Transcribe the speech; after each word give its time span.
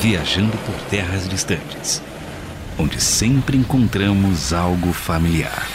viajando 0.00 0.56
por 0.58 0.74
terras 0.88 1.28
distantes, 1.28 2.02
onde 2.78 3.00
sempre 3.00 3.56
encontramos 3.56 4.52
algo 4.52 4.92
familiar. 4.92 5.66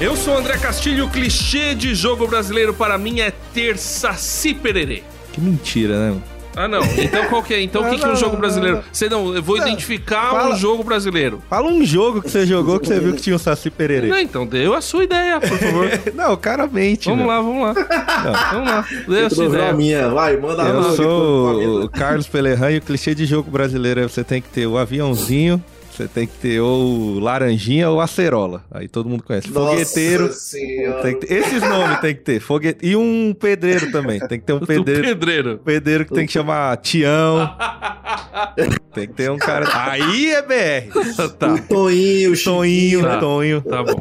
Eu 0.00 0.14
sou 0.14 0.36
André 0.36 0.58
Castilho, 0.58 1.06
o 1.06 1.10
clichê 1.10 1.74
de 1.74 1.94
jogo 1.94 2.28
brasileiro 2.28 2.72
para 2.72 2.96
mim 2.98 3.20
é 3.20 3.32
ter 3.52 3.78
saci 3.78 4.54
pererê. 4.54 5.02
Que 5.32 5.40
mentira, 5.40 6.12
né? 6.12 6.22
Ah, 6.56 6.66
não. 6.66 6.80
Então 6.96 7.26
qual 7.26 7.42
que 7.42 7.52
é? 7.52 7.60
Então 7.62 7.82
o 7.86 7.90
que, 7.90 7.98
que 7.98 8.04
é 8.04 8.08
um 8.08 8.16
jogo 8.16 8.36
brasileiro? 8.38 8.82
Você 8.90 9.08
não, 9.10 9.34
eu 9.34 9.42
vou 9.42 9.58
Não, 9.58 9.66
identificar 9.66 10.30
fala- 10.30 10.54
um 10.54 10.56
jogo 10.56 10.82
brasileiro. 10.82 11.42
Fala 11.50 11.68
um 11.68 11.84
jogo 11.84 12.22
que 12.22 12.30
você 12.30 12.46
jogou 12.46 12.80
que 12.80 12.86
você 12.88 12.98
viu 12.98 13.12
que 13.14 13.20
tinha 13.20 13.36
um 13.36 13.38
Saci 13.38 13.70
Pererê. 13.70 14.08
Não, 14.08 14.18
então 14.18 14.46
deu 14.46 14.72
a 14.74 14.80
sua 14.80 15.04
ideia, 15.04 15.38
por 15.38 15.58
favor. 15.58 15.86
Não, 16.14 16.36
claramente. 16.36 17.08
Vamos 17.10 17.26
velho. 17.26 17.28
lá, 17.28 17.40
vamos 17.42 17.62
lá. 17.62 18.50
Vamos 18.52 18.68
lá. 18.70 18.86
Dê 19.06 19.16
a 19.18 19.20
Eu 19.22 19.30
sua 19.30 19.44
vendo 19.44 19.54
a 19.56 19.58
ideia. 19.58 19.72
minha, 19.74 20.08
vai, 20.08 20.36
manda 20.38 20.62
a 20.62 20.68
Eu 20.68 20.82
sou 20.96 21.82
o 21.84 21.88
Carlos 21.90 22.26
Pelerran 22.26 22.70
e 22.72 22.78
o 22.78 22.82
clichê 22.82 23.14
de 23.14 23.26
jogo 23.26 23.50
brasileiro 23.50 24.00
é 24.00 24.02
você 24.04 24.24
tem 24.24 24.40
que 24.40 24.48
ter 24.48 24.66
o 24.66 24.78
aviãozinho, 24.78 25.62
você 25.96 26.06
tem 26.06 26.26
que 26.26 26.34
ter 26.34 26.60
ou 26.60 27.18
laranjinha 27.18 27.88
ou 27.88 28.00
acerola. 28.00 28.62
Aí 28.70 28.86
todo 28.86 29.08
mundo 29.08 29.22
conhece. 29.22 29.48
Fogueteiro. 29.48 30.26
Nossa 30.26 30.58
que 30.58 31.14
ter- 31.26 31.32
esses 31.32 31.62
nomes 31.62 32.00
tem 32.00 32.14
que 32.14 32.20
ter. 32.20 32.40
Foguete... 32.40 32.86
E 32.86 32.94
um 32.94 33.34
pedreiro 33.38 33.90
também. 33.90 34.20
Tem 34.20 34.38
que 34.38 34.44
ter 34.44 34.52
um 34.52 34.60
pedreiro. 34.66 35.02
pedreiro. 35.02 35.58
Pedreiro 35.64 36.04
que 36.04 36.12
tem 36.14 36.26
que 36.26 36.32
chamar 36.32 36.76
Tião. 36.78 37.50
tem 38.94 39.06
que 39.06 39.14
ter 39.14 39.30
um 39.30 39.38
cara. 39.38 39.66
Aí 39.90 40.32
é 40.32 40.42
BR. 40.42 40.92
Tá, 41.38 41.48
Toinho, 41.48 41.62
Toinho, 41.68 42.36
Chiquinho. 42.36 43.02
Tá. 43.02 43.18
Tonho. 43.18 43.60
tá 43.62 43.82
bom. 43.82 44.00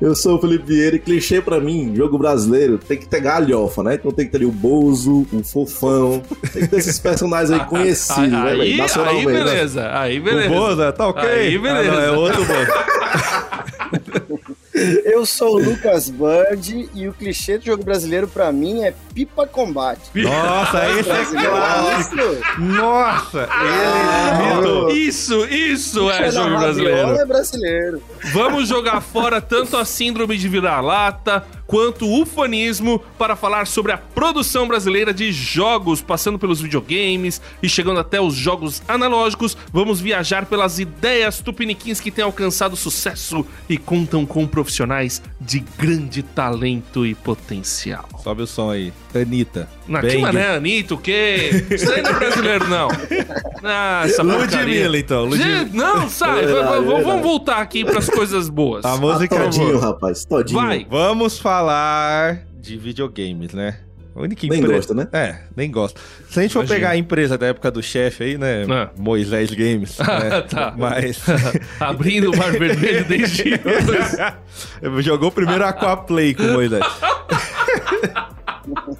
Eu 0.00 0.14
sou 0.14 0.36
o 0.36 0.40
Felipe 0.40 0.64
Vieira 0.66 0.96
e 0.96 0.98
clichê 0.98 1.40
pra 1.40 1.60
mim, 1.60 1.92
jogo 1.94 2.16
brasileiro, 2.18 2.78
tem 2.78 2.96
que 2.96 3.06
ter 3.06 3.20
galhofa, 3.20 3.82
né? 3.82 3.94
Então 3.94 4.10
tem 4.10 4.24
que 4.26 4.30
ter 4.32 4.38
ali 4.38 4.46
o 4.46 4.50
Bozo, 4.52 5.26
o 5.32 5.42
Fofão, 5.44 6.22
tem 6.52 6.62
que 6.62 6.68
ter 6.68 6.78
esses 6.78 6.98
personagens 6.98 7.50
aí 7.50 7.64
conhecidos, 7.68 8.30
né, 8.30 8.38
Aí, 8.38 8.44
velho? 8.44 8.62
aí 8.62 8.76
Nacionalmente. 8.76 9.26
né? 9.26 9.32
beleza. 9.44 9.90
Aí 9.92 10.18
O 10.18 10.22
beleza. 10.22 10.48
Boza, 10.48 10.92
tá 10.92 11.08
ok? 11.08 11.28
Aí, 11.28 11.58
beleza. 11.58 11.90
Ah, 11.90 11.94
não, 11.94 12.00
é 12.00 12.10
outro 12.12 12.44
Boza. 12.44 12.84
Eu 15.04 15.24
sou 15.24 15.54
o 15.56 15.58
Lucas 15.62 16.10
Bird 16.10 16.88
e 16.94 17.06
o 17.08 17.12
clichê 17.12 17.58
do 17.58 17.64
jogo 17.64 17.84
brasileiro 17.84 18.26
pra 18.26 18.50
mim 18.50 18.82
é 18.82 18.92
Pipa 19.14 19.46
Combate. 19.46 20.00
Nossa, 20.14 20.90
esse 20.98 21.10
é 21.10 21.24
clássico. 21.48 22.16
Isso, 22.16 22.60
Nossa, 22.60 23.48
Ah. 23.50 24.88
Isso, 24.92 25.44
isso 25.46 26.10
é 26.10 26.18
Pela 26.18 26.30
jogo 26.32 26.58
brasileiro. 26.58 27.10
é 27.16 27.24
brasileiro. 27.24 28.02
Vamos 28.32 28.68
jogar 28.68 29.00
fora 29.00 29.40
tanto 29.40 29.76
a 29.76 29.84
síndrome 29.84 30.36
de 30.36 30.48
vira-lata 30.48 31.44
quanto 31.66 32.06
o 32.06 32.22
ufanismo 32.22 33.00
para 33.18 33.34
falar 33.36 33.66
sobre 33.66 33.92
a 33.92 33.98
produção 33.98 34.66
brasileira 34.68 35.12
de 35.14 35.32
jogos, 35.32 36.02
passando 36.02 36.38
pelos 36.38 36.60
videogames 36.60 37.40
e 37.62 37.68
chegando 37.68 38.00
até 38.00 38.20
os 38.20 38.34
jogos 38.34 38.82
analógicos. 38.86 39.56
Vamos 39.72 40.00
viajar 40.00 40.46
pelas 40.46 40.78
ideias 40.78 41.40
tupiniquins 41.40 42.00
que 42.00 42.10
têm 42.10 42.24
alcançado 42.24 42.76
sucesso 42.76 43.46
e 43.68 43.76
contam 43.78 44.24
com 44.26 44.46
profissionais 44.46 45.22
de 45.40 45.60
grande 45.78 46.22
talento 46.22 47.06
e 47.06 47.14
potencial. 47.14 48.08
Sobe 48.22 48.42
o 48.42 48.46
som 48.46 48.70
aí. 48.70 48.92
Anitta. 49.14 49.68
Na 49.86 50.00
que 50.00 50.08
Bang. 50.08 50.22
mané, 50.22 50.56
Anitta, 50.56 50.94
o 50.94 50.98
quê? 50.98 51.64
Isso 51.70 51.92
aí 51.92 52.02
não 52.02 52.10
é 52.10 52.14
brasileiro, 52.14 52.68
não. 52.68 52.88
Ah, 53.66 54.02
essa. 54.04 54.22
Ludmilla, 54.22 54.98
então. 54.98 55.24
Ludmilla. 55.24 55.60
Gente, 55.60 55.74
não, 55.74 56.06
sai. 56.06 56.44
V- 56.44 56.52
verdade. 56.52 56.84
Vamos 56.84 57.22
voltar 57.22 57.62
aqui 57.62 57.82
para 57.82 57.98
as 57.98 58.10
coisas 58.10 58.50
boas. 58.50 58.84
A 58.84 58.92
Ah, 58.92 58.96
música 58.98 59.34
todinho, 59.40 59.78
rapaz, 59.78 60.22
todinho. 60.26 60.60
Vai. 60.60 60.86
Vamos 60.90 61.38
falar 61.38 61.53
de 62.60 62.76
videogames, 62.76 63.52
né? 63.52 63.76
A 64.16 64.20
única 64.22 64.46
Nem 64.46 64.60
empresa- 64.60 64.74
gosta, 64.76 64.94
né? 64.94 65.08
É, 65.12 65.36
nem 65.56 65.68
gosta. 65.70 66.00
Se 66.30 66.38
a 66.38 66.42
gente 66.42 66.52
for 66.52 66.60
Imagina. 66.60 66.76
pegar 66.76 66.90
a 66.90 66.96
empresa 66.96 67.36
da 67.36 67.46
época 67.48 67.68
do 67.70 67.82
chefe 67.82 68.22
aí, 68.22 68.38
né? 68.38 68.64
Ah. 68.70 68.90
Moisés 68.96 69.50
Games. 69.50 69.98
né? 69.98 70.40
Tá. 70.42 70.72
Mas. 70.76 71.20
Abrindo 71.80 72.30
o 72.30 72.36
mar 72.36 72.52
vermelho 72.52 73.04
desde. 73.06 73.60
Jogou 75.02 75.32
primeiro 75.32 75.64
Aquaplay 75.64 76.32
com 76.32 76.44
o 76.44 76.52
Moisés. 76.52 76.84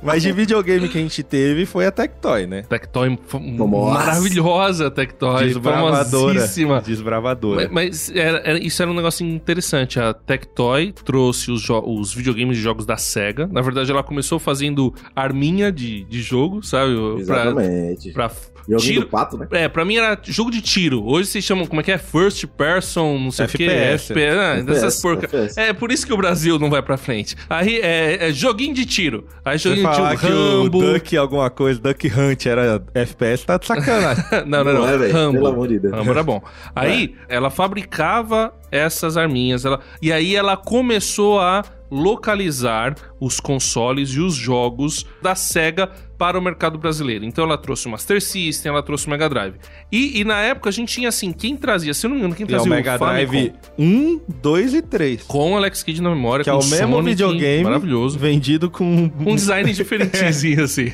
Mas 0.04 0.22
de 0.22 0.32
videogame 0.32 0.88
que 0.88 0.98
a 0.98 1.00
gente 1.00 1.22
teve 1.22 1.64
foi 1.66 1.86
a 1.86 1.90
Tectoy, 1.90 2.46
né? 2.46 2.62
Tectoy 2.68 3.18
Nossa. 3.32 3.94
maravilhosa, 3.94 4.90
Tectoy. 4.90 5.44
Desbravadora. 5.46 6.46
Desbravadora. 6.84 7.68
Mas, 7.70 8.10
mas 8.10 8.12
era- 8.16 8.38
era- 8.44 8.58
isso 8.58 8.82
era 8.82 8.90
um 8.90 8.94
negócio 8.94 9.26
interessante. 9.26 9.98
A 9.98 10.12
Tectoy 10.12 10.92
trouxe 11.04 11.50
os, 11.50 11.66
os 11.68 12.14
videogames 12.14 12.56
de 12.56 12.62
jogos 12.62 12.86
da 12.86 12.96
SEGA. 12.96 13.48
Na 13.50 13.60
verdade, 13.60 13.90
ela 13.90 14.02
começou 14.02 14.38
fazendo 14.38 14.94
arminha 15.14 15.72
de, 15.72 16.04
de 16.04 16.22
jogo, 16.22 16.62
sabe? 16.62 16.94
Pra, 16.94 17.20
Exatamente. 17.20 18.12
pra 18.12 18.30
Joguinho 18.66 18.78
tiro. 18.80 19.00
do 19.02 19.06
pato, 19.08 19.36
né? 19.36 19.46
É, 19.50 19.68
pra 19.68 19.84
mim 19.84 19.96
era 19.96 20.18
jogo 20.24 20.50
de 20.50 20.62
tiro. 20.62 21.04
Hoje 21.06 21.28
vocês 21.28 21.44
chamam, 21.44 21.66
como 21.66 21.82
é 21.82 21.84
que 21.84 21.92
é? 21.92 21.98
First 21.98 22.46
person, 22.46 23.18
não 23.18 23.30
sei 23.30 23.44
o 23.44 23.48
que. 23.48 23.64
FPS. 23.64 24.10
FPS. 24.12 24.38
Ah, 24.38 24.54
dessas 24.62 24.82
FPS, 24.84 25.02
porca. 25.02 25.24
FPS. 25.26 25.60
É 25.60 25.72
por 25.74 25.92
isso 25.92 26.06
que 26.06 26.12
o 26.14 26.16
Brasil 26.16 26.58
não 26.58 26.70
vai 26.70 26.80
pra 26.82 26.96
frente. 26.96 27.36
Aí 27.50 27.78
é, 27.82 28.28
é 28.28 28.32
joguinho 28.32 28.72
de 28.74 28.86
tiro. 28.86 29.26
Aí 29.44 29.58
joguinho 29.58 29.90
de 29.90 29.93
falar 29.96 30.16
que 30.16 30.26
Rambo. 30.26 30.78
o 30.78 30.92
Duck 30.92 31.16
alguma 31.16 31.50
coisa, 31.50 31.80
Duck 31.80 32.06
Hunt 32.06 32.46
era 32.46 32.82
FPS, 32.94 33.44
tá 33.44 33.56
de 33.56 33.66
sacanagem. 33.66 34.24
não, 34.46 34.64
não, 34.64 34.72
não. 34.72 34.80
Não 34.80 34.88
é, 34.88 34.98
velho? 34.98 35.12
Rambo. 35.12 35.38
Pelo 35.38 35.46
amor 35.48 35.68
de 35.68 35.78
Deus. 35.78 35.94
Rambo 35.94 36.10
era 36.10 36.22
bom. 36.22 36.42
Aí 36.74 37.14
ela 37.28 37.50
fabricava 37.50 38.54
essas 38.70 39.16
arminhas. 39.16 39.64
Ela... 39.64 39.80
E 40.00 40.12
aí 40.12 40.34
ela 40.34 40.56
começou 40.56 41.40
a 41.40 41.62
localizar 41.90 42.96
os 43.24 43.40
consoles 43.40 44.10
e 44.10 44.20
os 44.20 44.34
jogos 44.34 45.06
da 45.22 45.34
SEGA 45.34 45.90
para 46.18 46.38
o 46.38 46.42
mercado 46.42 46.78
brasileiro. 46.78 47.24
Então 47.24 47.44
ela 47.44 47.58
trouxe 47.58 47.86
o 47.88 47.90
Master 47.90 48.22
System, 48.22 48.70
ela 48.70 48.82
trouxe 48.82 49.06
o 49.06 49.10
Mega 49.10 49.28
Drive. 49.28 49.54
E, 49.90 50.20
e 50.20 50.24
na 50.24 50.40
época 50.40 50.68
a 50.68 50.72
gente 50.72 50.92
tinha 50.94 51.08
assim, 51.08 51.32
quem 51.32 51.56
trazia, 51.56 51.92
se 51.92 52.06
eu 52.06 52.08
não 52.10 52.14
me 52.16 52.20
engano, 52.22 52.34
quem 52.36 52.44
E 52.44 52.52
é 52.52 52.56
o 52.56 52.62
trazia 52.62 52.70
Mega 52.70 52.98
Famicom 52.98 53.30
Drive 53.32 53.52
1, 53.78 54.20
2 54.40 54.74
e 54.74 54.82
3. 54.82 55.22
com 55.24 55.52
o 55.52 55.56
Alex 55.56 55.82
Kidd 55.82 56.00
na 56.00 56.10
memória, 56.10 56.44
Que 56.44 56.50
é 56.50 56.52
o 56.52 56.58
mesmo 56.58 56.94
Sonic, 56.94 57.04
videogame 57.10 57.64
maravilhoso. 57.64 58.16
vendido 58.18 58.70
com 58.70 59.10
Um 59.26 59.34
design 59.34 59.72
diferentezinho, 59.72 60.62
assim. 60.64 60.92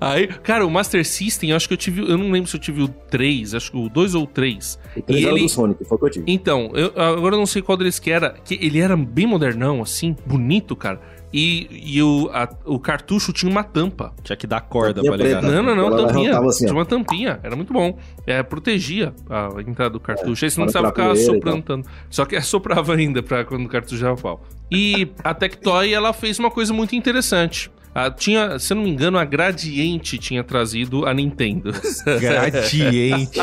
Aí, 0.00 0.26
cara, 0.26 0.66
o 0.66 0.70
Master 0.70 1.04
System, 1.06 1.50
eu 1.50 1.56
acho 1.56 1.66
que 1.66 1.72
eu 1.74 1.78
tive. 1.78 2.02
Eu 2.02 2.18
não 2.18 2.30
lembro 2.30 2.50
se 2.50 2.56
eu 2.56 2.60
tive 2.60 2.82
o 2.82 2.88
3, 2.88 3.54
acho 3.54 3.70
que 3.70 3.76
o 3.78 3.88
2 3.88 4.14
ou 4.14 4.24
o 4.24 4.26
3. 4.26 4.78
O 4.96 5.02
3 5.02 5.20
E 5.20 5.24
era 5.24 5.32
ele- 5.34 5.42
do 5.44 5.48
Sonic, 5.48 5.84
foi 5.84 5.96
o 5.96 5.98
que 5.98 6.06
eu 6.06 6.10
tive. 6.10 6.24
Então, 6.30 6.70
eu, 6.74 6.88
agora 7.00 7.34
eu 7.34 7.38
não 7.38 7.46
sei 7.46 7.62
qual 7.62 7.78
deles 7.78 7.98
que 7.98 8.10
era, 8.10 8.30
que 8.44 8.54
ele 8.60 8.78
era 8.80 8.94
bem 8.96 9.26
modernão, 9.26 9.80
assim, 9.80 10.14
bonito, 10.26 10.76
cara. 10.76 11.00
E, 11.32 11.68
e 11.94 12.02
o, 12.02 12.30
a- 12.32 12.48
o 12.64 12.78
cartucho 12.78 13.32
tinha 13.32 13.50
uma 13.50 13.62
tampa. 13.62 14.14
Tinha 14.22 14.36
que 14.36 14.46
dar 14.46 14.60
corda 14.62 14.94
Tampinha 14.94 15.12
pra 15.16 15.26
ligar. 15.26 15.40
preta. 15.40 15.62
Não, 15.62 15.62
não, 15.76 15.90
não, 15.90 16.06
tampinha. 16.06 16.38
assim, 16.38 16.64
tinha 16.66 16.74
uma 16.76 16.86
tampinha, 16.86 17.38
era 17.42 17.54
muito 17.54 17.72
bom. 17.72 17.98
É, 18.26 18.42
protegia 18.42 19.12
a 19.28 19.60
entrada 19.60 19.90
do 19.90 20.00
cartucho. 20.00 20.44
Aí 20.44 20.50
você 20.50 20.58
não 20.58 20.66
precisava 20.66 20.88
ficar 20.88 21.14
soprando 21.16 21.62
tanto. 21.62 21.88
Só 22.08 22.24
que 22.24 22.34
assoprava 22.36 22.94
ainda 22.94 23.22
pra 23.22 23.44
quando 23.44 23.66
o 23.66 23.68
cartucho 23.68 24.02
dava 24.02 24.16
pau. 24.16 24.42
E 24.70 25.08
a 25.22 25.34
Tectoy, 25.34 25.92
ela 25.92 26.12
fez 26.12 26.38
uma 26.38 26.50
coisa 26.50 26.72
muito 26.72 26.94
interessante. 26.96 27.70
Ah, 27.94 28.10
tinha, 28.10 28.58
se 28.58 28.72
eu 28.72 28.76
não 28.76 28.84
me 28.84 28.90
engano, 28.90 29.18
a 29.18 29.24
Gradiente 29.24 30.18
tinha 30.18 30.44
trazido 30.44 31.04
a 31.06 31.12
Nintendo. 31.14 31.72
Gradiente. 32.20 33.40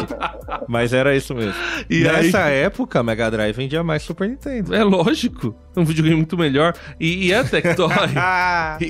Mas 0.67 0.94
era 0.94 1.16
isso 1.16 1.33
mesmo. 1.35 1.53
E 1.89 2.03
Nessa 2.03 2.47
época, 2.50 3.00
a 3.00 3.03
Mega 3.03 3.29
Drive 3.29 3.56
vendia 3.56 3.83
mais 3.83 4.03
Super 4.03 4.29
Nintendo. 4.29 4.73
É 4.73 4.83
lógico. 4.83 5.56
Um 5.75 5.83
videogame 5.83 6.16
muito 6.16 6.38
melhor. 6.38 6.73
E, 7.00 7.28
e 7.28 7.33
a 7.33 7.44
Tectoy. 7.44 7.89
E, 7.89 8.17
a, 8.17 8.78
e- 8.81 8.85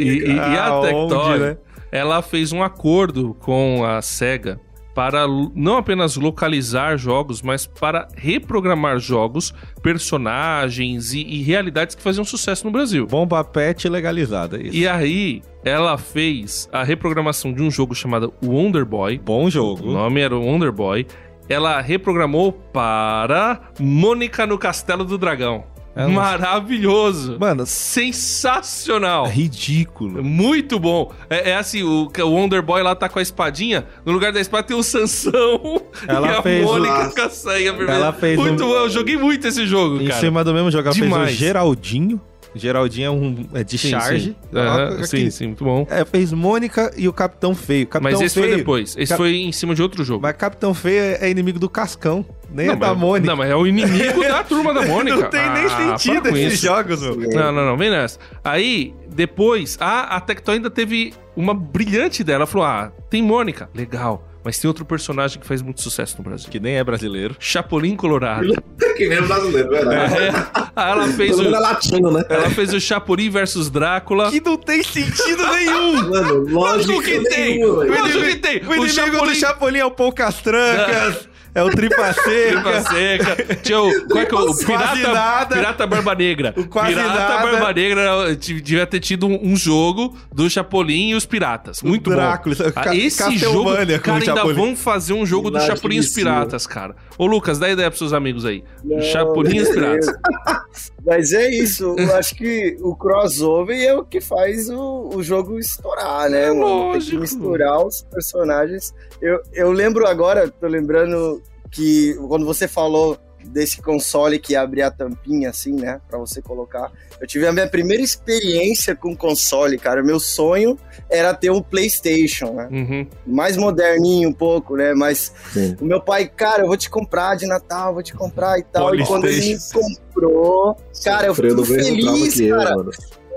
e- 0.00 0.26
e 0.32 0.38
a 0.38 0.80
Tectoy, 0.82 1.38
né? 1.38 1.56
ela 1.92 2.22
fez 2.22 2.52
um 2.52 2.62
acordo 2.62 3.34
com 3.40 3.84
a 3.84 4.00
SEGA 4.02 4.60
para 4.94 5.26
não 5.54 5.76
apenas 5.76 6.16
localizar 6.16 6.96
jogos, 6.96 7.42
mas 7.42 7.66
para 7.66 8.08
reprogramar 8.16 8.98
jogos, 8.98 9.52
personagens 9.82 11.12
e, 11.12 11.20
e 11.22 11.42
realidades 11.42 11.94
que 11.94 12.02
faziam 12.02 12.24
sucesso 12.24 12.64
no 12.66 12.70
Brasil. 12.72 13.06
Bomba 13.06 13.42
Pet 13.44 13.88
legalizada. 13.88 14.58
é 14.58 14.62
Isso. 14.64 14.76
E 14.76 14.88
aí, 14.88 15.42
ela 15.64 15.96
fez 15.96 16.68
a 16.72 16.82
reprogramação 16.82 17.52
de 17.52 17.62
um 17.62 17.70
jogo 17.70 17.94
chamado 17.94 18.32
Wonder 18.44 18.84
Boy. 18.84 19.18
Bom 19.18 19.44
O 19.44 19.50
jogo. 19.50 19.90
nome 19.90 20.20
era 20.20 20.36
Wonder 20.36 20.72
Boy. 20.72 21.06
Ela 21.48 21.80
reprogramou 21.80 22.52
para 22.52 23.60
Mônica 23.80 24.46
no 24.46 24.56
Castelo 24.56 25.04
do 25.04 25.18
Dragão. 25.18 25.64
É, 25.96 26.06
mas- 26.06 26.14
Maravilhoso. 26.14 27.36
Mano, 27.40 27.66
Sensacional. 27.66 29.26
ridículo. 29.26 30.22
Muito 30.22 30.78
bom. 30.78 31.12
É, 31.28 31.50
é 31.50 31.56
assim, 31.56 31.82
o, 31.82 32.10
Wonder 32.24 32.62
Boy 32.62 32.82
lá 32.82 32.94
tá 32.94 33.08
com 33.08 33.18
a 33.18 33.22
espadinha. 33.22 33.84
No 34.04 34.12
lugar 34.12 34.32
da 34.32 34.40
espada 34.40 34.62
tem 34.66 34.76
o 34.76 34.82
Sansão 34.82 35.82
Ela 36.06 36.28
e 36.28 36.36
a 36.36 36.42
fez 36.42 36.64
Mônica 36.64 37.08
o- 37.08 37.14
com 37.14 37.22
a 37.22 37.30
saia 37.30 37.72
vermelha. 37.72 37.96
Ela 37.96 38.12
fez 38.12 38.38
muito 38.38 38.64
um- 38.64 38.68
bom. 38.68 38.74
Eu 38.74 38.88
joguei 38.90 39.16
muito 39.16 39.46
esse 39.48 39.66
jogo, 39.66 40.00
Em 40.00 40.06
cara. 40.08 40.20
cima 40.20 40.44
do 40.44 40.54
mesmo 40.54 40.70
jogo, 40.70 40.86
ela 40.88 40.94
fez 40.94 41.04
Demais. 41.10 41.34
o 41.34 41.38
Geraldinho. 41.38 42.20
Geraldinho 42.54 43.06
é 43.06 43.10
um 43.10 43.46
é 43.54 43.62
de 43.64 43.78
Sim, 43.78 43.90
charge. 43.90 44.36
Sim. 44.52 44.58
Aqui. 44.58 45.06
sim, 45.06 45.30
sim, 45.30 45.46
muito 45.48 45.64
bom. 45.64 45.86
É, 45.88 46.04
fez 46.04 46.32
Mônica 46.32 46.90
e 46.96 47.06
o 47.08 47.12
Capitão 47.12 47.54
Feio. 47.54 47.86
Capitão 47.86 48.12
Mas 48.12 48.20
esse 48.20 48.34
Feio, 48.34 48.48
foi 48.48 48.56
depois. 48.58 48.96
Esse 48.96 49.10
Cap- 49.10 49.18
foi 49.18 49.36
em 49.36 49.52
cima 49.52 49.74
de 49.74 49.82
outro 49.82 50.02
jogo. 50.04 50.22
Mas 50.22 50.36
Capitão 50.36 50.74
Feio 50.74 51.00
é 51.00 51.18
é 51.20 51.30
inimigo 51.30 51.58
do 51.58 51.68
Cascão. 51.68 52.24
Nem 52.52 52.66
Não, 52.66 52.74
é 52.74 52.76
da 52.76 52.88
mas- 52.88 52.98
Mônica. 52.98 53.26
Não, 53.28 53.36
mas 53.36 53.50
é 53.50 53.54
o 53.56 53.66
inimigo 53.66 54.20
da 54.22 54.42
turma 54.42 54.74
da 54.74 54.82
Mônica. 54.86 55.16
Não 55.16 55.30
tem 55.30 55.50
nem 55.52 55.64
Ah, 55.66 55.96
sentido 55.98 56.22
para 56.22 56.30
com 56.32 56.36
esses 56.36 56.54
isso. 56.54 56.66
jogos, 56.66 57.00
meu. 57.00 57.30
Não, 57.30 57.52
não, 57.52 57.64
não, 57.66 57.76
vem 57.76 57.90
nessa. 57.90 58.18
Aí, 58.42 58.94
depois, 59.08 59.76
a, 59.80 60.16
a 60.16 60.20
Tectoy 60.20 60.54
ainda 60.56 60.70
teve 60.70 61.12
uma 61.36 61.54
brilhante 61.54 62.22
ideia. 62.22 62.36
Ela 62.36 62.46
falou: 62.46 62.66
ah, 62.66 62.90
tem 63.08 63.22
Mônica, 63.22 63.68
legal. 63.74 64.26
Mas 64.42 64.58
tem 64.58 64.68
outro 64.68 64.84
personagem 64.84 65.38
que 65.38 65.46
faz 65.46 65.60
muito 65.60 65.82
sucesso 65.82 66.16
no 66.18 66.24
Brasil. 66.24 66.48
Que 66.50 66.58
nem 66.58 66.76
é 66.76 66.84
brasileiro. 66.84 67.36
Chapolin 67.38 67.94
Colorado. 67.94 68.54
Que 68.96 69.08
nem 69.08 69.18
o 69.18 69.26
brasileiro, 69.26 69.68
verdade. 69.68 70.14
É, 70.14 70.28
aí 70.76 70.90
ela 70.92 71.08
fez 71.08 71.38
o, 71.38 71.42
é 71.42 71.58
latino, 71.58 72.10
né? 72.10 72.24
ela 72.28 72.50
fez 72.50 72.72
o 72.72 72.80
Chapolin 72.80 73.30
versus 73.30 73.70
Drácula. 73.70 74.30
Que 74.30 74.40
não 74.40 74.56
tem 74.56 74.82
sentido 74.82 75.46
nenhum. 75.46 76.08
Mano, 76.10 76.34
lógico 76.48 76.92
Lógico 76.92 77.02
que 77.02 77.20
tem! 77.28 77.58
nenhuma, 77.58 77.84
velho. 77.84 78.00
Lógico 78.00 78.24
que 78.24 78.36
tem! 78.36 78.62
O 78.66 78.74
inimigo 78.74 79.24
do 79.26 79.34
Chapolin 79.34 79.78
é 79.78 79.84
o 79.84 79.90
Poucas 79.90 80.40
Trancas, 80.40 81.28
é 81.54 81.62
o 81.62 81.70
Tripa 81.70 82.12
Tripa 82.14 82.80
Seca. 82.82 83.34
Seca. 83.36 83.54
Tinha 83.56 83.80
o. 83.80 84.06
Qual 84.08 84.22
é 84.22 84.26
que 84.26 84.34
é 84.34 84.38
o 84.38 84.54
Pirata, 84.56 85.12
nada. 85.12 85.54
Pirata 85.56 85.86
Barba 85.86 86.14
Negra. 86.14 86.54
O 86.56 86.66
quase 86.66 86.94
Pirata 86.94 87.08
nada. 87.18 87.46
Barba 87.50 87.72
Negra 87.72 88.36
devia 88.36 88.86
ter 88.86 89.00
tido 89.00 89.26
um, 89.26 89.38
um 89.52 89.56
jogo 89.56 90.16
do 90.32 90.48
Chapolin 90.48 91.10
e 91.10 91.14
os 91.14 91.26
Piratas. 91.26 91.82
Muito 91.82 92.10
Drácula, 92.10 92.54
bom. 92.56 92.72
Ca- 92.72 92.82
Ah, 92.90 92.96
Esse 92.96 93.36
jogo, 93.38 93.64
cara, 93.74 93.78
o 93.80 94.12
ainda 94.20 94.24
Chapolin. 94.36 94.54
vão 94.54 94.76
fazer 94.76 95.12
um 95.12 95.24
jogo 95.26 95.50
do 95.50 95.60
Chapolin 95.60 95.96
e 95.96 96.00
os. 96.00 96.10
Piratas, 96.10 96.66
cara. 96.66 96.94
Ô, 97.18 97.26
Lucas, 97.26 97.58
dá 97.58 97.68
ideia 97.68 97.90
pros 97.90 97.98
seus 97.98 98.12
amigos 98.12 98.44
aí. 98.44 98.62
Não, 98.84 99.00
Chapolin 99.02 99.56
e 99.56 99.60
os 99.62 99.68
Piratas. 99.68 100.06
Mas 101.04 101.32
é 101.32 101.48
isso, 101.50 101.94
eu 101.98 102.14
acho 102.16 102.34
que 102.34 102.76
o 102.80 102.94
crossover 102.94 103.80
é 103.80 103.94
o 103.94 104.04
que 104.04 104.20
faz 104.20 104.68
o, 104.68 105.10
o 105.14 105.22
jogo 105.22 105.58
estourar, 105.58 106.28
né? 106.30 106.44
É 106.44 106.48
mano? 106.48 106.60
Tem 106.60 106.92
lógico. 106.92 107.10
que 107.10 107.18
misturar 107.18 107.86
os 107.86 108.02
personagens. 108.02 108.94
Eu, 109.20 109.40
eu 109.52 109.72
lembro 109.72 110.06
agora, 110.06 110.48
tô 110.48 110.66
lembrando 110.66 111.42
que 111.70 112.14
quando 112.28 112.44
você 112.44 112.66
falou 112.66 113.18
desse 113.44 113.80
console 113.80 114.38
que 114.38 114.54
abria 114.54 114.86
a 114.86 114.90
tampinha 114.90 115.50
assim, 115.50 115.74
né, 115.74 116.00
Pra 116.08 116.18
você 116.18 116.40
colocar. 116.40 116.90
Eu 117.20 117.26
tive 117.26 117.46
a 117.46 117.52
minha 117.52 117.68
primeira 117.68 118.02
experiência 118.02 118.96
com 118.96 119.14
console, 119.14 119.76
cara. 119.78 120.02
Meu 120.02 120.18
sonho 120.18 120.78
era 121.08 121.34
ter 121.34 121.50
um 121.50 121.60
PlayStation, 121.62 122.52
né? 122.52 122.68
Uhum. 122.70 123.06
Mais 123.26 123.56
moderninho 123.56 124.30
um 124.30 124.32
pouco, 124.32 124.76
né? 124.76 124.94
Mas 124.94 125.32
Sim. 125.52 125.76
o 125.80 125.84
meu 125.84 126.00
pai, 126.00 126.26
cara, 126.26 126.62
eu 126.62 126.66
vou 126.66 126.76
te 126.76 126.88
comprar 126.88 127.36
de 127.36 127.46
Natal, 127.46 127.92
vou 127.92 128.02
te 128.02 128.14
comprar 128.14 128.58
e 128.58 128.62
tal. 128.62 128.94
E 128.94 129.04
quando 129.04 129.26
ele 129.26 129.54
me 129.54 129.58
comprou, 129.72 130.76
cara, 131.04 131.26
eu 131.26 131.34
trauma 131.34 131.64
feliz, 131.64 132.40
eu, 132.40 132.56
cara. 132.56 132.76
mano. 132.76 132.90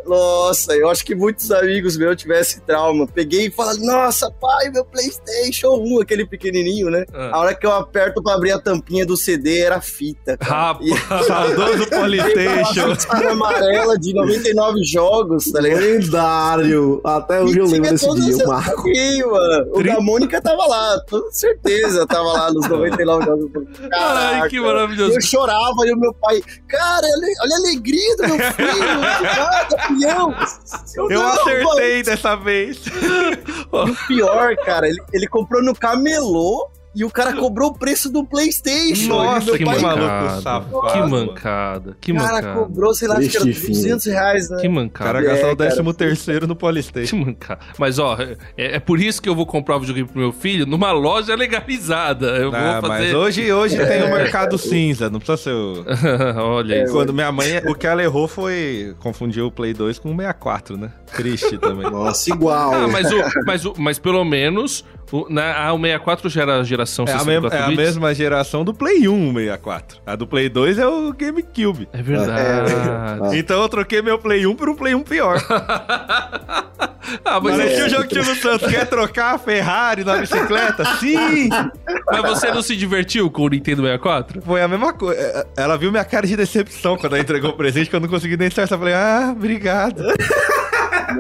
Nossa, 0.06 0.74
eu 0.76 0.90
acho 0.90 1.04
que 1.06 1.16
muitos 1.16 1.52
amigos 1.52 1.98
meus 1.98 2.16
tivessem 2.16 2.62
trauma. 2.66 3.08
Peguei 3.08 3.48
e 3.48 3.52
falei, 3.52 3.82
nossa, 3.86 4.30
pai, 4.32 4.70
meu 4.70 4.84
PlayStation 4.86 5.76
1, 5.76 6.02
aquele 6.02 6.26
pequenininho, 6.26 6.90
né? 6.90 7.06
Ah. 7.14 7.32
A 7.34 7.40
hora 7.40 7.56
que 7.56 7.66
eu 7.66 7.72
aperto 7.72 8.22
pra 8.22 8.34
abrir 8.34 8.52
a 8.52 8.60
tampinha 8.60 9.06
do 9.06 9.16
CD 9.18 9.60
era 9.60 9.80
fita. 9.82 10.38
E- 10.42 10.44
Rapaz. 10.46 10.90
Saudoso 11.28 11.90
Polystation. 11.90 12.96
Tinha 12.96 13.30
amarela 13.32 13.98
de 13.98 14.14
99 14.14 14.84
jogos, 14.84 15.52
tá 15.52 15.60
ligado? 15.62 15.82
Lendário. 15.82 17.02
Até 17.04 17.42
hoje 17.42 17.58
eu 17.60 17.66
lembro 17.66 17.90
desse 17.92 18.14
dia, 18.16 18.34
eu 18.44 18.48
marco. 18.48 18.88
Ih, 18.90 19.24
mano. 19.26 19.72
O 19.74 19.84
da 19.84 20.00
Mônica 20.02 20.42
tava 20.42 20.66
lá, 20.66 21.02
com 21.10 21.32
certeza 21.32 22.06
tava 22.08 22.32
lá 22.34 22.52
nos 22.52 22.68
99 22.68 23.26
jogos. 23.26 23.52
Ai, 23.82 23.90
Caraca. 23.90 24.50
que 24.50 24.60
maravilhoso. 24.60 25.14
Eu 25.16 25.22
chorava 25.22 25.86
e 25.88 25.94
o 25.94 25.98
meu 25.98 26.14
pai, 26.14 26.42
cara, 26.68 27.06
olha, 27.08 27.28
olha 27.42 27.56
a 27.56 27.58
alegria 27.60 28.16
do 28.18 28.24
meu 28.28 28.38
filho, 28.38 29.93
Eu 30.96 31.10
não, 31.10 31.28
acertei 31.28 32.04
dessa 32.04 32.36
vez. 32.36 32.84
o 33.72 34.08
pior, 34.08 34.56
cara, 34.58 34.88
ele, 34.88 35.02
ele 35.12 35.28
comprou 35.28 35.62
no 35.64 35.74
camelô 35.74 36.70
e 36.96 37.04
o 37.04 37.10
cara 37.10 37.34
cobrou 37.34 37.70
o 37.72 37.74
preço 37.78 38.10
do 38.12 38.24
Playstation. 38.24 39.08
Nossa, 39.08 39.46
meu 39.46 39.58
que 39.58 39.66
pai, 39.66 39.80
maluco 39.80 40.04
mancada. 40.06 40.42
safado, 40.42 40.82
Que 40.92 41.00
mancada. 41.10 41.98
Que 42.00 42.12
o 42.12 42.16
cara 42.16 42.34
mancada. 42.36 42.60
cobrou, 42.60 42.94
sei 42.94 43.08
lá, 43.08 43.18
acho 43.18 43.30
que 43.30 43.36
era 43.38 43.46
Triste 43.46 43.62
fim. 43.66 43.72
200 43.74 44.06
reais, 44.06 44.50
né? 44.50 44.58
Que 44.62 44.68
O 44.68 44.72
mancada. 44.72 45.06
cara 45.14 45.22
gastou 45.26 45.50
É, 45.50 45.54
o 45.54 45.56
décimo 45.56 45.94
terceiro 45.94 46.48
no 46.48 46.56
Que 46.56 46.62
Polystation. 46.62 47.18
mancada. 47.18 47.60
Mas, 47.78 48.00
ó, 48.00 48.18
é, 48.58 48.76
é 48.76 48.80
por 48.80 49.00
isso 49.00 49.22
que 49.22 49.28
eu 49.30 49.36
vou 49.36 49.46
comprar 49.46 49.78
o 49.78 49.80
videogame 49.80 50.08
pro 50.08 50.20
meu 50.20 50.32
filho 50.32 50.66
numa 50.66 50.92
loja 50.92 51.36
legalizada. 51.36 52.28
Eu 52.38 52.54
Ah, 52.54 52.80
vou 52.80 52.90
mas 52.90 53.04
fazer. 53.06 53.16
hoje, 53.16 53.52
hoje 53.52 53.78
tem 53.78 54.04
o 54.04 54.08
mercado 54.14 54.58
cinza, 54.58 55.10
não 55.10 55.20
precisa 55.20 55.38
ser 55.38 55.54
o... 55.54 55.84
Olha 56.42 56.76
É. 56.76 56.86
Quando 56.90 57.14
minha 57.14 57.32
mãe, 57.32 57.58
o 57.68 57.76
que 57.76 57.88
ela 57.88 58.04
errou 58.04 58.28
foi 58.28 58.96
confundir 59.00 59.44
o 59.44 59.52
Play 59.52 59.74
2 59.74 60.00
com 60.00 60.10
o 60.10 60.16
64, 60.16 60.78
né? 60.78 60.92
Triste 61.16 61.58
também. 61.58 61.90
Nossa, 61.90 62.30
igual. 62.30 62.74
Ah, 62.74 62.88
mas, 62.88 63.12
o, 63.12 63.24
mas, 63.46 63.66
o, 63.66 63.74
mas 63.78 64.00
pelo 64.00 64.24
menos 64.24 64.84
o, 65.12 65.28
na, 65.30 65.68
a, 65.68 65.74
o 65.74 65.80
64 65.80 66.30
já 66.30 66.42
era 66.42 66.60
a 66.60 66.64
geração 66.64 67.06
É 67.08 67.14
a, 67.14 67.20
64 67.20 67.32
mesma, 67.32 67.56
é 67.56 67.64
a 67.64 67.76
mesma 67.76 68.14
geração 68.14 68.64
do 68.64 68.74
Play 68.74 69.08
1, 69.08 69.30
o 69.30 69.34
64. 69.34 70.02
A 70.06 70.16
do 70.16 70.28
Play 70.28 70.50
2 70.50 70.80
é 70.80 70.88
o 70.88 71.14
GameCube. 71.14 71.88
É 71.94 72.02
verdade. 72.02 72.72
É. 73.34 73.38
Então 73.38 73.62
eu 73.62 73.70
troquei 73.70 74.02
meu 74.02 74.18
Play 74.18 74.46
1 74.46 74.56
por 74.56 74.70
um 74.70 74.76
Play 74.76 74.96
1 74.96 75.04
pior. 75.04 75.44
ah, 77.26 77.40
mas, 77.42 77.60
é- 77.60 77.86
o 77.86 77.90
jogo 77.90 78.04
que 78.04 78.10
tinha 78.10 78.24
no 78.24 78.36
Santos. 78.36 78.70
Quer 78.70 78.86
trocar 78.88 79.36
a 79.36 79.38
Ferrari 79.38 80.04
na 80.04 80.18
bicicleta? 80.18 80.84
Sim! 81.00 81.50
mas 82.12 82.22
você 82.22 82.52
não 82.52 82.62
se 82.62 82.76
divertiu 82.76 83.30
com 83.30 83.44
o 83.44 83.50
Nintendo 83.50 83.82
64? 83.82 84.42
Foi 84.42 84.62
a 84.62 84.68
mesma 84.68 84.94
coisa. 84.94 85.48
Ela 85.56 85.78
viu 85.78 85.92
minha 85.92 86.06
cara 86.06 86.26
de 86.26 86.36
decepção 86.36 86.98
quando 86.98 87.14
ela 87.14 87.22
entregou 87.22 87.52
o 87.52 87.54
presente, 87.54 87.90
que 87.90 87.96
eu 87.96 88.00
não 88.00 88.08
consegui 88.08 88.38
nem 88.38 88.50
certo. 88.50 88.74
Eu 88.74 88.80
falei, 88.80 88.94
ah, 88.94 89.34
obrigado. 89.36 90.04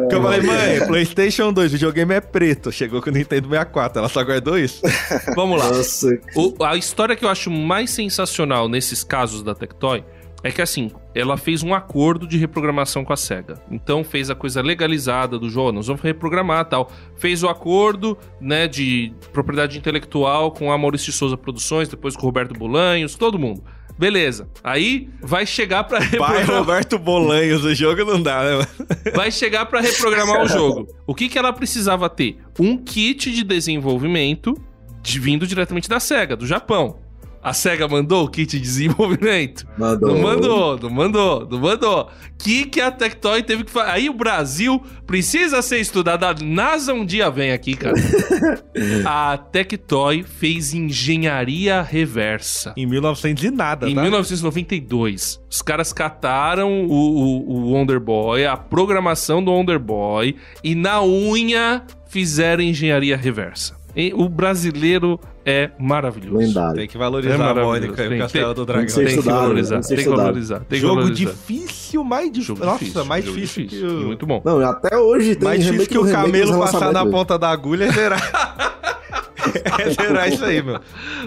Que 0.10 0.16
eu 0.16 0.22
falei, 0.22 0.42
mãe, 0.42 0.86
PlayStation 0.88 1.52
2, 1.54 1.72
o 1.72 1.74
videogame 1.74 2.14
é 2.14 2.22
preto. 2.22 2.72
Chegou 2.72 3.02
com 3.02 3.10
o 3.10 3.14
Nintendo 3.14 3.48
64, 3.50 4.00
ela 4.00 4.10
só 4.10 4.24
guardou 4.24 4.58
isso. 4.58 4.82
Vamos 5.36 5.60
lá. 5.60 5.70
Nossa, 5.70 6.08
O- 6.36 6.64
a 6.64 6.76
história 6.76 7.16
que 7.16 7.26
eu 7.26 7.30
acho 7.30 7.50
mais 7.52 7.90
sensacional 7.92 8.68
nesses 8.70 9.04
casos 9.04 9.44
da 9.44 9.54
Tectoy 9.56 10.04
é 10.46 10.52
que 10.52 10.62
assim, 10.62 10.92
ela 11.16 11.38
fez 11.38 11.64
um 11.64 11.74
acordo 11.74 12.28
de 12.28 12.38
reprogramação 12.38 13.06
com 13.06 13.14
a 13.14 13.16
SEGA. 13.18 13.62
Então 13.72 14.04
fez 14.04 14.30
a 14.30 14.36
coisa 14.36 14.62
legalizada 14.62 15.40
do 15.40 15.50
jogo, 15.50 15.72
nós 15.72 15.88
vamos 15.88 16.02
reprogramar 16.02 16.66
tal. 16.66 16.92
Fez 17.16 17.44
o 17.44 17.48
acordo, 17.48 18.18
né, 18.42 18.68
de 18.68 19.14
propriedade 19.32 19.78
intelectual 19.78 20.52
com 20.52 20.70
a 20.70 20.78
Maurício 20.78 21.12
de 21.14 21.18
Souza 21.18 21.38
Produções, 21.38 21.88
depois 21.88 22.14
com 22.16 22.24
o 22.24 22.26
Roberto 22.26 22.54
Bolanhos, 22.54 23.16
todo 23.16 23.40
mundo. 23.40 23.64
Beleza. 24.04 24.50
Aí 24.64 25.10
vai 25.22 25.46
chegar 25.46 25.84
pra 25.86 26.00
Pai 26.00 26.08
reprogramar. 26.10 26.58
Roberto 26.58 27.00
Bolanhos, 27.00 27.64
o 27.64 27.74
jogo 27.74 28.04
não 28.04 28.22
dá, 28.22 28.44
né, 28.44 28.68
vai 29.16 29.32
chegar 29.32 29.66
pra 29.66 29.80
reprogramar 29.80 30.44
o 30.44 30.48
jogo. 30.48 30.88
O 31.08 31.16
que, 31.16 31.30
que 31.30 31.38
ela 31.40 31.54
precisava 31.54 32.10
ter? 32.10 32.38
Um 32.60 32.78
kit 32.78 33.32
de 33.32 33.44
desenvolvimento 33.44 34.54
de- 35.02 35.20
vindo 35.20 35.48
diretamente 35.48 35.88
da 35.88 36.00
SEGA, 36.00 36.36
do 36.36 36.46
Japão. 36.46 36.98
A 37.44 37.52
SEGA 37.52 37.90
mandou 37.90 38.24
o 38.24 38.30
kit 38.30 38.48
de 38.48 38.60
desenvolvimento? 38.60 39.68
mandou. 39.78 40.14
Não 40.14 40.22
mandou, 40.22 40.80
não 40.80 40.90
mandou, 40.90 41.48
não 41.50 41.60
mandou. 41.60 42.10
Que 42.38 42.66
que 42.66 42.80
a 42.80 42.90
Tectoy 42.90 43.44
teve 43.44 43.66
que 43.66 43.72
fazer? 43.72 43.92
Aí 43.92 44.10
o 44.10 44.14
Brasil 44.14 44.82
precisa 45.06 45.62
ser 45.62 45.80
estudado. 45.80 46.24
A 46.24 46.34
NASA 46.42 46.94
um 46.94 47.06
dia 47.06 47.30
vem 47.30 47.52
aqui, 47.52 47.76
cara. 47.76 47.96
a 49.06 49.38
Tectoy 49.38 50.24
fez 50.24 50.74
engenharia 50.74 51.82
reversa. 51.82 52.74
Em 52.78 52.86
1900 52.86 53.44
e 53.44 53.52
nada, 53.52 53.90
Em 53.90 53.96
tá? 53.96 54.02
1992, 54.02 55.42
os 55.50 55.62
caras 55.62 55.92
cataram 55.92 56.86
o, 56.86 56.92
o, 56.92 57.50
o 57.50 57.74
Wonder 57.74 58.00
Boy, 58.00 58.46
a 58.46 58.56
programação 58.56 59.44
do 59.44 59.52
Wonder 59.52 59.80
Boy, 59.80 60.36
e 60.64 60.76
na 60.76 61.04
unha 61.04 61.84
fizeram 62.08 62.64
engenharia 62.64 63.18
reversa. 63.18 63.83
E 63.96 64.12
o 64.16 64.28
brasileiro 64.28 65.20
é 65.46 65.70
maravilhoso. 65.80 66.38
Lendário. 66.38 66.76
Tem 66.78 66.88
que 66.88 66.98
É 66.98 67.00
valorizar 67.00 67.36
a 67.36 67.38
maravilhoso. 67.38 67.70
Mônica 67.70 67.94
e 68.04 68.08
Tem- 68.10 68.18
o 68.18 68.22
Castelo 68.24 68.46
tem- 68.46 68.54
do 68.56 68.56
tem 68.56 68.66
que 68.66 68.72
Dragão. 68.74 68.90
ser 68.90 69.06
Tem 69.06 69.16
que 69.22 69.30
valorizar, 69.30 69.76
tem 69.82 69.98
que 69.98 70.04
tem 70.04 70.16
valorizar, 70.16 70.60
tem 70.62 70.66
que 70.70 70.78
Jogo 70.80 70.96
valorizar. 71.02 71.32
difícil, 71.32 72.04
mais 72.04 72.26
difícil. 72.32 72.56
Jogo 72.56 72.66
Nossa, 72.66 72.80
difícil, 72.80 73.06
mais 73.06 73.26
difícil, 73.26 73.68
que 73.68 73.76
e 73.76 73.84
o... 73.86 73.92
muito 74.08 74.26
bom. 74.26 74.42
Não, 74.44 74.60
até 74.68 74.98
hoje 74.98 75.36
tem 75.36 75.48
Mais 75.48 75.64
difícil 75.64 75.88
que 75.88 75.98
o 75.98 76.12
camelo 76.12 76.60
passar 76.60 76.92
na 76.92 77.06
ponta 77.06 77.38
da 77.38 77.50
agulha 77.52 77.86
é 77.86 77.92
zerar. 77.92 78.56
é 79.80 79.90
zerar 79.92 80.28
isso 80.30 80.44
aí, 80.44 80.62
meu. 80.64 80.80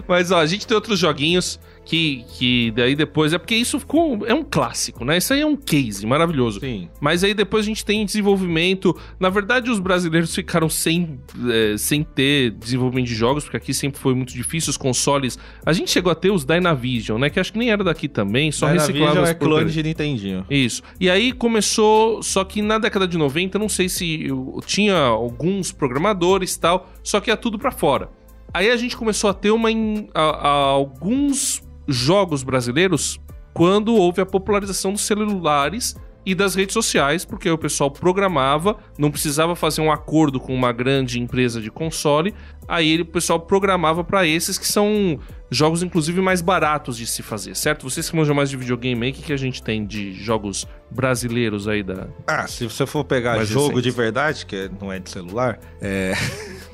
Mas 0.08 0.30
ó, 0.30 0.38
a 0.40 0.46
gente 0.46 0.66
tem 0.66 0.74
outros 0.74 0.98
joguinhos 0.98 1.60
que, 1.86 2.24
que 2.36 2.70
daí 2.72 2.94
depois. 2.94 3.32
É 3.32 3.38
porque 3.38 3.54
isso 3.54 3.78
ficou. 3.80 4.26
É 4.26 4.34
um 4.34 4.42
clássico, 4.42 5.04
né? 5.04 5.16
Isso 5.16 5.32
aí 5.32 5.40
é 5.40 5.46
um 5.46 5.56
case 5.56 6.04
maravilhoso. 6.04 6.60
Sim. 6.60 6.88
Mas 7.00 7.22
aí 7.24 7.32
depois 7.32 7.64
a 7.64 7.68
gente 7.68 7.84
tem 7.84 8.04
desenvolvimento. 8.04 8.94
Na 9.18 9.30
verdade, 9.30 9.70
os 9.70 9.78
brasileiros 9.78 10.34
ficaram 10.34 10.68
sem, 10.68 11.18
eh, 11.48 11.76
sem 11.78 12.02
ter 12.02 12.50
desenvolvimento 12.50 13.06
de 13.06 13.14
jogos, 13.14 13.44
porque 13.44 13.56
aqui 13.56 13.72
sempre 13.72 14.00
foi 14.00 14.14
muito 14.14 14.34
difícil. 14.34 14.70
Os 14.70 14.76
consoles. 14.76 15.38
A 15.64 15.72
gente 15.72 15.90
chegou 15.90 16.10
a 16.10 16.14
ter 16.14 16.30
os 16.30 16.44
Dynavision, 16.44 17.18
né? 17.20 17.30
Que 17.30 17.38
acho 17.38 17.52
que 17.52 17.58
nem 17.58 17.70
era 17.70 17.84
daqui 17.84 18.08
também, 18.08 18.50
só 18.50 18.66
reciclava 18.66 19.12
Dynavision 19.12 19.26
é 19.26 19.34
clone 19.34 19.70
de 19.70 19.82
Nintendinho. 19.82 20.44
Isso. 20.50 20.82
E 21.00 21.08
aí 21.08 21.32
começou, 21.32 22.22
só 22.22 22.42
que 22.44 22.60
na 22.62 22.78
década 22.78 23.06
de 23.06 23.16
90, 23.16 23.58
não 23.58 23.68
sei 23.68 23.88
se 23.88 24.26
tinha 24.66 24.96
alguns 24.98 25.70
programadores 25.70 26.54
e 26.54 26.60
tal, 26.60 26.90
só 27.02 27.20
que 27.20 27.30
ia 27.30 27.36
tudo 27.36 27.58
pra 27.58 27.70
fora. 27.70 28.08
Aí 28.52 28.70
a 28.70 28.76
gente 28.76 28.96
começou 28.96 29.28
a 29.30 29.34
ter 29.34 29.50
uma 29.50 29.68
a- 30.14 30.20
a- 30.20 30.48
alguns 30.48 31.62
jogos 31.88 32.42
brasileiros 32.42 33.20
quando 33.52 33.94
houve 33.94 34.20
a 34.20 34.26
popularização 34.26 34.92
dos 34.92 35.02
celulares 35.02 35.96
e 36.26 36.34
das 36.34 36.56
redes 36.56 36.74
sociais, 36.74 37.24
porque 37.24 37.48
o 37.48 37.56
pessoal 37.56 37.88
programava, 37.88 38.76
não 38.98 39.12
precisava 39.12 39.54
fazer 39.54 39.80
um 39.80 39.92
acordo 39.92 40.40
com 40.40 40.52
uma 40.52 40.72
grande 40.72 41.20
empresa 41.20 41.60
de 41.60 41.70
console, 41.70 42.34
aí 42.66 42.90
ele, 42.90 43.02
o 43.02 43.06
pessoal 43.06 43.38
programava 43.38 44.02
para 44.02 44.26
esses 44.26 44.58
que 44.58 44.66
são 44.66 45.20
jogos 45.48 45.84
inclusive 45.84 46.20
mais 46.20 46.42
baratos 46.42 46.96
de 46.96 47.06
se 47.06 47.22
fazer, 47.22 47.54
certo? 47.54 47.88
Vocês 47.88 48.10
que 48.10 48.16
manjam 48.16 48.34
mais 48.34 48.50
de 48.50 48.56
videogame 48.56 49.06
aí, 49.06 49.12
o 49.12 49.14
que, 49.14 49.22
que 49.22 49.32
a 49.32 49.36
gente 49.36 49.62
tem 49.62 49.86
de 49.86 50.12
jogos 50.14 50.66
brasileiros 50.90 51.68
aí 51.68 51.84
da... 51.84 52.08
Ah, 52.26 52.48
se 52.48 52.64
você 52.64 52.84
for 52.84 53.04
pegar 53.04 53.36
Mais 53.36 53.48
jogo 53.48 53.68
recente. 53.68 53.82
de 53.84 53.90
verdade, 53.92 54.46
que 54.46 54.68
não 54.80 54.92
é 54.92 54.98
de 54.98 55.08
celular, 55.08 55.60
é. 55.80 56.14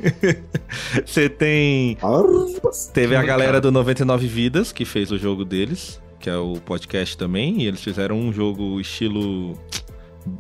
você 1.04 1.28
tem. 1.28 1.97
Teve 2.92 3.14
a 3.14 3.23
galera 3.23 3.61
do 3.61 3.71
99 3.71 4.26
Vidas 4.26 4.73
que 4.73 4.85
fez 4.85 5.12
o 5.12 5.18
jogo 5.18 5.44
deles, 5.44 6.00
que 6.23 6.31
é 6.31 6.37
o 6.37 6.55
podcast 6.64 7.19
também, 7.19 7.61
e 7.62 7.67
eles 7.67 7.83
fizeram 7.83 8.17
um 8.17 8.33
jogo 8.33 8.81
estilo 8.81 9.59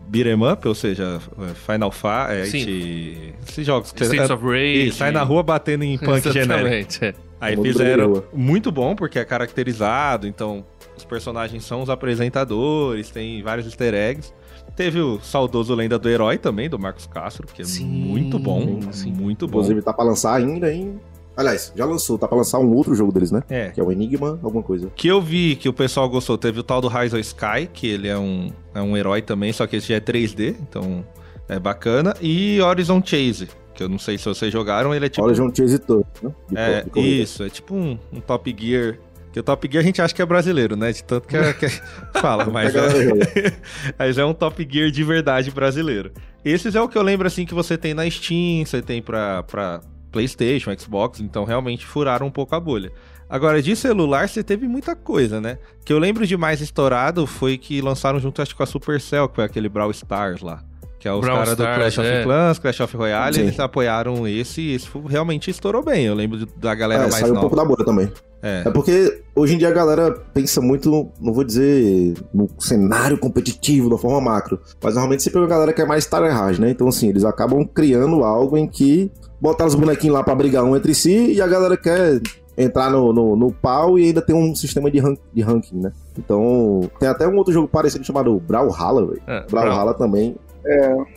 beat'em 0.08 0.36
up, 0.50 0.66
ou 0.66 0.74
seja, 0.76 1.20
Final 1.66 1.90
Fight, 1.90 2.50
Sim. 2.50 3.32
esses 3.46 3.66
jogos 3.66 3.90
que 3.90 4.04
States 4.04 4.28
você 4.28 4.32
of 4.32 4.44
Rage. 4.44 4.86
Ih, 4.86 4.92
sai 4.92 5.10
na 5.10 5.24
rua 5.24 5.42
batendo 5.42 5.82
em 5.82 5.98
punk 5.98 6.22
genérico. 6.32 6.38
Exatamente, 6.52 7.04
é. 7.04 7.14
Aí 7.40 7.56
fizeram 7.60 8.22
muito 8.32 8.70
bom, 8.70 8.94
porque 8.94 9.18
é 9.18 9.24
caracterizado, 9.24 10.28
então 10.28 10.64
os 10.96 11.04
personagens 11.04 11.64
são 11.64 11.82
os 11.82 11.90
apresentadores, 11.90 13.10
tem 13.10 13.42
vários 13.42 13.66
easter 13.66 13.92
eggs. 13.92 14.32
Teve 14.76 15.00
o 15.00 15.18
saudoso 15.20 15.74
Lenda 15.74 15.98
do 15.98 16.08
Herói 16.08 16.38
também, 16.38 16.70
do 16.70 16.78
Marcos 16.78 17.06
Castro, 17.06 17.46
que 17.52 17.62
é 17.62 17.64
Sim, 17.64 17.84
muito 17.84 18.38
bom, 18.38 18.80
sim. 18.92 19.12
muito 19.12 19.48
bom. 19.48 19.58
Inclusive, 19.58 19.82
tá 19.82 19.92
pra 19.92 20.04
lançar 20.04 20.34
ainda, 20.34 20.72
hein? 20.72 21.00
Aliás, 21.36 21.72
já 21.74 21.84
lançou, 21.86 22.18
tá 22.18 22.28
pra 22.28 22.36
lançar 22.36 22.58
um 22.58 22.72
outro 22.74 22.94
jogo 22.94 23.10
deles, 23.12 23.30
né? 23.30 23.42
É, 23.48 23.68
Que 23.70 23.80
é 23.80 23.84
o 23.84 23.90
Enigma, 23.90 24.38
alguma 24.42 24.62
coisa. 24.62 24.90
que 24.94 25.08
eu 25.08 25.20
vi 25.20 25.56
que 25.56 25.68
o 25.68 25.72
pessoal 25.72 26.08
gostou, 26.08 26.36
teve 26.36 26.60
o 26.60 26.62
tal 26.62 26.80
do 26.80 26.88
Rise 26.88 27.14
of 27.14 27.20
Sky, 27.20 27.68
que 27.72 27.86
ele 27.86 28.08
é 28.08 28.18
um, 28.18 28.50
é 28.74 28.82
um 28.82 28.96
herói 28.96 29.22
também, 29.22 29.52
só 29.52 29.66
que 29.66 29.76
esse 29.76 29.88
já 29.88 29.96
é 29.96 30.00
3D, 30.00 30.54
então 30.60 31.04
é 31.48 31.58
bacana. 31.58 32.14
E 32.20 32.60
Horizon 32.60 33.02
Chase, 33.04 33.48
que 33.74 33.82
eu 33.82 33.88
não 33.88 33.98
sei 33.98 34.18
se 34.18 34.24
vocês 34.26 34.52
jogaram, 34.52 34.94
ele 34.94 35.06
é 35.06 35.08
tipo... 35.08 35.30
John 35.32 35.50
Chase 35.54 35.78
Tour, 35.78 36.04
né? 36.22 36.30
De 36.50 36.56
É, 36.58 36.84
de 36.84 37.00
isso, 37.22 37.42
é 37.42 37.48
tipo 37.48 37.74
um, 37.74 37.98
um 38.12 38.20
Top 38.20 38.54
Gear. 38.58 38.98
Que 39.32 39.40
o 39.40 39.42
Top 39.42 39.66
Gear 39.70 39.82
a 39.82 39.86
gente 39.86 40.02
acha 40.02 40.14
que 40.14 40.20
é 40.20 40.26
brasileiro, 40.26 40.76
né? 40.76 40.92
De 40.92 41.02
tanto 41.02 41.26
que, 41.26 41.34
é, 41.34 41.54
que 41.54 41.64
é- 41.64 41.70
fala, 42.20 42.42
A 42.42 42.50
mas 42.50 42.74
é, 42.74 42.82
mas 43.98 44.18
é 44.18 44.24
um 44.26 44.34
Top 44.34 44.68
Gear 44.70 44.90
de 44.90 45.02
verdade 45.02 45.50
brasileiro. 45.50 46.12
Esses 46.44 46.74
é 46.74 46.80
o 46.82 46.86
que 46.88 46.98
eu 46.98 47.02
lembro 47.02 47.26
assim 47.26 47.46
que 47.46 47.54
você 47.54 47.78
tem 47.78 47.94
na 47.94 48.08
Steam, 48.10 48.66
você 48.66 48.82
tem 48.82 49.00
pra, 49.00 49.42
pra 49.44 49.80
PlayStation, 50.12 50.70
Xbox, 50.78 51.20
então 51.20 51.44
realmente 51.44 51.84
furaram 51.86 52.26
um 52.26 52.30
pouco 52.30 52.54
a 52.54 52.60
bolha. 52.60 52.92
Agora, 53.28 53.62
de 53.62 53.74
celular, 53.74 54.28
você 54.28 54.44
teve 54.44 54.68
muita 54.68 54.94
coisa, 54.94 55.40
né? 55.40 55.58
Que 55.84 55.92
eu 55.92 55.98
lembro 55.98 56.26
de 56.26 56.36
mais 56.36 56.60
estourado 56.60 57.26
foi 57.26 57.56
que 57.56 57.80
lançaram 57.80 58.20
junto, 58.20 58.42
acho 58.42 58.54
com 58.54 58.62
a 58.62 58.66
Supercell, 58.66 59.28
que 59.28 59.36
foi 59.36 59.44
aquele 59.44 59.70
Brawl 59.70 59.90
Stars 59.90 60.42
lá. 60.42 60.62
Que 61.02 61.08
é 61.08 61.12
os 61.12 61.20
Brawl 61.20 61.38
caras 61.38 61.56
do 61.56 61.64
Clash 61.64 61.98
é. 61.98 62.00
of 62.00 62.22
Clans, 62.22 62.58
Clash 62.60 62.80
of 62.80 62.96
Royale, 62.96 63.34
Sim. 63.34 63.40
eles 63.40 63.58
apoiaram 63.58 64.24
esse 64.28 64.60
e 64.60 64.74
esse 64.76 64.88
realmente 65.08 65.50
estourou 65.50 65.82
bem. 65.82 66.04
Eu 66.06 66.14
lembro 66.14 66.46
da 66.56 66.72
galera 66.76 67.00
É, 67.02 67.10
mais 67.10 67.14
saiu 67.16 67.32
um 67.32 67.34
nova. 67.34 67.40
pouco 67.48 67.56
da 67.56 67.64
bolha 67.64 67.84
também. 67.84 68.08
É. 68.40 68.62
É 68.66 68.70
porque 68.70 69.20
hoje 69.34 69.54
em 69.54 69.58
dia 69.58 69.66
a 69.66 69.72
galera 69.72 70.12
pensa 70.32 70.60
muito, 70.60 71.10
não 71.20 71.32
vou 71.32 71.42
dizer 71.42 72.14
no 72.32 72.48
cenário 72.60 73.18
competitivo, 73.18 73.90
da 73.90 73.98
forma 73.98 74.20
macro, 74.20 74.60
mas 74.80 74.94
normalmente 74.94 75.24
você 75.24 75.30
pega 75.30 75.40
uma 75.42 75.48
galera 75.48 75.72
que 75.72 75.82
é 75.82 75.84
mais 75.84 76.06
tararragem, 76.06 76.60
né? 76.60 76.70
Então, 76.70 76.86
assim, 76.86 77.08
eles 77.08 77.24
acabam 77.24 77.64
criando 77.64 78.22
algo 78.22 78.56
em 78.56 78.68
que 78.68 79.10
botaram 79.40 79.68
os 79.70 79.74
bonequinhos 79.74 80.14
lá 80.14 80.22
pra 80.22 80.36
brigar 80.36 80.62
um 80.62 80.76
entre 80.76 80.94
si 80.94 81.32
e 81.32 81.40
a 81.42 81.48
galera 81.48 81.76
quer 81.76 82.20
entrar 82.56 82.90
no, 82.92 83.12
no, 83.12 83.34
no 83.34 83.50
pau 83.52 83.98
e 83.98 84.04
ainda 84.04 84.22
tem 84.22 84.36
um 84.36 84.54
sistema 84.54 84.88
de, 84.88 85.00
rank, 85.00 85.18
de 85.34 85.42
ranking, 85.42 85.80
né? 85.80 85.90
Então, 86.16 86.88
tem 87.00 87.08
até 87.08 87.26
um 87.26 87.36
outro 87.36 87.52
jogo 87.52 87.66
parecido 87.66 88.04
chamado 88.04 88.38
Brawlhalla, 88.38 89.04
velho. 89.06 89.22
É, 89.26 89.44
Brawlhalla 89.50 89.94
também, 89.94 90.36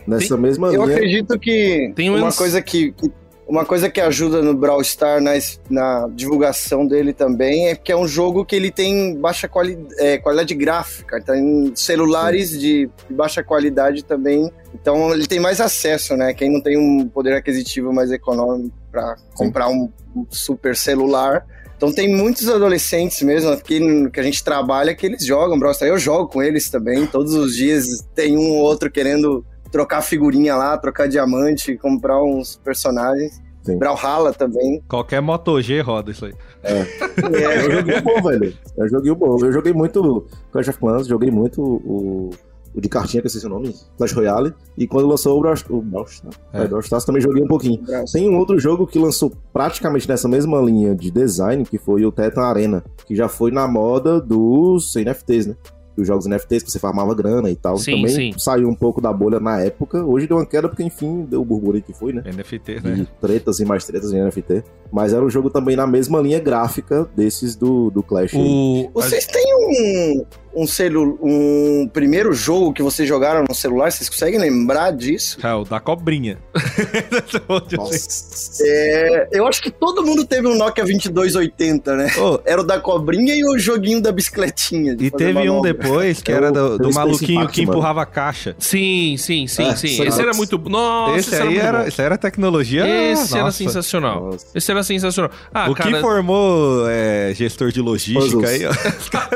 nessa 0.07 0.35
mesma 0.37 0.67
Eu 0.73 0.83
linha. 0.85 0.95
acredito 0.95 1.37
que 1.39 1.91
Tem 1.95 2.09
um 2.09 2.17
uma 2.17 2.27
uns- 2.27 2.37
coisa 2.37 2.61
que, 2.61 2.91
que- 2.91 3.11
uma 3.47 3.63
coisa 3.63 3.89
que 3.91 4.01
ajuda 4.01 4.41
no 4.41 4.55
Brawl 4.55 4.83
Star 4.83 5.21
na, 5.21 5.33
na 5.69 6.07
divulgação 6.11 6.85
dele 6.87 7.13
também 7.13 7.67
é 7.67 7.75
que 7.75 7.91
é 7.91 7.95
um 7.95 8.07
jogo 8.07 8.43
que 8.43 8.55
ele 8.55 8.71
tem 8.71 9.15
baixa 9.15 9.47
quali 9.47 9.77
é, 9.99 10.17
qualidade 10.17 10.55
gráfica, 10.55 11.21
tem 11.21 11.71
celulares 11.75 12.49
de, 12.49 12.89
de 13.07 13.13
baixa 13.13 13.43
qualidade 13.43 14.03
também, 14.03 14.51
então 14.73 15.13
ele 15.13 15.27
tem 15.27 15.39
mais 15.39 15.61
acesso, 15.61 16.17
né? 16.17 16.33
Quem 16.33 16.51
não 16.51 16.59
tem 16.59 16.75
um 16.75 17.07
poder 17.07 17.33
aquisitivo 17.35 17.93
mais 17.93 18.11
econômico 18.11 18.75
para 18.91 19.15
comprar 19.35 19.69
um, 19.69 19.89
um 20.15 20.25
super 20.31 20.75
celular. 20.75 21.45
Então 21.77 21.91
tem 21.91 22.07
muitos 22.13 22.47
adolescentes 22.47 23.21
mesmo 23.21 23.51
aqui 23.51 23.79
que 24.09 24.19
a 24.19 24.23
gente 24.23 24.43
trabalha 24.43 24.95
que 24.95 25.05
eles 25.05 25.25
jogam 25.25 25.59
Brawl 25.59 25.73
Stars. 25.73 25.91
Eu 25.91 25.99
jogo 25.99 26.29
com 26.29 26.41
eles 26.41 26.69
também. 26.69 27.05
Todos 27.05 27.33
os 27.33 27.55
dias 27.55 27.85
tem 28.13 28.37
um 28.37 28.51
ou 28.51 28.57
outro 28.59 28.89
querendo 28.89 29.45
trocar 29.71 30.01
figurinha 30.01 30.55
lá, 30.55 30.77
trocar 30.77 31.07
diamante, 31.07 31.77
comprar 31.77 32.23
uns 32.23 32.55
personagens. 32.63 33.41
Sim. 33.63 33.77
Brawlhalla 33.77 34.31
também. 34.31 34.81
Qualquer 34.87 35.21
Moto 35.21 35.59
G 35.59 35.81
roda 35.81 36.11
isso 36.11 36.25
aí. 36.25 36.33
É 36.63 37.67
um 37.67 37.71
joguinho 37.71 38.01
bom, 38.03 38.21
velho. 38.29 38.53
É 38.77 38.83
um 38.83 38.87
joguinho 38.87 39.15
bom. 39.15 39.37
Eu 39.43 39.51
joguei 39.51 39.73
muito 39.73 40.27
Clash 40.51 40.67
of 40.67 40.79
Clans, 40.79 41.07
joguei 41.07 41.31
muito 41.31 41.61
o, 41.61 42.29
o 42.75 42.81
de 42.81 42.89
cartinha, 42.89 43.21
que 43.21 43.25
eu 43.25 43.29
esqueci 43.29 43.45
o 43.45 43.49
nome, 43.49 43.73
Clash 43.97 44.11
Royale. 44.11 44.53
E 44.77 44.85
quando 44.85 45.07
lançou 45.07 45.37
o 45.37 45.41
Brawl, 45.41 45.55
o 45.69 45.81
Brawl 45.81 46.05
Stars, 46.05 46.35
É. 46.51 46.63
é. 46.63 46.67
Brawl 46.67 46.81
Stars 46.81 47.05
também 47.05 47.21
joguei 47.21 47.41
um 47.41 47.47
pouquinho. 47.47 47.81
Tem 48.11 48.29
um 48.29 48.37
outro 48.37 48.59
jogo 48.59 48.85
que 48.85 48.99
lançou 48.99 49.31
praticamente 49.53 50.07
nessa 50.09 50.27
mesma 50.27 50.59
linha 50.61 50.93
de 50.93 51.09
design, 51.09 51.63
que 51.63 51.77
foi 51.77 52.05
o 52.05 52.11
Tetan 52.11 52.41
Arena, 52.41 52.83
que 53.05 53.15
já 53.15 53.29
foi 53.29 53.51
na 53.51 53.67
moda 53.67 54.19
dos 54.19 54.93
NFTs, 54.95 55.47
né? 55.47 55.55
Dos 55.95 56.07
jogos 56.07 56.25
NFTs 56.25 56.63
que 56.63 56.71
você 56.71 56.79
farmava 56.79 57.13
grana 57.13 57.49
e 57.49 57.55
tal. 57.55 57.77
Sim, 57.77 57.97
também 57.97 58.09
sim. 58.09 58.33
saiu 58.37 58.67
um 58.67 58.75
pouco 58.75 58.99
da 59.01 59.11
bolha 59.13 59.39
na 59.39 59.61
época. 59.61 60.03
Hoje 60.03 60.27
deu 60.27 60.37
uma 60.37 60.45
queda 60.45 60.67
porque, 60.67 60.83
enfim, 60.83 61.25
deu 61.29 61.41
o 61.41 61.45
burburinho 61.45 61.83
que 61.83 61.93
foi, 61.93 62.13
né? 62.13 62.23
NFT, 62.25 62.81
né? 62.81 63.07
tretas 63.21 63.59
e 63.59 63.65
mais 63.65 63.85
tretas 63.85 64.11
em 64.11 64.23
NFT. 64.23 64.63
Mas 64.91 65.13
era 65.13 65.23
um 65.23 65.29
jogo 65.29 65.49
também 65.49 65.75
na 65.75 65.87
mesma 65.87 66.21
linha 66.21 66.39
gráfica 66.39 67.09
desses 67.15 67.55
do, 67.55 67.89
do 67.89 68.03
Clash. 68.03 68.33
aí. 68.33 68.39
O... 68.41 68.89
Vocês 68.93 69.25
têm 69.25 69.43
um, 69.55 70.25
um, 70.55 70.67
celu 70.67 71.19
um 71.21 71.89
primeiro 71.91 72.33
jogo 72.33 72.71
que 72.71 72.83
vocês 72.83 73.07
jogaram 73.07 73.43
no 73.47 73.53
celular? 73.53 73.91
Vocês 73.91 74.07
conseguem 74.09 74.39
lembrar 74.39 74.91
disso? 74.91 75.37
É, 75.45 75.53
o 75.53 75.63
da 75.63 75.79
cobrinha. 75.79 76.37
Nossa. 77.75 78.63
É, 78.63 79.27
eu 79.31 79.45
acho 79.47 79.61
que 79.61 79.71
todo 79.71 80.05
mundo 80.05 80.25
teve 80.25 80.47
um 80.47 80.55
Nokia 80.55 80.83
2280, 80.83 81.95
né? 81.95 82.11
Ô, 82.17 82.39
Era 82.45 82.61
o 82.61 82.63
da 82.63 82.79
cobrinha 82.79 83.35
e 83.35 83.43
o 83.43 83.57
joguinho 83.57 84.01
da 84.01 84.11
bicicletinha. 84.11 84.95
e 84.99 85.11
teve 85.11 85.31
um 85.31 85.55
manobra. 85.55 85.73
Depois 85.85 86.21
que 86.21 86.31
É 86.31 86.35
era 86.35 86.51
do, 86.51 86.75
é 86.75 86.77
do 86.77 86.93
maluquinho 86.93 87.47
que 87.47 87.61
empurrava 87.63 88.01
a 88.01 88.05
caixa. 88.05 88.55
Sim, 88.59 89.15
sim, 89.17 89.47
sim, 89.47 89.63
É, 89.69 89.75
sim. 89.75 89.87
Esse 89.87 90.01
era- 90.21 90.29
era 90.29 90.33
muito... 90.37 90.57
Nossa, 90.57 91.17
esse 91.17 91.29
esse 91.29 91.35
era 91.35 91.43
aí 91.45 91.49
muito 91.49 91.65
era, 91.65 91.77
bom. 91.79 91.87
esse 91.87 92.01
era 92.01 92.17
tecnologia. 92.17 92.87
Esse 93.11 93.33
era 93.35 93.43
nossa. 93.45 93.57
sensacional. 93.57 94.25
Nossa. 94.31 94.45
Esse 94.55 94.71
era 94.71 94.83
sensacional. 94.83 95.31
Ah, 95.53 95.69
o 95.69 95.75
cara... 95.75 95.91
que 95.91 95.99
formou 96.01 96.89
é, 96.89 97.33
gestor 97.35 97.71
de 97.71 97.81
logística 97.81 98.25
Puzzles. 98.25 98.49
aí, 98.49 98.65
ó. 98.65 98.71
Os 98.71 99.09
caras 99.09 99.29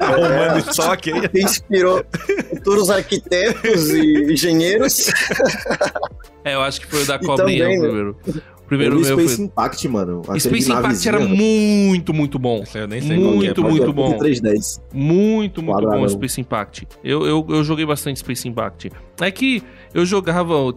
Arrumando 0.00 0.58
estoque 0.68 1.12
aí. 1.12 1.28
que 1.28 1.40
inspirou 1.40 2.04
futuros 2.50 2.90
arquitetos 2.90 3.90
e 3.90 4.32
engenheiros. 4.32 5.10
É, 6.44 6.54
eu 6.54 6.62
acho 6.62 6.80
que 6.80 6.86
foi 6.86 7.02
o 7.02 7.06
da 7.06 7.18
cobrinha 7.18 7.64
também, 7.64 7.80
o 7.80 8.04
né? 8.04 8.14
Primeiro. 8.66 8.96
O 8.96 9.00
meu 9.00 9.18
Space 9.18 9.36
foi... 9.36 9.44
Impact, 9.46 9.88
mano. 9.88 10.22
Aquele 10.22 10.40
Space 10.40 10.72
Impact 10.72 11.08
era 11.08 11.20
muito, 11.20 12.12
muito 12.12 12.38
bom. 12.38 12.64
Eu 12.74 12.86
nem 12.86 13.00
sei 13.00 13.20
qual 13.20 13.32
que 13.38 13.46
é, 13.46 13.48
Muito, 13.48 13.62
muito 13.62 13.92
bom. 13.92 14.18
310. 14.18 14.82
Muito, 14.92 15.62
muito 15.62 15.88
bom 15.88 16.08
Space 16.08 16.40
Impact. 16.40 16.86
Eu, 17.02 17.26
eu, 17.26 17.46
eu 17.48 17.64
joguei 17.64 17.86
bastante 17.86 18.18
Space 18.20 18.48
Impact. 18.48 18.90
É 19.20 19.30
que 19.30 19.62
eu 19.96 20.06
jogava 20.06 20.54
o- 20.56 20.74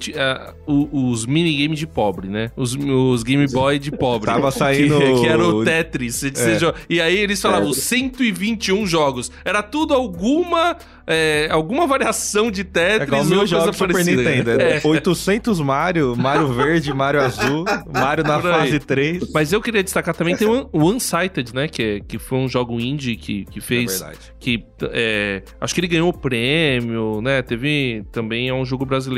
o- 0.65 1.09
os 1.11 1.25
minigames 1.25 1.77
de 1.79 1.85
pobre, 1.87 2.27
né? 2.27 2.51
Os, 2.55 2.75
os 2.75 3.23
Game 3.23 3.45
Boy 3.47 3.77
de 3.79 3.91
pobre. 3.91 4.25
Tava 4.31 4.51
saindo- 4.51 4.97
Que, 4.99 5.21
que 5.21 5.27
era 5.27 5.45
o 5.47 5.63
Tetris. 5.63 6.23
É. 6.23 6.55
jo- 6.57 6.73
E 6.89 6.99
aí 7.01 7.17
eles 7.17 7.41
falavam 7.41 7.69
É. 7.69 7.73
121 7.73 8.85
jogos. 8.85 9.31
Era 9.43 9.61
tudo 9.61 9.93
alguma, 9.93 10.75
é, 11.05 11.47
alguma 11.51 11.85
variação 11.87 12.49
de 12.51 12.61
É 12.61 12.63
Tetris 12.63 13.07
igual 13.07 13.21
ou 13.21 13.27
coisa 13.37 13.45
jogos 13.47 13.75
Super 13.77 13.91
parecida. 13.93 14.21
Nintendo. 14.23 14.49
É. 14.61 14.77
É. 14.77 14.81
800 14.83 15.59
Mario, 15.59 16.15
Mario 16.15 16.47
Verde, 16.53 16.93
Mario 16.93 17.21
Azul, 17.21 17.65
Mario 17.93 18.23
na 18.23 18.39
fase 18.39 18.79
3. 18.79 19.31
Mas 19.33 19.51
eu 19.51 19.61
queria 19.61 19.83
destacar 19.83 20.15
também 20.15 20.35
tem 20.35 20.47
o 20.47 20.69
Unsighted, 20.73 21.53
né? 21.53 21.67
Que, 21.67 21.81
é- 21.83 21.99
que 21.99 22.17
foi 22.17 22.37
um 22.37 22.47
jogo 22.47 22.79
indie 22.79 23.15
que, 23.15 23.45
que 23.45 23.59
É 23.59 23.61
fez 23.61 23.99
verdade. 23.99 24.19
que 24.39 24.63
é, 24.93 25.43
acho 25.59 25.73
que 25.73 25.81
ele 25.81 25.87
ganhou 25.87 26.09
o 26.09 26.13
prêmio, 26.13 27.21
né? 27.21 27.41
Teve 27.41 28.03
também 28.11 28.47
é 28.49 28.53
um 28.53 28.63
jogo 28.65 28.85
brasileiro 28.85 29.08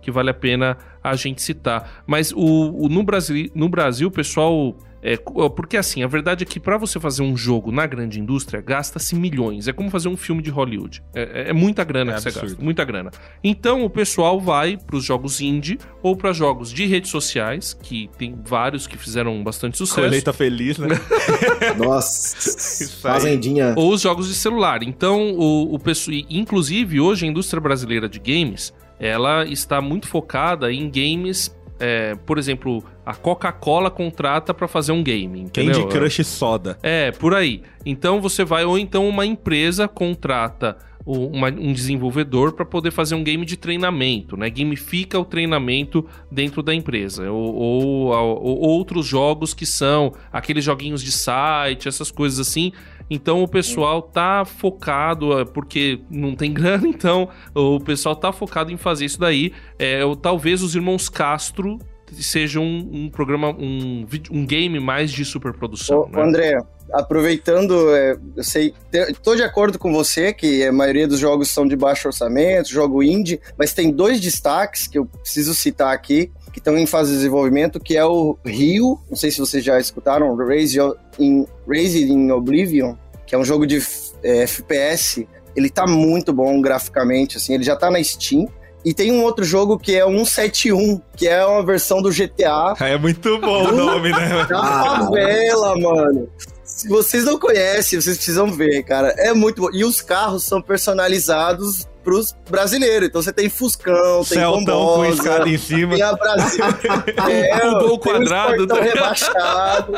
que 0.00 0.10
vale 0.10 0.30
a 0.30 0.34
pena 0.34 0.76
a 1.02 1.14
gente 1.16 1.42
citar. 1.42 2.02
Mas 2.06 2.32
o, 2.32 2.84
o- 2.84 2.88
no, 2.88 3.02
Brasil, 3.02 3.50
no 3.54 3.68
Brasil, 3.68 4.08
o 4.08 4.10
pessoal 4.10 4.76
É, 5.04 5.16
porque 5.56 5.76
assim, 5.76 6.04
a 6.04 6.06
verdade 6.06 6.44
é 6.44 6.46
que 6.46 6.60
pra 6.60 6.78
você 6.78 7.00
fazer 7.00 7.24
um 7.24 7.36
jogo 7.36 7.72
na 7.72 7.84
grande 7.88 8.20
indústria, 8.20 8.60
gasta-se 8.60 9.16
milhões. 9.16 9.66
É 9.66 9.72
como 9.72 9.90
fazer 9.90 10.06
um 10.08 10.16
filme 10.16 10.40
de 10.40 10.48
Hollywood. 10.48 11.02
É, 11.12 11.22
é- 11.46 11.50
é 11.50 11.52
muita 11.52 11.82
grana 11.82 12.12
É 12.12 12.14
que 12.14 12.20
você 12.20 12.28
absurdo. 12.28 12.50
gasta. 12.50 12.64
Muita 12.64 12.84
grana. 12.84 13.10
Então 13.42 13.84
o 13.84 13.90
pessoal 13.90 14.38
vai 14.40 14.76
pros 14.76 15.04
jogos 15.04 15.40
indie 15.40 15.76
ou 16.04 16.14
pra 16.16 16.32
jogos 16.32 16.72
de 16.72 16.86
redes 16.86 17.10
sociais, 17.10 17.74
que 17.82 18.08
tem 18.16 18.38
vários 18.46 18.86
que 18.86 18.96
fizeram 18.96 19.42
bastante 19.42 19.76
sucesso. 19.76 20.02
Colheita 20.02 20.32
feliz, 20.32 20.78
né? 20.78 20.86
Nossa, 21.78 22.88
fazendinha. 23.00 23.74
Ou 23.76 23.92
os 23.92 24.02
jogos 24.02 24.28
de 24.28 24.34
celular. 24.34 24.84
Então, 24.84 25.32
o, 25.34 25.74
o 25.74 25.78
pessoal. 25.80 26.16
Inclusive, 26.30 27.00
hoje 27.00 27.26
a 27.26 27.28
indústria 27.28 27.60
brasileira 27.60 28.08
de 28.08 28.18
games 28.20 28.72
ela 29.02 29.44
está 29.44 29.80
muito 29.80 30.06
focada 30.08 30.72
em 30.72 30.88
games. 30.88 31.54
é, 31.84 32.14
por 32.14 32.38
exemplo, 32.38 32.84
a 33.04 33.12
Coca-Cola 33.12 33.90
contrata 33.90 34.54
pra 34.54 34.68
fazer 34.68 34.92
um 34.92 35.02
game. 35.02 35.40
Entendeu? 35.40 35.82
Candy 35.82 35.88
Crush 35.92 36.24
Soda. 36.24 36.78
É, 36.80 37.10
por 37.10 37.34
aí. 37.34 37.62
Então 37.84 38.20
você 38.20 38.44
vai, 38.44 38.64
ou 38.64 38.78
então 38.78 39.08
uma 39.08 39.26
empresa 39.26 39.88
contrata 39.88 40.76
uma- 41.04 41.48
um 41.48 41.72
desenvolvedor 41.72 42.52
para 42.52 42.64
poder 42.64 42.92
fazer 42.92 43.16
um 43.16 43.24
game 43.24 43.44
de 43.44 43.56
treinamento, 43.56 44.36
né? 44.36 44.48
Gamifica 44.48 45.18
o 45.18 45.24
treinamento 45.24 46.06
dentro 46.30 46.62
da 46.62 46.72
empresa. 46.72 47.28
Ou, 47.32 47.52
ou- 47.56 48.12
ou 48.44 48.58
outros 48.60 49.04
jogos 49.04 49.52
que 49.52 49.66
são 49.66 50.12
aqueles 50.32 50.62
joguinhos 50.64 51.02
de 51.02 51.10
site, 51.10 51.88
essas 51.88 52.12
coisas 52.12 52.38
assim. 52.38 52.70
Então 53.12 53.42
o 53.42 53.48
pessoal 53.48 54.00
tá 54.00 54.42
focado, 54.44 55.38
é, 55.38 55.44
porque 55.44 56.00
não 56.10 56.34
tem 56.34 56.50
grana, 56.54 56.88
então 56.88 57.28
o 57.54 57.78
pessoal 57.78 58.16
tá 58.16 58.32
focado 58.32 58.72
em 58.72 58.76
fazer 58.78 59.04
isso 59.04 59.20
daí. 59.20 59.52
É, 59.78 60.02
ou 60.02 60.16
talvez 60.16 60.62
os 60.62 60.74
irmãos 60.74 61.10
Castro 61.10 61.78
seja 62.10 62.60
um, 62.60 62.88
um 62.92 63.10
programa, 63.10 63.50
um, 63.50 64.06
um 64.30 64.46
game 64.46 64.80
mais 64.80 65.10
de 65.10 65.24
superprodução. 65.24 66.02
Ô, 66.02 66.08
né? 66.08 66.22
André, 66.22 66.58
aproveitando, 66.92 67.94
é, 67.94 68.16
eu 68.36 68.44
sei, 68.44 68.74
estou 68.92 69.36
de 69.36 69.42
acordo 69.42 69.78
com 69.78 69.92
você 69.92 70.32
que 70.32 70.64
a 70.64 70.72
maioria 70.72 71.06
dos 71.06 71.18
jogos 71.18 71.50
são 71.50 71.66
de 71.66 71.76
baixo 71.76 72.08
orçamento, 72.08 72.68
jogo 72.68 73.02
indie, 73.02 73.40
mas 73.58 73.72
tem 73.72 73.90
dois 73.90 74.20
destaques 74.20 74.86
que 74.86 74.98
eu 74.98 75.06
preciso 75.06 75.54
citar 75.54 75.94
aqui, 75.94 76.30
que 76.52 76.58
estão 76.58 76.76
em 76.76 76.86
fase 76.86 77.10
de 77.10 77.16
desenvolvimento, 77.16 77.80
que 77.80 77.96
é 77.96 78.04
o 78.04 78.36
Rio, 78.44 79.00
não 79.08 79.16
sei 79.16 79.30
se 79.30 79.38
vocês 79.38 79.64
já 79.64 79.78
escutaram, 79.80 80.34
Raised 80.36 80.78
in, 81.18 81.46
in 81.68 82.30
Oblivion, 82.30 82.94
que 83.26 83.34
é 83.34 83.38
um 83.38 83.44
jogo 83.44 83.66
de 83.66 83.82
é, 84.22 84.42
FPS, 84.42 85.26
ele 85.56 85.70
tá 85.70 85.86
muito 85.86 86.32
bom 86.32 86.60
graficamente, 86.60 87.36
assim, 87.36 87.54
ele 87.54 87.64
já 87.64 87.74
tá 87.76 87.90
na 87.90 88.02
Steam, 88.02 88.46
e 88.84 88.92
tem 88.92 89.12
um 89.12 89.22
outro 89.22 89.44
jogo 89.44 89.78
que 89.78 89.94
é 89.94 90.04
o 90.04 90.10
171, 90.10 91.00
que 91.16 91.28
é 91.28 91.44
uma 91.46 91.64
versão 91.64 92.02
do 92.02 92.10
GTA, 92.10 92.74
É 92.80 92.98
muito 92.98 93.38
bom 93.38 93.68
o 93.68 93.72
nome, 93.72 94.10
né? 94.10 94.44
da 94.50 94.58
Ah. 94.58 95.06
favela, 95.06 95.78
mano. 95.78 96.28
Se 96.64 96.88
vocês 96.88 97.24
não 97.24 97.38
conhecem, 97.38 98.00
vocês 98.00 98.16
precisam 98.16 98.50
ver, 98.50 98.82
cara. 98.82 99.14
É 99.18 99.32
muito 99.32 99.62
bom. 99.62 99.68
E 99.72 99.84
os 99.84 100.00
carros 100.00 100.42
são 100.42 100.60
personalizados 100.60 101.86
pros 102.02 102.34
brasileiros. 102.50 103.08
Então 103.08 103.22
você 103.22 103.32
tem 103.32 103.48
Fuscão, 103.48 104.24
tem 104.24 104.38
Celtão 104.38 104.86
com 104.96 105.04
escada 105.06 105.48
em 105.48 105.58
cima. 105.58 105.94
tem 105.94 106.02
a 106.02 106.12
Brasil. 106.14 106.64
é, 107.30 107.66
O 107.68 107.78
gol 107.78 107.98
tem 107.98 108.12
quadrado, 108.12 108.50
Um 108.50 108.54
esportão 108.62 108.76
né? 108.84 108.90
rebaixado, 108.92 109.92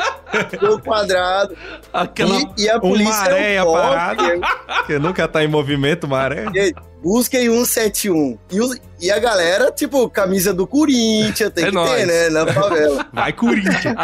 gol 0.59 0.79
quadrado. 0.79 1.57
Aquela. 1.93 2.35
E, 2.57 2.63
e 2.63 2.69
a 2.69 2.79
polícia 2.79 3.13
maré 3.13 3.55
é 3.55 3.63
um 3.63 3.67
forte, 3.67 4.85
Que 4.87 4.99
nunca 4.99 5.27
tá 5.27 5.43
em 5.43 5.47
movimento, 5.47 6.07
maré. 6.07 6.45
Busquem 7.03 7.47
171. 7.49 8.37
E, 8.51 8.59
os- 8.59 8.79
e 8.99 9.11
a 9.11 9.19
galera, 9.19 9.71
tipo, 9.71 10.09
camisa 10.09 10.51
do 10.53 10.65
Corinthians, 10.65 11.51
tem 11.53 11.65
É 11.65 11.67
que 11.67 11.73
nóis. 11.73 11.91
ter, 11.91 12.05
né? 12.07 12.29
Na 12.29 12.51
favela. 12.51 13.05
Vai, 13.13 13.31
Corinthians. 13.31 13.95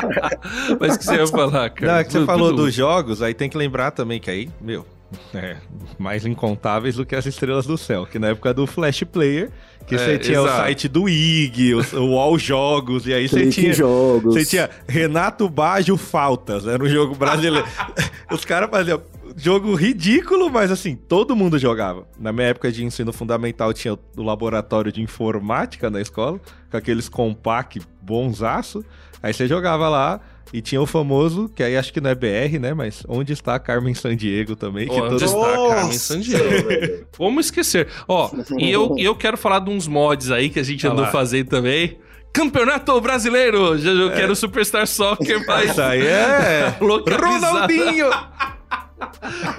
Mas 0.80 0.96
o 0.96 1.00
que 1.00 1.06
você 1.06 1.16
ia 1.16 1.26
falar, 1.28 1.70
cara? 1.72 1.92
Não, 1.94 2.00
é 2.00 2.04
que 2.04 2.12
você 2.12 2.20
Tudo- 2.20 2.28
falou 2.28 2.50
tudo- 2.52 2.66
dos 2.66 2.74
jogos, 2.76 3.22
aí 3.24 3.34
tem 3.34 3.50
que 3.50 3.58
lembrar 3.58 3.90
também 3.92 4.20
que 4.20 4.30
aí, 4.30 4.50
meu, 4.62 4.86
é 5.34 5.58
mais 6.00 6.26
incontáveis 6.26 6.96
do 6.96 7.06
que 7.06 7.16
as 7.16 7.26
estrelas 7.26 7.66
do 7.66 7.78
céu. 7.78 8.06
Que 8.06 8.18
na 8.20 8.30
época 8.30 8.54
do 8.54 8.66
Flash 8.66 9.04
Player, 9.04 9.52
que 9.86 9.96
É, 9.96 9.98
você 9.98 10.18
tinha 10.20 10.40
exato. 10.40 10.54
o 10.54 10.58
site 10.58 10.88
do 10.88 11.10
IG, 11.10 11.74
o, 11.76 11.82
o 12.00 12.20
All 12.20 12.38
Jogos, 12.40 13.06
e 13.08 13.14
aí 13.14 13.28
você 13.28 13.50
tinha. 13.50 13.74
jogos. 13.74 14.34
Você 14.34 14.46
tinha 14.46 14.70
Renato 14.88 15.50
Baggio 15.50 15.98
Faltas, 15.98 16.66
era 16.68 16.84
um 16.84 16.88
jogo 16.88 17.16
brasileiro. 17.16 17.68
Os 18.32 18.46
caras 18.46 18.70
faziam 18.70 19.02
jogo 19.36 19.74
ridículo, 19.76 20.50
mas 20.50 20.72
assim, 20.72 20.96
todo 20.96 21.36
mundo 21.36 21.58
jogava. 21.58 22.06
Na 22.20 22.32
minha 22.32 22.48
época 22.48 22.72
de 22.72 22.84
ensino 22.84 23.12
fundamental 23.14 23.74
tinha 23.74 23.94
o 23.94 24.00
o 24.18 24.24
laboratório 24.24 24.92
de 24.92 25.02
informática 25.02 25.90
na 25.90 26.00
escola, 26.02 26.40
com 26.70 26.78
aqueles 26.78 27.08
compact 27.10 27.82
bonsaço. 28.02 28.84
Aí 29.24 29.34
você 29.34 29.48
jogava 29.48 29.88
lá 29.90 30.20
e 30.54 30.62
tinha 30.62 30.82
o 30.82 30.86
famoso, 30.86 31.50
que 31.56 31.64
aí 31.64 31.78
acho 31.78 31.94
que 31.94 32.02
não 32.02 32.10
é 32.10 32.16
BR, 32.16 32.60
né? 32.60 32.74
Mas 32.74 33.04
onde 33.08 33.34
está 33.34 33.58
Carmen 33.58 33.94
Sandiego 33.94 34.56
também, 34.56 34.88
que 34.88 34.94
Ó, 34.94 35.06
onde 35.06 35.24
todo... 35.24 35.26
está 35.26 35.54
Carmen 35.54 35.86
Nossa, 35.86 36.00
Sandiego? 36.00 37.06
Vamos 37.18 37.46
esquecer. 37.46 37.88
Ó, 38.08 38.30
e 38.58 38.70
eu, 38.70 38.96
eu 38.98 39.16
quero 39.16 39.38
falar 39.38 39.60
de 39.60 39.70
uns 39.70 39.88
mods 39.88 40.30
aí 40.32 40.50
que 40.50 40.60
a 40.60 40.64
gente 40.64 40.86
Olha 40.86 40.94
andou 40.94 41.06
lá. 41.06 41.12
fazendo 41.12 41.48
também. 41.48 41.98
Campeonato 42.34 43.00
Brasileiro! 43.02 43.78
Já 43.78 43.92
eu 43.92 44.12
quero 44.12 44.36
Superstar 44.36 44.88
Soccer, 44.88 45.44
mas 45.48 45.72
Isso 45.72 45.82
aí 45.82 46.06
é... 46.06 46.76
Ronaldinho! 46.80 48.10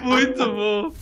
Muito 0.02 0.44
bom. 0.44 0.92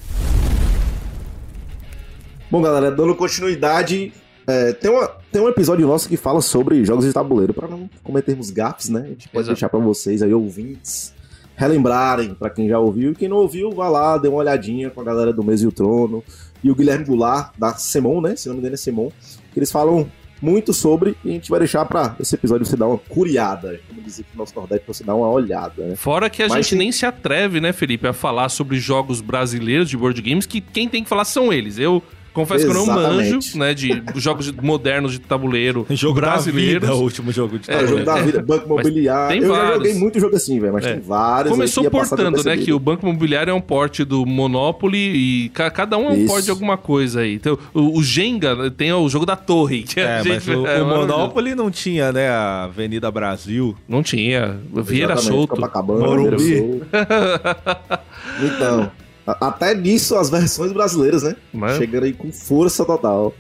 Bom, 2.51 2.61
galera, 2.61 2.91
dando 2.91 3.15
continuidade, 3.15 4.13
é, 4.51 4.73
tem, 4.73 4.91
uma, 4.91 5.09
tem 5.31 5.41
um 5.43 5.49
episódio 5.49 5.87
nosso 5.87 6.09
que 6.09 6.17
fala 6.17 6.41
sobre 6.41 6.85
jogos 6.85 7.05
de 7.05 7.13
tabuleiro, 7.13 7.55
para 7.55 7.69
não 7.69 7.89
cometermos 8.03 8.51
gafes, 8.51 8.89
né? 8.89 9.01
A 9.05 9.09
gente 9.09 9.29
pode 9.29 9.45
Exato. 9.45 9.55
deixar 9.55 9.69
para 9.69 9.79
vocês 9.81 10.23
aí, 10.23 10.33
ouvintes, 10.35 11.15
relembrarem, 11.57 12.35
para 12.35 12.51
quem 12.51 12.69
já 12.69 12.79
ouviu. 12.79 13.13
E 13.13 13.15
quem 13.15 13.29
não 13.29 13.37
ouviu, 13.39 13.71
vá 13.71 13.89
lá, 13.89 14.17
dê 14.19 14.29
uma 14.29 14.39
olhadinha 14.39 14.91
com 14.91 15.01
a 15.01 15.05
galera 15.05 15.33
do 15.33 15.45
Mês 15.45 15.63
e 15.63 15.67
o 15.67 15.73
Trono. 15.73 16.23
E 16.63 16.71
o 16.71 16.75
Guilherme 16.75 17.05
Goulart, 17.05 17.53
da 17.59 17.75
Semon, 17.75 18.21
né? 18.21 18.37
Se 18.37 18.49
não 18.49 18.55
me 18.55 18.61
engano 18.61 18.75
é 18.75 18.79
Semon. 18.79 19.11
Que 19.53 19.59
eles 19.59 19.71
falam 19.71 20.07
muito 20.43 20.73
sobre 20.73 21.15
e 21.23 21.29
a 21.29 21.33
gente 21.33 21.51
vai 21.51 21.59
deixar 21.59 21.85
para 21.85 22.17
esse 22.19 22.35
episódio 22.35 22.65
você 22.65 22.77
dar 22.77 22.87
uma 22.87 22.97
curiada. 22.97 23.79
Como 23.89 24.01
dizer 24.01 24.23
que 24.23 24.31
no 24.33 24.39
nosso 24.39 24.55
Nordeste, 24.57 24.85
você 24.87 25.05
dar 25.05 25.15
uma 25.15 25.29
olhada, 25.29 25.85
né? 25.87 25.97
Fora 25.97 26.31
que 26.31 26.43
a 26.43 26.49
Mas 26.49 26.57
gente 26.67 26.71
tem- 26.71 26.79
nem 26.79 26.93
se 26.93 27.05
atreve, 27.05 27.61
né, 27.61 27.73
Felipe, 27.75 28.07
a 28.07 28.13
falar 28.15 28.49
sobre 28.49 28.79
jogos 28.79 29.21
brasileiros 29.21 29.89
de 29.89 29.97
board 29.99 30.21
games, 30.23 30.47
que 30.47 30.61
quem 30.63 30.89
tem 30.89 31.03
que 31.03 31.09
falar 31.11 31.25
são 31.27 31.53
eles. 31.53 31.79
Eu 31.79 32.03
confesso 32.33 32.65
que 32.65 32.71
eu 32.71 32.75
não 32.75 32.83
Exatamente. 32.85 33.33
manjo, 33.33 33.59
né, 33.59 33.75
de 33.75 34.03
jogos 34.17 34.47
de- 34.53 34.65
modernos 34.65 35.13
de 35.13 35.19
tabuleiro 35.21 35.87
Jogo 35.91 36.21
vida, 36.53 36.95
o 36.95 37.03
último 37.03 37.33
jogo 37.33 37.59
de 37.59 37.71
É, 37.71 37.75
É, 37.75 37.87
jogo 37.87 38.05
tabuleiro. 38.05 38.05
da 38.05 38.21
vida, 38.23 38.43
Banco 38.47 38.75
Mas 38.75 38.87
Imobiliário. 38.87 39.29
tem 39.41 39.43
Eu 39.49 39.55
já 39.55 39.61
vários. 39.63 39.77
joguei 39.77 39.95
muito 39.95 40.21
jogo 40.21 40.37
assim, 40.37 40.61
velho, 40.61 40.73
mas 40.73 40.85
É. 40.87 40.93
tem 40.93 41.01
vários. 41.01 41.53
Começou 41.53 41.91
portando, 41.91 42.43
né, 42.45 42.57
que 42.57 42.73
o 42.73 42.79
Banco 42.79 43.07
Imobiliário 43.07 43.51
é 43.51 43.55
um 43.55 43.61
porte 43.61 44.05
do 44.05 44.25
Monopoly 44.27 44.99
e 44.99 45.49
ca- 45.51 45.71
cada 45.71 45.97
um 45.99 46.09
é 46.09 46.13
um 46.13 46.27
porte 46.27 46.45
de 46.45 46.51
alguma 46.51 46.77
coisa 46.77 47.21
aí. 47.21 47.35
Então, 47.35 47.59
o, 47.75 47.99
o 47.99 48.03
Jenga 48.03 48.55
né, 48.55 48.71
tem 48.77 48.93
o 48.93 49.09
jogo 49.09 49.27
da 49.27 49.37
torre. 49.37 49.83
Que 49.83 50.01
a 50.01 50.05
É, 50.05 50.17
mas 50.25 50.27
gente- 50.45 50.51
o, 50.51 50.67
é, 50.69 50.83
o. 50.83 50.87
Monopoly 50.87 51.55
não 51.55 51.71
tinha, 51.71 52.13
né, 52.13 52.29
a 52.29 52.65
Avenida 52.65 53.11
Brasil. 53.11 53.77
Não 53.89 54.03
tinha. 54.03 54.57
Vieira 54.73 55.15
Exatamente, 55.15 55.49
solto. 55.59 55.61
Morumbi. 55.87 56.83
Então, 58.43 58.91
até 59.41 59.75
nisso 59.75 60.17
as 60.17 60.31
versões 60.31 60.73
brasileiras, 60.73 61.23
né? 61.23 61.37
Mas- 61.53 61.77
Chegando 61.77 62.05
aí 62.05 62.13
com 62.13 62.31
força 62.33 62.85
total. 62.85 63.35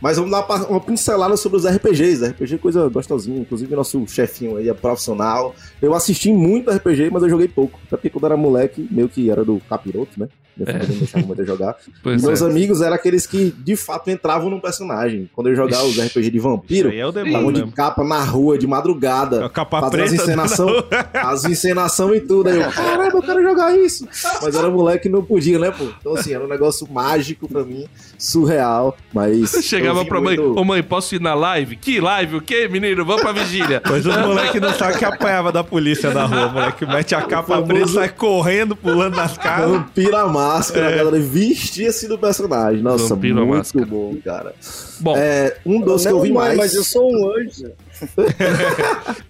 Mas 0.00 0.18
vamos 0.18 0.30
dar 0.30 0.44
uma 0.68 0.78
pincelada 0.80 1.36
sobre 1.38 1.56
os 1.56 1.64
RPGs. 1.64 2.22
RPG 2.26 2.54
é 2.56 2.58
coisa 2.58 2.86
gostosinha. 2.88 3.40
Inclusive, 3.40 3.74
nosso 3.74 4.06
chefinho 4.06 4.58
aí 4.58 4.68
é 4.68 4.74
profissional. 4.74 5.54
Eu 5.80 5.94
assisti 5.94 6.30
muito 6.30 6.70
RPG, 6.70 7.08
mas 7.10 7.22
eu 7.22 7.30
joguei 7.30 7.48
pouco. 7.48 7.78
Até 7.86 7.96
porque 7.96 8.10
quando 8.10 8.26
era 8.26 8.36
moleque, 8.36 8.86
meio 8.90 9.08
que 9.08 9.30
era 9.30 9.42
do 9.42 9.58
capiroto, 9.68 10.20
né? 10.20 10.28
Minha 10.56 10.66
família 10.66 10.88
não 10.88 10.98
deixava 10.98 11.26
muito 11.26 11.42
eu 11.42 11.46
jogar. 11.46 11.76
Pois 12.02 12.22
e 12.22 12.26
meus 12.26 12.40
é. 12.42 12.44
amigos 12.46 12.80
eram 12.80 12.94
aqueles 12.94 13.26
que, 13.26 13.50
de 13.58 13.74
fato, 13.76 14.10
entravam 14.10 14.48
num 14.48 14.60
personagem. 14.60 15.28
Quando 15.34 15.48
eu 15.48 15.56
jogava 15.56 15.84
os 15.84 15.98
RPG 15.98 16.30
de 16.30 16.38
vampiro, 16.38 16.90
é 16.90 17.08
estavam 17.26 17.50
de 17.52 17.66
capa 17.72 18.04
na 18.04 18.22
rua, 18.22 18.56
de 18.58 18.66
madrugada. 18.66 19.44
A 19.44 19.50
capa 19.50 19.80
Fazendo 19.80 20.04
as 20.04 20.12
encenação, 20.12 20.68
as 21.14 21.44
encenação 21.44 22.14
e 22.14 22.20
tudo. 22.20 22.48
Aí 22.48 22.56
eu, 22.60 22.70
caramba, 22.70 23.16
eu 23.16 23.22
quero 23.22 23.42
jogar 23.42 23.76
isso. 23.76 24.06
Mas 24.42 24.54
era 24.54 24.70
moleque 24.70 25.08
e 25.08 25.10
não 25.10 25.22
podia, 25.24 25.58
né, 25.58 25.70
pô? 25.70 25.84
Então, 26.00 26.14
assim, 26.14 26.32
era 26.32 26.44
um 26.44 26.48
negócio 26.48 26.86
mágico 26.90 27.48
pra 27.48 27.64
mim, 27.64 27.86
surreal. 28.18 28.96
Mas. 29.12 29.50
Chegava 29.64 30.04
pra 30.04 30.20
mãe, 30.20 30.36
muito- 30.36 30.58
ô 30.60 30.64
mãe, 30.64 30.82
posso 30.82 31.14
ir 31.14 31.20
na 31.20 31.34
live? 31.34 31.76
Que 31.76 32.00
live? 32.00 32.36
O 32.36 32.40
quê, 32.40 32.68
menino? 32.68 33.04
Vamos 33.04 33.22
pra 33.22 33.32
vigília. 33.32 33.82
Mas 33.88 34.04
os 34.06 34.16
moleques 34.16 34.60
não 34.60 34.72
sabem 34.74 34.98
que 34.98 35.04
apanhava 35.04 35.50
da 35.52 35.64
polícia 35.64 36.10
na 36.12 36.24
rua. 36.26 36.48
Moleque 36.48 36.86
mete 36.86 37.14
a 37.14 37.22
capa 37.22 37.54
famoso- 37.56 37.66
preta, 37.66 37.88
sai 37.88 38.08
correndo, 38.10 38.76
pulando 38.76 39.16
nas 39.16 39.36
casas. 39.36 39.70
Vampira 39.70 40.26
máscara, 40.46 40.88
a 40.88 40.96
galera 40.96 41.18
vestia-se 41.20 42.06
do 42.08 42.18
personagem. 42.18 42.82
Nossa, 42.82 43.14
Vampiro 43.14 43.36
muito 43.46 43.56
máscara. 43.56 43.86
bom, 43.86 44.16
cara. 44.24 44.54
Bom, 45.00 45.16
É, 45.16 45.56
um 45.64 45.80
dos 45.80 46.02
que 46.06 46.12
eu 46.12 46.20
vi 46.20 46.32
mãe, 46.32 46.46
mais. 46.48 46.58
Mas 46.58 46.74
eu 46.74 46.84
sou 46.84 47.10
um 47.12 47.30
anjo. 47.30 47.70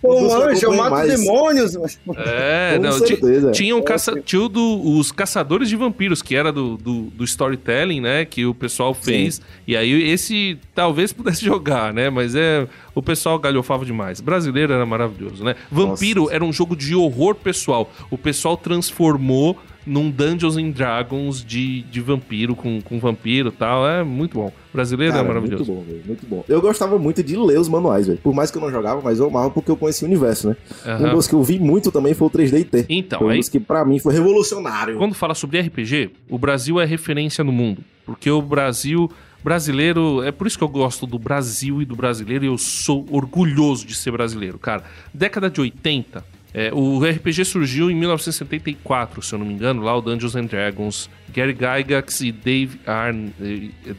Pô, 0.00 0.20
um 0.20 0.34
anjo, 0.34 0.64
eu 0.64 0.72
acompanha 0.72 0.76
mato 0.76 0.90
mais. 0.90 1.20
demônios. 1.20 1.74
É, 2.16 2.76
Com 2.76 2.82
não, 2.82 2.92
certeza. 2.92 3.50
tinha 3.52 3.76
um 3.76 3.82
caça, 3.82 4.20
tinha 4.20 4.42
o 4.42 4.48
do, 4.48 4.98
os 4.98 5.10
caçadores 5.12 5.68
de 5.68 5.76
vampiros, 5.76 6.22
que 6.22 6.34
era 6.34 6.52
do, 6.52 6.76
do, 6.76 7.02
do 7.04 7.24
storytelling, 7.24 8.00
né? 8.00 8.24
Que 8.24 8.46
o 8.46 8.54
pessoal 8.54 8.94
fez. 8.94 9.40
E 9.66 9.76
aí 9.76 10.10
esse 10.10 10.58
talvez 10.74 11.12
pudesse 11.14 11.44
jogar, 11.44 11.92
né? 11.92 12.10
Mas 12.10 12.34
é. 12.34 12.66
O 12.94 13.02
pessoal 13.02 13.38
galhofava 13.40 13.84
demais. 13.84 14.20
Brasileiro 14.20 14.72
era 14.72 14.86
maravilhoso, 14.86 15.42
né? 15.42 15.56
Vampiro 15.70 16.22
Nossa. 16.22 16.34
era 16.34 16.44
um 16.44 16.52
jogo 16.52 16.76
de 16.76 16.94
horror 16.94 17.34
pessoal. 17.34 17.90
O 18.10 18.16
pessoal 18.16 18.56
transformou 18.56 19.58
num 19.86 20.10
Dungeons 20.10 20.56
and 20.56 20.70
Dragons 20.70 21.44
de, 21.44 21.82
de 21.82 22.00
vampiro, 22.00 22.54
com, 22.54 22.80
com 22.80 22.98
vampiro 22.98 23.48
e 23.48 23.52
tal. 23.52 23.86
É 23.88 24.02
muito 24.02 24.34
bom. 24.34 24.52
Brasileiro 24.72 25.12
Cara, 25.12 25.24
é 25.24 25.28
maravilhoso. 25.28 25.72
Muito 25.72 25.84
bom, 25.84 25.92
velho. 25.92 26.02
Muito 26.06 26.26
bom. 26.26 26.44
Eu 26.48 26.60
gostava 26.60 26.98
muito 26.98 27.22
de 27.22 27.36
ler 27.36 27.58
os 27.58 27.68
manuais, 27.68 28.06
velho. 28.06 28.18
Por 28.18 28.34
mais 28.34 28.50
que 28.50 28.58
eu 28.58 28.62
não 28.62 28.70
jogava, 28.70 29.00
mas 29.02 29.18
eu 29.18 29.26
amava 29.26 29.50
porque 29.50 29.70
eu 29.70 29.76
conhecia 29.76 30.06
o 30.06 30.10
universo, 30.10 30.48
né? 30.48 30.56
Aham. 30.84 31.10
Um 31.10 31.14
dos 31.14 31.26
que 31.26 31.34
eu 31.34 31.42
vi 31.42 31.58
muito 31.58 31.92
também 31.92 32.14
foi 32.14 32.26
o 32.26 32.30
3D 32.30 32.86
Então, 32.88 33.18
foi 33.18 33.28
um 33.28 33.30
aí 33.30 33.38
dos 33.38 33.48
que 33.48 33.60
pra 33.60 33.84
mim 33.84 33.98
foi 33.98 34.14
revolucionário. 34.14 34.96
Quando 34.96 35.14
fala 35.14 35.34
sobre 35.34 35.60
RPG, 35.60 36.10
o 36.28 36.38
Brasil 36.38 36.80
é 36.80 36.84
referência 36.84 37.44
no 37.44 37.52
mundo. 37.52 37.82
Porque 38.04 38.30
o 38.30 38.42
Brasil. 38.42 39.10
Brasileiro. 39.42 40.22
É 40.22 40.32
por 40.32 40.46
isso 40.46 40.56
que 40.56 40.64
eu 40.64 40.68
gosto 40.68 41.06
do 41.06 41.18
Brasil 41.18 41.82
e 41.82 41.84
do 41.84 41.94
brasileiro 41.94 42.46
e 42.46 42.48
eu 42.48 42.56
sou 42.56 43.04
orgulhoso 43.10 43.86
de 43.86 43.94
ser 43.94 44.10
brasileiro, 44.10 44.58
cara. 44.58 44.84
Década 45.12 45.50
de 45.50 45.60
80. 45.60 46.24
É, 46.56 46.72
o 46.72 47.00
RPG 47.04 47.44
surgiu 47.44 47.90
em 47.90 47.96
1974, 47.96 49.20
se 49.20 49.34
eu 49.34 49.40
não 49.40 49.44
me 49.44 49.54
engano, 49.54 49.82
lá 49.82 49.96
o 49.96 50.00
Dungeons 50.00 50.36
and 50.36 50.44
Dragons. 50.44 51.10
Gary 51.34 51.52
Gygax 51.52 52.20
e 52.20 52.30
Dave 52.30 52.80
Arn. 52.86 53.30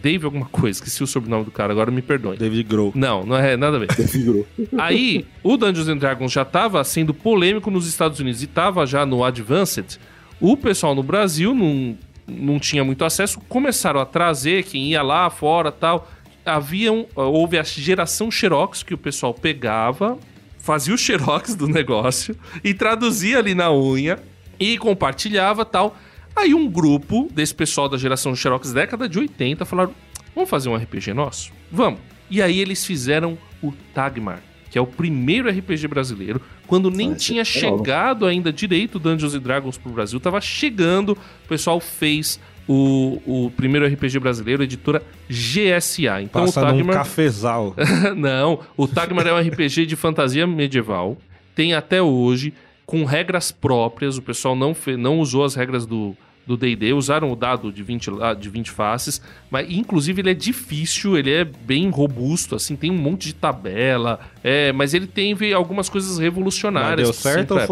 Dave 0.01 0.23
alguma 0.23 0.45
coisa, 0.45 0.77
esqueci 0.77 1.03
o 1.03 1.07
sobrenome 1.07 1.43
do 1.43 1.51
cara, 1.51 1.73
agora 1.73 1.91
me 1.91 2.01
perdoe. 2.01 2.37
David 2.37 2.63
Grohl. 2.63 2.93
Não, 2.95 3.25
não 3.25 3.35
é 3.35 3.57
nada 3.57 3.75
a 3.75 3.79
ver. 3.81 3.91
Figurou. 4.07 4.47
Aí, 4.77 5.25
o 5.43 5.57
Dungeons 5.57 5.89
and 5.89 5.97
Dragons 5.97 6.31
já 6.31 6.43
estava 6.43 6.81
sendo 6.85 7.13
polêmico 7.13 7.69
nos 7.69 7.85
Estados 7.87 8.21
Unidos 8.21 8.41
e 8.41 8.45
estava 8.45 8.85
já 8.85 9.05
no 9.05 9.25
Advanced. 9.25 9.99
O 10.39 10.55
pessoal 10.55 10.95
no 10.95 11.03
Brasil 11.03 11.53
não, 11.53 11.97
não 12.25 12.57
tinha 12.57 12.85
muito 12.85 13.03
acesso, 13.03 13.37
começaram 13.49 13.99
a 13.99 14.05
trazer 14.05 14.63
quem 14.63 14.91
ia 14.91 15.01
lá 15.01 15.29
fora 15.29 15.73
tal. 15.73 16.09
Haviam, 16.45 17.05
houve 17.15 17.57
a 17.57 17.63
geração 17.63 18.31
Xerox 18.31 18.81
que 18.81 18.93
o 18.93 18.97
pessoal 18.97 19.33
pegava, 19.33 20.17
fazia 20.65 20.95
o 20.95 20.97
Xerox 20.97 21.53
do 21.53 21.67
negócio 21.67 22.35
e 22.63 22.73
traduzia 22.73 23.37
ali 23.37 23.53
na 23.53 23.71
unha 23.71 24.17
e 24.59 24.79
compartilhava 24.79 25.63
tal. 25.63 25.95
Aí 26.35 26.55
um 26.55 26.67
grupo 26.67 27.29
desse 27.31 27.53
pessoal 27.53 27.87
da 27.87 27.97
geração 27.97 28.35
Xerox 28.35 28.73
década 28.73 29.07
de 29.07 29.19
80 29.19 29.63
falaram: 29.63 29.93
vamos 30.33 30.49
fazer 30.49 30.67
um 30.67 30.75
RPG 30.75 31.13
nosso? 31.13 31.51
Vamos. 31.71 31.99
E 32.31 32.41
aí 32.41 32.59
eles 32.59 32.83
fizeram 32.83 33.37
o 33.61 33.71
Tagmar, 33.93 34.41
que 34.71 34.77
é 34.79 34.81
o 34.81 34.87
primeiro 34.87 35.47
RPG 35.47 35.87
brasileiro, 35.87 36.41
quando 36.65 36.89
nem 36.89 37.13
tinha 37.13 37.43
é 37.43 37.45
chegado 37.45 38.25
ainda 38.25 38.51
direito 38.51 38.97
Dungeons 38.97 39.35
and 39.35 39.41
Dragons 39.41 39.77
pro 39.77 39.91
Brasil, 39.91 40.19
tava 40.19 40.41
chegando, 40.41 41.11
o 41.11 41.47
pessoal 41.47 41.79
fez 41.79 42.39
o, 42.67 43.21
o 43.25 43.51
primeiro 43.51 43.85
RPG 43.87 44.19
brasileiro, 44.19 44.63
editora 44.63 45.01
GSA. 45.29 46.21
Então 46.21 46.45
Passa 46.45 46.61
o 46.61 46.65
num 46.65 46.77
Tagmar... 46.77 46.95
cafezal. 46.97 47.75
Não, 48.15 48.59
o 48.75 48.87
Tagmar 48.87 49.27
é 49.27 49.33
um 49.33 49.39
RPG 49.39 49.85
de 49.85 49.95
fantasia 49.95 50.45
medieval. 50.47 51.17
Tem 51.53 51.73
até 51.73 52.01
hoje, 52.01 52.53
com 52.85 53.03
regras 53.05 53.51
próprias. 53.51 54.17
O 54.17 54.21
pessoal 54.21 54.55
não, 54.55 54.73
fe- 54.73 54.97
não 54.97 55.19
usou 55.19 55.43
as 55.43 55.55
regras 55.55 55.85
do 55.85 56.15
do 56.47 56.55
D&D, 56.55 56.93
usaram 56.93 57.31
o 57.31 57.35
dado 57.35 57.71
de 57.71 57.81
20, 57.81 58.11
la- 58.11 58.35
de 58.35 58.47
20 58.49 58.69
faces, 58.69 59.19
mas 59.49 59.65
inclusive 59.67 60.21
ele 60.21 60.29
é 60.29 60.33
difícil, 60.35 61.17
ele 61.17 61.31
é 61.33 61.43
bem 61.43 61.89
robusto, 61.89 62.53
assim, 62.55 62.75
tem 62.75 62.91
um 62.91 62.97
monte 62.99 63.29
de 63.29 63.33
tabela, 63.33 64.19
é, 64.43 64.71
mas 64.71 64.93
ele 64.93 65.07
tem 65.07 65.35
algumas 65.55 65.89
coisas 65.89 66.11
Mas 66.11 66.19
revolucionárias. 66.19 67.07
deu 67.07 67.13
certo 67.13 67.55
ou 67.55 67.59
é. 67.59 67.65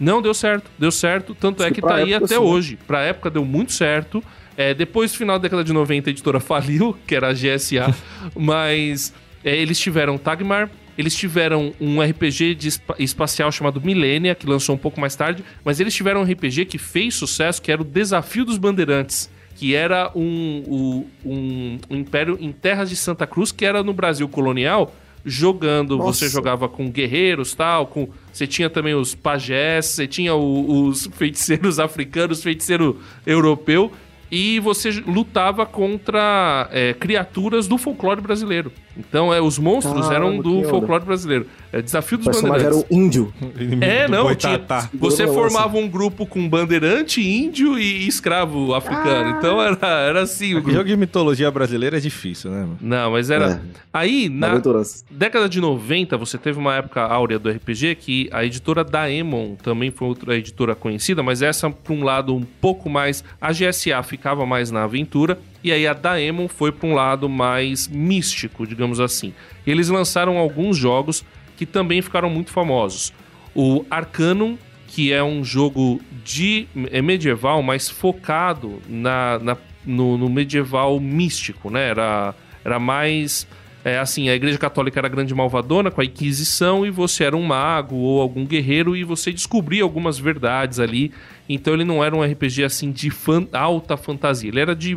Não, 0.00 0.22
deu 0.22 0.32
certo, 0.32 0.70
deu 0.78 0.90
certo. 0.90 1.34
Tanto 1.38 1.62
é 1.62 1.70
que 1.70 1.82
tá 1.82 1.96
aí 1.96 2.14
até 2.14 2.26
sim, 2.28 2.34
né? 2.34 2.40
hoje. 2.40 2.78
Pra 2.86 3.02
época 3.02 3.28
deu 3.30 3.44
muito 3.44 3.72
certo. 3.72 4.24
É, 4.56 4.72
depois, 4.74 5.14
final 5.14 5.38
da 5.38 5.42
década 5.42 5.62
de 5.62 5.72
90, 5.72 6.08
a 6.08 6.10
editora 6.10 6.40
faliu, 6.40 6.96
que 7.06 7.14
era 7.14 7.28
a 7.28 7.32
GSA. 7.32 7.94
mas 8.34 9.12
é, 9.44 9.54
eles 9.56 9.78
tiveram 9.78 10.16
Tagmar, 10.16 10.70
eles 10.96 11.14
tiveram 11.14 11.72
um 11.80 12.00
RPG 12.02 12.54
de 12.54 12.68
espa- 12.68 12.96
espacial 12.98 13.52
chamado 13.52 13.80
Millennia, 13.80 14.34
que 14.34 14.46
lançou 14.46 14.74
um 14.74 14.78
pouco 14.78 15.00
mais 15.00 15.14
tarde. 15.14 15.44
Mas 15.64 15.80
eles 15.80 15.94
tiveram 15.94 16.22
um 16.22 16.24
RPG 16.24 16.64
que 16.64 16.78
fez 16.78 17.14
sucesso, 17.14 17.60
que 17.60 17.70
era 17.70 17.80
o 17.82 17.84
Desafio 17.84 18.44
dos 18.44 18.56
Bandeirantes. 18.58 19.30
Que 19.56 19.74
era 19.74 20.10
um, 20.14 21.04
um, 21.24 21.78
um 21.90 21.96
império 21.96 22.38
em 22.40 22.50
terras 22.50 22.88
de 22.88 22.96
Santa 22.96 23.26
Cruz, 23.26 23.52
que 23.52 23.66
era 23.66 23.82
no 23.82 23.92
Brasil 23.92 24.26
colonial, 24.26 24.94
jogando. 25.24 25.96
Nossa. 25.96 26.20
Você 26.20 26.28
jogava 26.28 26.68
com 26.68 26.90
guerreiros 26.90 27.54
tal, 27.54 27.86
com. 27.86 28.08
Você 28.32 28.46
tinha 28.46 28.70
também 28.70 28.94
os 28.94 29.14
pajés, 29.14 29.86
você 29.86 30.06
tinha 30.06 30.34
o- 30.34 30.86
os 30.88 31.08
feiticeiros 31.12 31.78
africanos, 31.80 32.42
feiticeiro 32.42 33.00
europeu. 33.26 33.90
E 34.30 34.60
você 34.60 34.90
lutava 35.06 35.66
contra 35.66 36.68
é, 36.72 36.94
criaturas 36.94 37.66
do 37.66 37.76
folclore 37.76 38.20
brasileiro. 38.20 38.72
Então, 38.96 39.32
é, 39.32 39.40
os 39.40 39.58
monstros 39.58 40.08
Caramba, 40.08 40.14
eram 40.14 40.38
do 40.38 40.62
folclore 40.64 41.04
brasileiro. 41.04 41.46
É 41.72 41.80
Desafio 41.80 42.18
dos 42.18 42.26
era 42.26 42.48
Bandeirantes. 42.48 42.84
o 42.90 42.94
índio. 42.94 43.32
É, 43.80 44.06
do 44.06 44.12
não, 44.12 44.34
tinha, 44.34 44.60
você 44.92 45.26
formava 45.26 45.76
um 45.78 45.88
grupo 45.88 46.26
com 46.26 46.48
bandeirante, 46.48 47.20
índio 47.20 47.78
e 47.78 48.06
escravo 48.06 48.74
africano. 48.74 49.38
Então 49.38 49.60
era, 49.60 49.78
era 49.86 50.22
assim 50.22 50.54
o 50.54 50.70
Jogo 50.70 50.84
de 50.84 50.96
mitologia 50.96 51.50
brasileira 51.50 51.96
é 51.96 52.00
difícil, 52.00 52.50
né, 52.50 52.60
mano? 52.60 52.78
Não, 52.80 53.12
mas 53.12 53.30
era. 53.30 53.52
É. 53.52 53.60
Aí, 53.92 54.28
na, 54.28 54.52
Aventurança. 54.52 55.04
década 55.10 55.48
de 55.48 55.60
90, 55.60 56.16
você 56.16 56.36
teve 56.36 56.58
uma 56.58 56.74
época 56.74 57.00
áurea 57.02 57.38
do 57.38 57.50
RPG 57.50 57.94
que 57.96 58.28
a 58.32 58.44
editora 58.44 58.82
Daemon 58.84 59.54
também 59.56 59.90
foi 59.90 60.08
outra 60.08 60.36
editora 60.36 60.74
conhecida, 60.74 61.22
mas 61.22 61.40
essa, 61.42 61.70
por 61.70 61.92
um 61.92 62.02
lado, 62.02 62.34
um 62.34 62.44
pouco 62.60 62.90
mais. 62.90 63.22
A 63.40 63.52
GSA 63.52 64.02
ficava 64.20 64.44
mais 64.44 64.70
na 64.70 64.84
aventura, 64.84 65.38
e 65.64 65.72
aí 65.72 65.86
a 65.86 65.94
Daemon 65.94 66.46
foi 66.46 66.70
para 66.70 66.86
um 66.86 66.92
lado 66.94 67.26
mais 67.26 67.88
místico, 67.88 68.66
digamos 68.66 69.00
assim. 69.00 69.32
Eles 69.66 69.88
lançaram 69.88 70.36
alguns 70.36 70.76
jogos 70.76 71.24
que 71.56 71.64
também 71.64 72.02
ficaram 72.02 72.28
muito 72.28 72.50
famosos. 72.50 73.14
O 73.54 73.82
Arcanum, 73.90 74.58
que 74.86 75.10
é 75.10 75.22
um 75.24 75.42
jogo 75.42 76.00
de 76.22 76.66
é 76.92 77.00
medieval, 77.00 77.62
mas 77.62 77.88
focado 77.88 78.80
na, 78.86 79.38
na- 79.38 79.56
no, 79.86 80.18
no 80.18 80.28
medieval 80.28 81.00
místico, 81.00 81.70
né? 81.70 81.88
Era, 81.88 82.34
era 82.62 82.78
mais. 82.78 83.46
É 83.82 83.98
assim, 83.98 84.28
a 84.28 84.34
Igreja 84.34 84.58
Católica 84.58 85.00
era 85.00 85.08
grande 85.08 85.34
malvadona 85.34 85.90
com 85.90 86.02
a 86.02 86.04
Inquisição 86.04 86.84
e 86.84 86.90
você 86.90 87.24
era 87.24 87.34
um 87.34 87.42
mago 87.42 87.96
ou 87.96 88.20
algum 88.20 88.44
guerreiro 88.44 88.94
e 88.94 89.02
você 89.04 89.32
descobria 89.32 89.82
algumas 89.82 90.18
verdades 90.18 90.78
ali. 90.78 91.12
Então 91.54 91.74
ele 91.74 91.84
não 91.84 92.02
era 92.02 92.14
um 92.14 92.22
RPG 92.22 92.64
assim 92.64 92.90
de 92.92 93.10
fan- 93.10 93.48
alta 93.52 93.96
fantasia, 93.96 94.48
ele 94.48 94.60
era 94.60 94.74
de 94.74 94.96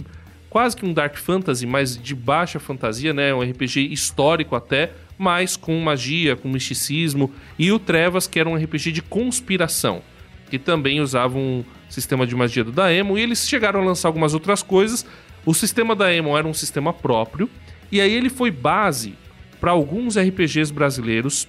quase 0.49 0.75
que 0.77 0.85
um 0.85 0.93
Dark 0.93 1.17
Fantasy, 1.17 1.65
mas 1.65 1.97
de 1.97 2.13
baixa 2.13 2.59
fantasia, 2.59 3.11
né? 3.11 3.33
Um 3.33 3.41
RPG 3.41 3.91
histórico 3.91 4.55
até, 4.55 4.91
mas 5.17 5.57
com 5.57 5.79
magia, 5.79 6.35
com 6.35 6.47
misticismo. 6.47 7.31
E 7.57 7.71
o 7.71 7.79
Trevas, 7.79 8.27
que 8.27 8.39
era 8.39 8.47
um 8.47 8.55
RPG 8.55 8.91
de 8.91 9.01
conspiração, 9.01 10.03
que 10.51 10.59
também 10.59 11.01
usava 11.01 11.37
um 11.39 11.63
sistema 11.89 12.27
de 12.27 12.35
magia 12.35 12.63
do 12.63 12.71
Daemon. 12.71 13.17
E 13.17 13.21
eles 13.21 13.47
chegaram 13.49 13.81
a 13.81 13.83
lançar 13.83 14.09
algumas 14.09 14.35
outras 14.35 14.61
coisas. 14.61 15.03
O 15.43 15.55
sistema 15.55 15.95
Daemon 15.95 16.37
era 16.37 16.47
um 16.47 16.53
sistema 16.53 16.93
próprio, 16.93 17.49
e 17.91 17.99
aí 17.99 18.13
ele 18.13 18.29
foi 18.29 18.51
base 18.51 19.15
para 19.59 19.71
alguns 19.71 20.17
RPGs 20.17 20.71
brasileiros. 20.71 21.47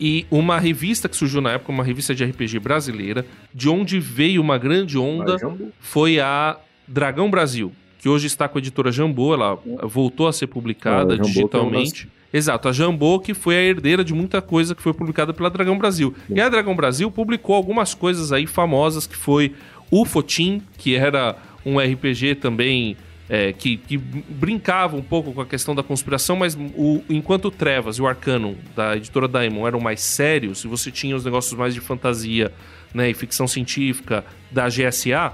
E 0.00 0.26
uma 0.30 0.58
revista 0.58 1.08
que 1.08 1.16
surgiu 1.16 1.40
na 1.40 1.52
época, 1.52 1.70
uma 1.70 1.84
revista 1.84 2.14
de 2.14 2.24
RPG 2.24 2.58
brasileira, 2.58 3.24
de 3.54 3.68
onde 3.68 4.00
veio 4.00 4.40
uma 4.40 4.58
grande 4.58 4.98
onda 4.98 5.36
foi 5.80 6.18
a 6.18 6.56
Dragão 6.88 7.30
Brasil, 7.30 7.72
que 7.98 8.08
hoje 8.08 8.26
está 8.26 8.48
com 8.48 8.58
a 8.58 8.60
editora 8.60 8.90
Jambô, 8.90 9.32
ela 9.32 9.58
voltou 9.84 10.26
a 10.26 10.32
ser 10.32 10.48
publicada 10.48 11.14
Ah, 11.14 11.18
digitalmente. 11.18 12.08
Exato, 12.32 12.66
a 12.68 12.72
Jambô 12.72 13.20
que 13.20 13.34
foi 13.34 13.54
a 13.56 13.60
herdeira 13.62 14.02
de 14.02 14.14
muita 14.14 14.40
coisa 14.40 14.74
que 14.74 14.82
foi 14.82 14.94
publicada 14.94 15.32
pela 15.34 15.50
Dragão 15.50 15.76
Brasil. 15.78 16.14
E 16.30 16.40
a 16.40 16.48
Dragão 16.48 16.74
Brasil 16.74 17.10
publicou 17.10 17.54
algumas 17.54 17.94
coisas 17.94 18.32
aí 18.32 18.46
famosas, 18.46 19.06
que 19.06 19.16
foi 19.16 19.52
o 19.90 20.04
Fotim, 20.06 20.62
que 20.78 20.96
era 20.96 21.36
um 21.64 21.78
RPG 21.78 22.36
também 22.36 22.96
é, 23.28 23.52
que, 23.52 23.76
que 23.76 23.96
brincava 23.96 24.96
um 24.96 25.02
pouco 25.02 25.32
com 25.32 25.40
a 25.40 25.46
questão 25.46 25.74
da 25.74 25.82
conspiração, 25.82 26.36
mas 26.36 26.54
o, 26.54 27.02
enquanto 27.08 27.46
o 27.46 27.50
Trevas 27.50 27.96
e 27.96 28.02
o 28.02 28.06
Arcanum 28.06 28.56
da 28.76 28.96
editora 28.96 29.28
Daemon 29.28 29.66
eram 29.66 29.80
mais 29.80 30.00
sérios, 30.00 30.64
e 30.64 30.68
você 30.68 30.90
tinha 30.90 31.16
os 31.16 31.24
negócios 31.24 31.52
mais 31.58 31.74
de 31.74 31.80
fantasia 31.80 32.52
né, 32.92 33.10
e 33.10 33.14
ficção 33.14 33.46
científica 33.46 34.24
da 34.50 34.68
GSA, 34.68 35.32